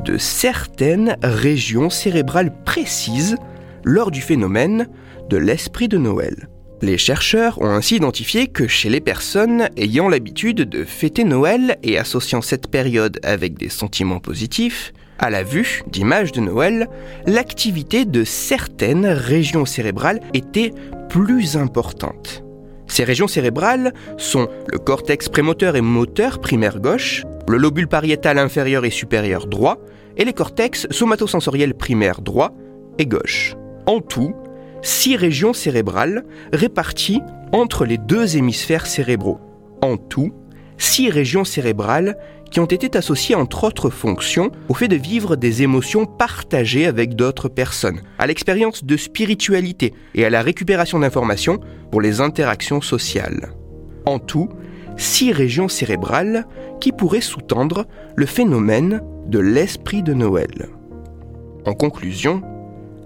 de 0.04 0.18
certaines 0.18 1.18
régions 1.22 1.92
cérébrales 1.92 2.52
précises 2.64 3.38
lors 3.84 4.10
du 4.10 4.22
phénomène 4.22 4.88
de 5.30 5.38
l'esprit 5.38 5.88
de 5.88 6.00
Noël. 6.00 6.50
Les 6.82 6.98
chercheurs 6.98 7.62
ont 7.62 7.70
ainsi 7.70 7.98
identifié 7.98 8.48
que 8.48 8.68
chez 8.68 8.90
les 8.90 9.02
personnes 9.02 9.70
ayant 9.78 10.10
l'habitude 10.10 10.62
de 10.62 10.84
fêter 10.84 11.24
Noël 11.24 11.78
et 11.84 12.00
associant 12.00 12.42
cette 12.42 12.72
période 12.72 13.20
avec 13.22 13.56
des 13.56 13.70
sentiments 13.70 14.20
positifs, 14.20 14.94
à 15.20 15.30
la 15.30 15.44
vue 15.44 15.82
d'images 15.88 16.32
de 16.32 16.42
Noël, 16.42 16.88
l'activité 17.26 18.06
de 18.06 18.24
certaines 18.24 19.06
régions 19.06 19.66
cérébrales 19.66 20.20
était 20.34 20.72
plus 21.10 21.58
importante. 21.58 22.44
Ces 22.88 23.04
régions 23.04 23.28
cérébrales 23.28 23.94
sont 24.18 24.48
le 24.72 24.78
cortex 24.78 25.30
prémoteur 25.30 25.76
et 25.76 25.82
moteur 25.82 26.40
primaire 26.40 26.80
gauche, 26.80 27.24
le 27.48 27.58
lobule 27.58 27.88
pariétal 27.88 28.38
inférieur 28.38 28.86
et 28.86 28.90
supérieur 28.90 29.48
droit, 29.48 29.78
et 30.18 30.26
les 30.26 30.34
cortex 30.34 30.88
somatosensoriels 30.92 31.74
primaires 31.74 32.22
droit 32.22 32.52
et 32.98 33.06
gauche. 33.06 33.56
En 33.86 34.00
tout, 34.00 34.34
six 34.82 35.16
régions 35.16 35.54
cérébrales 35.54 36.24
réparties 36.54 37.22
entre 37.52 37.86
les 37.86 37.98
deux 37.98 38.38
hémisphères 38.38 38.86
cérébraux. 38.86 39.40
En 39.82 39.98
tout, 39.98 40.32
six 40.78 41.10
régions 41.10 41.44
cérébrales 41.44 42.18
qui 42.56 42.62
ont 42.62 42.66
été 42.66 42.96
associées 42.96 43.36
entre 43.36 43.66
autres 43.66 43.90
fonctions 43.90 44.50
au 44.70 44.74
fait 44.74 44.88
de 44.88 44.96
vivre 44.96 45.36
des 45.36 45.62
émotions 45.62 46.06
partagées 46.06 46.86
avec 46.86 47.14
d'autres 47.14 47.50
personnes, 47.50 48.00
à 48.18 48.28
l'expérience 48.28 48.86
de 48.86 48.96
spiritualité 48.96 49.94
et 50.14 50.24
à 50.24 50.30
la 50.30 50.42
récupération 50.42 50.98
d'informations 51.00 51.60
pour 51.92 52.00
les 52.00 52.22
interactions 52.22 52.80
sociales. 52.80 53.50
En 54.06 54.20
tout, 54.20 54.48
six 54.96 55.34
régions 55.34 55.68
cérébrales 55.68 56.48
qui 56.80 56.94
pourraient 56.94 57.20
sous-tendre 57.20 57.88
le 58.16 58.26
phénomène 58.26 59.02
de 59.28 59.40
l'esprit 59.40 60.02
de 60.02 60.14
Noël. 60.14 60.70
En 61.66 61.74
conclusion, 61.74 62.42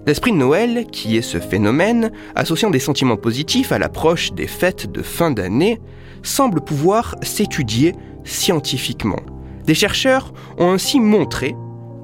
L'esprit 0.06 0.30
de 0.30 0.36
Noël, 0.36 0.86
qui 0.92 1.16
est 1.16 1.22
ce 1.22 1.38
phénomène, 1.38 2.12
associant 2.36 2.70
des 2.70 2.78
sentiments 2.78 3.16
positifs 3.16 3.72
à 3.72 3.78
l'approche 3.80 4.32
des 4.32 4.46
fêtes 4.46 4.90
de 4.90 5.02
fin 5.02 5.32
d'année, 5.32 5.80
semble 6.22 6.60
pouvoir 6.60 7.16
s'étudier 7.20 7.96
scientifiquement. 8.24 9.18
Des 9.66 9.74
chercheurs 9.74 10.32
ont 10.58 10.70
ainsi 10.70 11.00
montré 11.00 11.54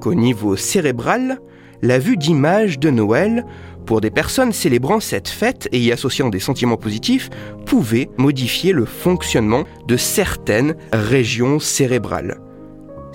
qu'au 0.01 0.13
niveau 0.13 0.55
cérébral, 0.55 1.39
la 1.81 1.99
vue 1.99 2.17
d'images 2.17 2.79
de 2.79 2.89
Noël 2.89 3.45
pour 3.85 4.01
des 4.01 4.11
personnes 4.11 4.51
célébrant 4.51 4.99
cette 4.99 5.29
fête 5.29 5.69
et 5.71 5.79
y 5.79 5.91
associant 5.91 6.29
des 6.29 6.39
sentiments 6.39 6.77
positifs 6.77 7.29
pouvait 7.65 8.09
modifier 8.17 8.73
le 8.73 8.85
fonctionnement 8.85 9.63
de 9.87 9.97
certaines 9.97 10.75
régions 10.91 11.59
cérébrales 11.59 12.37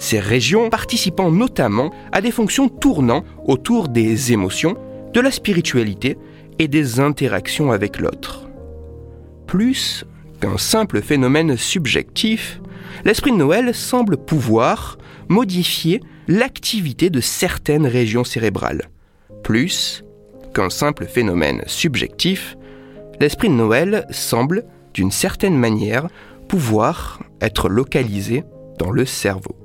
ces 0.03 0.19
régions 0.19 0.69
participant 0.69 1.31
notamment 1.31 1.93
à 2.11 2.21
des 2.21 2.33
fonctions 2.33 2.69
tournant 2.69 3.23
autour 3.47 3.89
des 3.89 4.33
émotions, 4.33 4.77
de 5.13 5.21
la 5.21 5.31
spiritualité 5.31 6.19
et 6.59 6.67
des 6.67 6.99
interactions 6.99 7.71
avec 7.71 8.01
l'autre. 8.01 8.49
Plus 9.47 10.05
qu'un 10.41 10.59
simple 10.59 11.03
phénomène 11.03 11.57
subjectif, 11.57 12.61
l'esprit 13.05 13.33
de 13.33 13.37
Noël 13.37 13.75
semble 13.75 14.17
pouvoir 14.17 14.99
modifier 15.29 16.01
l'activité 16.29 17.11
de 17.11 17.21
certaines 17.21 17.87
régions 17.87 18.25
cérébrales. 18.25 18.89
Plus 19.43 20.05
qu'un 20.55 20.71
simple 20.71 21.07
phénomène 21.07 21.63
subjectif, 21.67 22.57
l'esprit 23.21 23.49
de 23.49 23.55
Noël 23.55 24.07
semble, 24.11 24.65
d'une 24.95 25.11
certaine 25.11 25.57
manière, 25.57 26.09
pouvoir 26.49 27.21
être 27.41 27.69
localisé 27.69 28.45
dans 28.79 28.91
le 28.91 29.07
cerveau. 29.07 29.62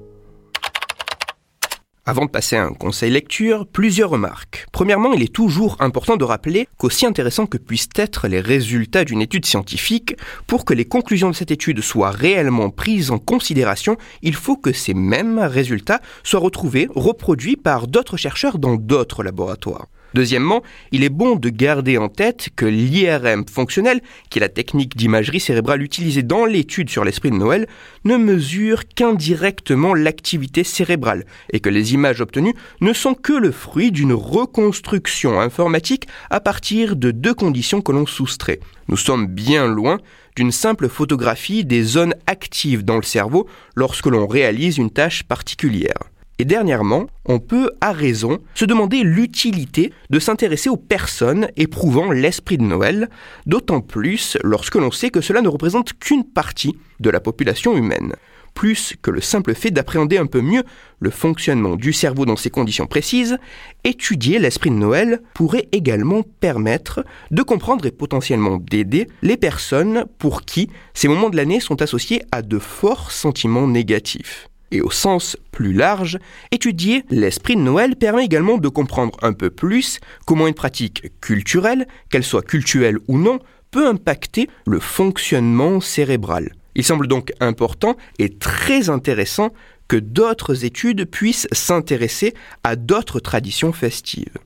Avant 2.10 2.24
de 2.24 2.32
passer 2.32 2.56
à 2.56 2.64
un 2.64 2.72
conseil 2.72 3.12
lecture, 3.12 3.68
plusieurs 3.68 4.12
remarques. 4.12 4.66
Premièrement, 4.72 5.12
il 5.12 5.22
est 5.24 5.34
toujours 5.34 5.76
important 5.82 6.16
de 6.16 6.24
rappeler 6.24 6.70
qu'aussi 6.78 7.06
intéressant 7.06 7.48
que 7.48 7.58
puissent 7.58 7.90
être 7.96 8.30
les 8.30 8.40
résultats 8.40 9.04
d'une 9.04 9.22
étude 9.22 9.46
scientifique, 9.46 10.16
pour 10.48 10.64
que 10.64 10.74
les 10.74 10.86
conclusions 10.86 11.30
de 11.30 11.36
cette 11.36 11.52
étude 11.52 11.82
soient 11.82 12.12
réellement 12.12 12.70
prises 12.70 13.12
en 13.12 13.20
considération, 13.20 13.98
il 14.22 14.36
faut 14.36 14.56
que 14.56 14.72
ces 14.72 14.94
mêmes 14.94 15.38
résultats 15.40 16.00
soient 16.24 16.40
retrouvés, 16.40 16.88
reproduits 16.96 17.58
par 17.58 17.88
d'autres 17.88 18.16
chercheurs 18.16 18.58
dans 18.58 18.78
d'autres 18.78 19.22
laboratoires. 19.22 19.88
Deuxièmement, 20.18 20.64
il 20.92 21.04
est 21.04 21.10
bon 21.10 21.36
de 21.36 21.50
garder 21.50 22.00
en 22.00 22.10
tête 22.10 22.50
que 22.56 22.66
l'IRM 22.66 23.46
fonctionnel, 23.48 24.02
qui 24.32 24.40
est 24.40 24.42
la 24.42 24.50
technique 24.50 24.98
d'imagerie 24.98 25.40
cérébrale 25.40 25.84
utilisée 25.84 26.24
dans 26.24 26.46
l'étude 26.46 26.90
sur 26.90 27.06
l'esprit 27.06 27.30
de 27.30 27.36
Noël, 27.36 27.68
ne 28.04 28.18
mesure 28.18 28.88
qu'indirectement 28.88 29.94
l'activité 29.94 30.64
cérébrale 30.64 31.24
et 31.54 31.60
que 31.60 31.70
les 31.70 31.94
images 31.94 32.20
obtenues 32.20 32.56
ne 32.82 32.94
sont 32.94 33.14
que 33.14 33.32
le 33.32 33.52
fruit 33.52 33.92
d'une 33.92 34.14
reconstruction 34.14 35.40
informatique 35.40 36.08
à 36.32 36.40
partir 36.40 36.96
de 36.96 37.12
deux 37.12 37.36
conditions 37.36 37.82
que 37.82 37.92
l'on 37.92 38.08
soustrait. 38.08 38.60
Nous 38.88 38.98
sommes 38.98 39.28
bien 39.28 39.68
loin 39.68 40.00
d'une 40.36 40.52
simple 40.52 40.90
photographie 40.90 41.64
des 41.64 41.84
zones 41.84 42.16
actives 42.26 42.84
dans 42.84 42.96
le 42.96 43.04
cerveau 43.04 43.48
lorsque 43.76 44.08
l'on 44.08 44.26
réalise 44.26 44.80
une 44.80 44.90
tâche 44.90 45.22
particulière. 45.22 46.10
Et 46.40 46.46
dernièrement, 46.46 47.08
on 47.26 47.40
peut, 47.40 47.72
à 47.82 47.92
raison, 47.92 48.38
se 48.54 48.66
demander 48.66 49.02
l'utilité 49.02 49.92
de 50.12 50.20
s'intéresser 50.20 50.70
aux 50.70 50.78
personnes 50.78 51.50
éprouvant 51.58 52.12
l'esprit 52.12 52.60
de 52.60 52.64
Noël, 52.64 53.10
d'autant 53.48 53.82
plus 53.82 54.38
lorsque 54.44 54.76
l'on 54.76 54.92
sait 54.92 55.10
que 55.10 55.22
cela 55.22 55.42
ne 55.42 55.48
représente 55.48 55.94
qu'une 55.98 56.24
partie 56.24 56.78
de 57.00 57.10
la 57.10 57.20
population 57.20 57.76
humaine. 57.76 58.14
Plus 58.54 58.96
que 59.02 59.12
le 59.12 59.22
simple 59.22 59.56
fait 59.56 59.72
d'appréhender 59.72 60.18
un 60.18 60.26
peu 60.28 60.42
mieux 60.42 60.64
le 61.00 61.10
fonctionnement 61.10 61.76
du 61.76 61.94
cerveau 61.94 62.26
dans 62.26 62.36
ces 62.36 62.50
conditions 62.50 62.88
précises, 62.88 63.38
étudier 63.84 64.38
l'esprit 64.38 64.70
de 64.72 64.76
Noël 64.76 65.22
pourrait 65.34 65.68
également 65.72 66.22
permettre 66.40 67.04
de 67.32 67.42
comprendre 67.42 67.86
et 67.86 67.92
potentiellement 67.92 68.58
d'aider 68.58 69.08
les 69.22 69.38
personnes 69.38 70.06
pour 70.18 70.44
qui 70.44 70.70
ces 70.94 71.08
moments 71.08 71.30
de 71.30 71.36
l'année 71.36 71.60
sont 71.60 71.82
associés 71.82 72.24
à 72.32 72.42
de 72.42 72.60
forts 72.60 73.12
sentiments 73.12 73.68
négatifs 73.68 74.50
et 74.72 74.82
au 74.82 74.92
sens 74.92 75.38
plus 75.52 75.74
large, 75.74 76.20
étudier 76.52 77.04
l'esprit 77.10 77.56
de 77.56 77.62
Noël 77.62 77.96
permet 77.96 78.26
également 78.26 78.58
de 78.58 78.68
comprendre 78.68 79.18
un 79.22 79.34
peu 79.34 79.50
plus 79.50 80.00
comment 80.26 80.48
une 80.48 80.54
pratique 80.54 81.12
culturelle, 81.22 81.88
qu'elle 82.10 82.24
soit 82.24 82.46
culturelle 82.46 82.98
ou 83.08 83.18
non, 83.18 83.40
peut 83.72 83.88
impacter 83.88 84.50
le 84.66 84.80
fonctionnement 84.80 85.82
cérébral. 85.82 86.54
Il 86.76 86.84
semble 86.84 87.08
donc 87.08 87.32
important 87.40 87.98
et 88.20 88.38
très 88.38 88.90
intéressant 88.90 89.52
que 89.88 89.98
d'autres 89.98 90.66
études 90.66 91.06
puissent 91.06 91.48
s'intéresser 91.52 92.34
à 92.64 92.76
d'autres 92.76 93.20
traditions 93.20 93.74
festives. 93.74 94.38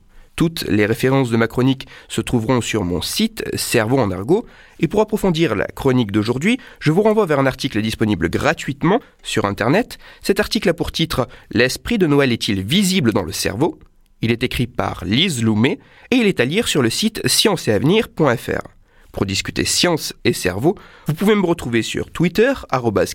Toutes 0.42 0.66
les 0.68 0.88
références 0.88 1.30
de 1.30 1.38
ma 1.38 1.48
chronique 1.48 1.88
se 2.08 2.20
trouveront 2.20 2.62
sur 2.62 2.84
mon 2.84 3.04
site 3.04 3.44
Cerveau 3.54 4.00
en 4.00 4.10
argot. 4.10 4.48
Et 4.80 4.88
pour 4.88 5.02
approfondir 5.02 5.54
la 5.54 5.68
chronique 5.68 6.12
d'aujourd'hui, 6.12 6.58
je 6.80 6.92
vous 6.92 7.04
renvoie 7.04 7.28
vers 7.28 7.38
un 7.38 7.46
article 7.46 7.80
disponible 7.80 8.28
gratuitement 8.28 9.00
sur 9.22 9.46
Internet. 9.46 10.00
Cet 10.24 10.40
article 10.40 10.70
a 10.70 10.74
pour 10.74 10.92
titre 10.92 11.28
L'esprit 11.52 12.00
de 12.00 12.08
Noël 12.08 12.32
est-il 12.32 12.64
visible 12.64 13.14
dans 13.14 13.22
le 13.22 13.32
cerveau? 13.32 13.78
Il 14.24 14.32
est 14.32 14.42
écrit 14.42 14.66
par 14.66 15.06
Lise 15.06 15.44
Loumet 15.44 15.78
et 16.10 16.16
il 16.16 16.26
est 16.26 16.40
à 16.40 16.46
lire 16.46 16.68
sur 16.68 16.82
le 16.82 16.90
site 16.90 17.22
scienceetavenir.fr. 17.28 18.68
Pour 19.14 19.28
discuter 19.28 19.64
science 19.64 20.16
et 20.24 20.34
cerveau, 20.34 20.74
vous 21.06 21.14
pouvez 21.14 21.36
me 21.36 21.46
retrouver 21.46 21.84
sur 21.84 22.10
Twitter, 22.10 22.52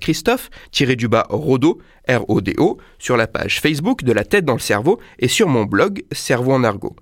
Christophe-Rodo, 0.01 1.79
R-O-D-O, 2.09 2.79
sur 3.01 3.17
la 3.17 3.27
page 3.27 3.61
Facebook 3.61 4.05
de 4.05 4.13
La 4.13 4.23
tête 4.25 4.45
dans 4.45 4.53
le 4.53 4.61
cerveau 4.61 5.01
et 5.19 5.27
sur 5.27 5.49
mon 5.49 5.65
blog 5.65 6.05
Cerveau 6.13 6.53
en 6.53 6.63
argot. 6.63 6.95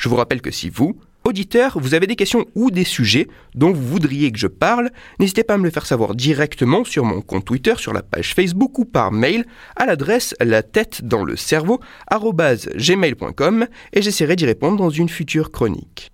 Je 0.00 0.08
vous 0.08 0.16
rappelle 0.16 0.40
que 0.40 0.50
si 0.50 0.70
vous, 0.70 0.98
auditeur, 1.24 1.78
vous 1.78 1.92
avez 1.92 2.06
des 2.06 2.16
questions 2.16 2.46
ou 2.54 2.70
des 2.70 2.84
sujets 2.84 3.28
dont 3.54 3.70
vous 3.70 3.86
voudriez 3.86 4.32
que 4.32 4.38
je 4.38 4.46
parle, 4.46 4.88
n'hésitez 5.18 5.44
pas 5.44 5.54
à 5.54 5.58
me 5.58 5.64
le 5.64 5.70
faire 5.70 5.84
savoir 5.84 6.14
directement 6.14 6.84
sur 6.84 7.04
mon 7.04 7.20
compte 7.20 7.44
Twitter, 7.44 7.74
sur 7.76 7.92
la 7.92 8.02
page 8.02 8.34
Facebook 8.34 8.78
ou 8.78 8.86
par 8.86 9.12
mail 9.12 9.44
à 9.76 9.84
l'adresse 9.84 10.34
la 10.40 10.62
tête 10.62 11.04
dans 11.04 11.22
le 11.22 11.36
cerveau 11.36 11.80
gmail.com 12.10 13.66
et 13.92 14.00
j'essaierai 14.00 14.36
d'y 14.36 14.46
répondre 14.46 14.78
dans 14.78 14.88
une 14.88 15.10
future 15.10 15.50
chronique. 15.50 16.10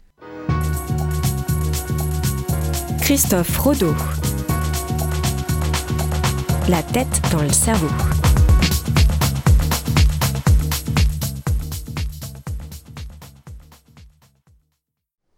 Christophe 3.01 3.57
Rodeau. 3.57 3.95
La 6.69 6.83
tête 6.83 7.23
dans 7.31 7.43
le 7.43 7.53
cerveau. 7.53 7.87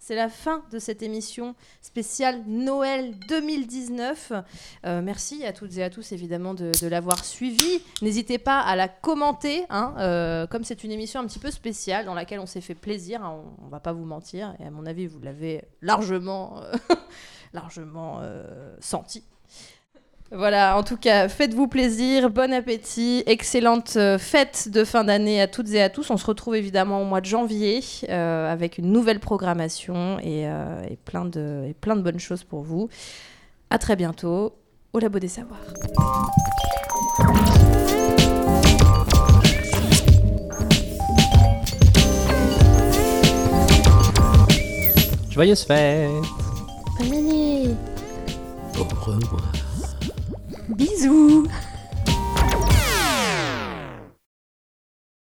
C'est 0.09 0.15
la 0.15 0.31
fin 0.31 0.65
de 0.71 0.79
cette 0.79 1.03
émission 1.03 1.55
spéciale 1.83 2.43
Noël 2.47 3.15
2019. 3.29 4.33
Euh, 4.87 5.03
merci 5.03 5.45
à 5.45 5.53
toutes 5.53 5.77
et 5.77 5.83
à 5.83 5.91
tous 5.91 6.13
évidemment 6.13 6.55
de, 6.55 6.73
l'avoir 6.89 7.23
suivi. 7.27 7.83
N'hésitez 8.01 8.39
pas 8.39 8.59
à 8.59 8.75
la 8.75 8.89
commenter, 8.89 9.67
hein, 9.69 9.95
euh, 9.99 10.47
comme 10.47 10.65
c'est 10.65 10.83
une 10.83 10.93
émission 10.93 11.21
un 11.21 11.27
petit 11.27 11.39
peu 11.39 11.51
spéciale 11.51 12.07
dans 12.07 12.15
laquelle 12.15 12.41
on 12.41 12.47
s'est 12.47 12.63
fait 12.63 12.75
plaisir, 12.75 13.23
hein, 13.23 13.39
on, 13.61 13.67
on 13.67 13.69
va 13.69 13.81
pas 13.81 13.93
vous 13.93 14.07
mentir, 14.07 14.55
et 14.61 14.65
à 14.65 14.71
mon 14.71 14.87
avis 14.87 15.07
vous 15.07 15.21
l'avez 15.21 15.63
largement, 15.83 16.63
euh, 16.63 16.73
largement 17.53 18.23
senti. 18.81 19.25
Voilà, 20.31 20.77
en 20.77 20.83
tout 20.83 20.99
cas, 20.99 21.27
faites-vous 21.27 21.69
plaisir, 21.69 22.29
bon 22.29 22.53
appétit, 22.53 23.23
excellente 23.27 23.95
euh, 23.97 24.19
fête 24.19 24.69
de 24.71 24.85
fin 24.85 25.03
d'année 25.03 25.41
à 25.41 25.49
toutes 25.49 25.71
et 25.71 25.81
à 25.81 25.89
tous. 25.89 26.11
On 26.11 26.19
se 26.19 26.27
retrouve 26.27 26.55
évidemment 26.55 27.01
au 27.01 27.07
mois 27.07 27.23
de 27.23 27.27
janvier 27.27 27.83
euh, 28.11 28.53
avec 28.53 28.77
une 28.77 28.93
nouvelle 28.93 29.21
programmation 29.21 30.19
et, 30.19 30.47
euh, 30.47 30.83
et 30.91 30.97
plein 30.97 31.25
de, 31.25 31.65
et 31.69 31.73
plein 31.73 31.97
de 31.97 32.03
bonnes 32.03 32.21
choses 32.21 32.45
pour 32.45 32.61
vous. 32.61 32.91
À 33.71 33.79
très 33.79 33.97
bientôt 33.97 34.53
au 34.93 34.99
Labo 34.99 35.19
des 35.19 35.29
Savoirs. 35.29 35.61
Joyeuse 45.31 45.65
fête 45.65 46.11
Bonne 46.99 47.13
année 47.15 47.69
Au 48.79 48.85
revoir. 48.85 49.58
Bisous 50.69 51.49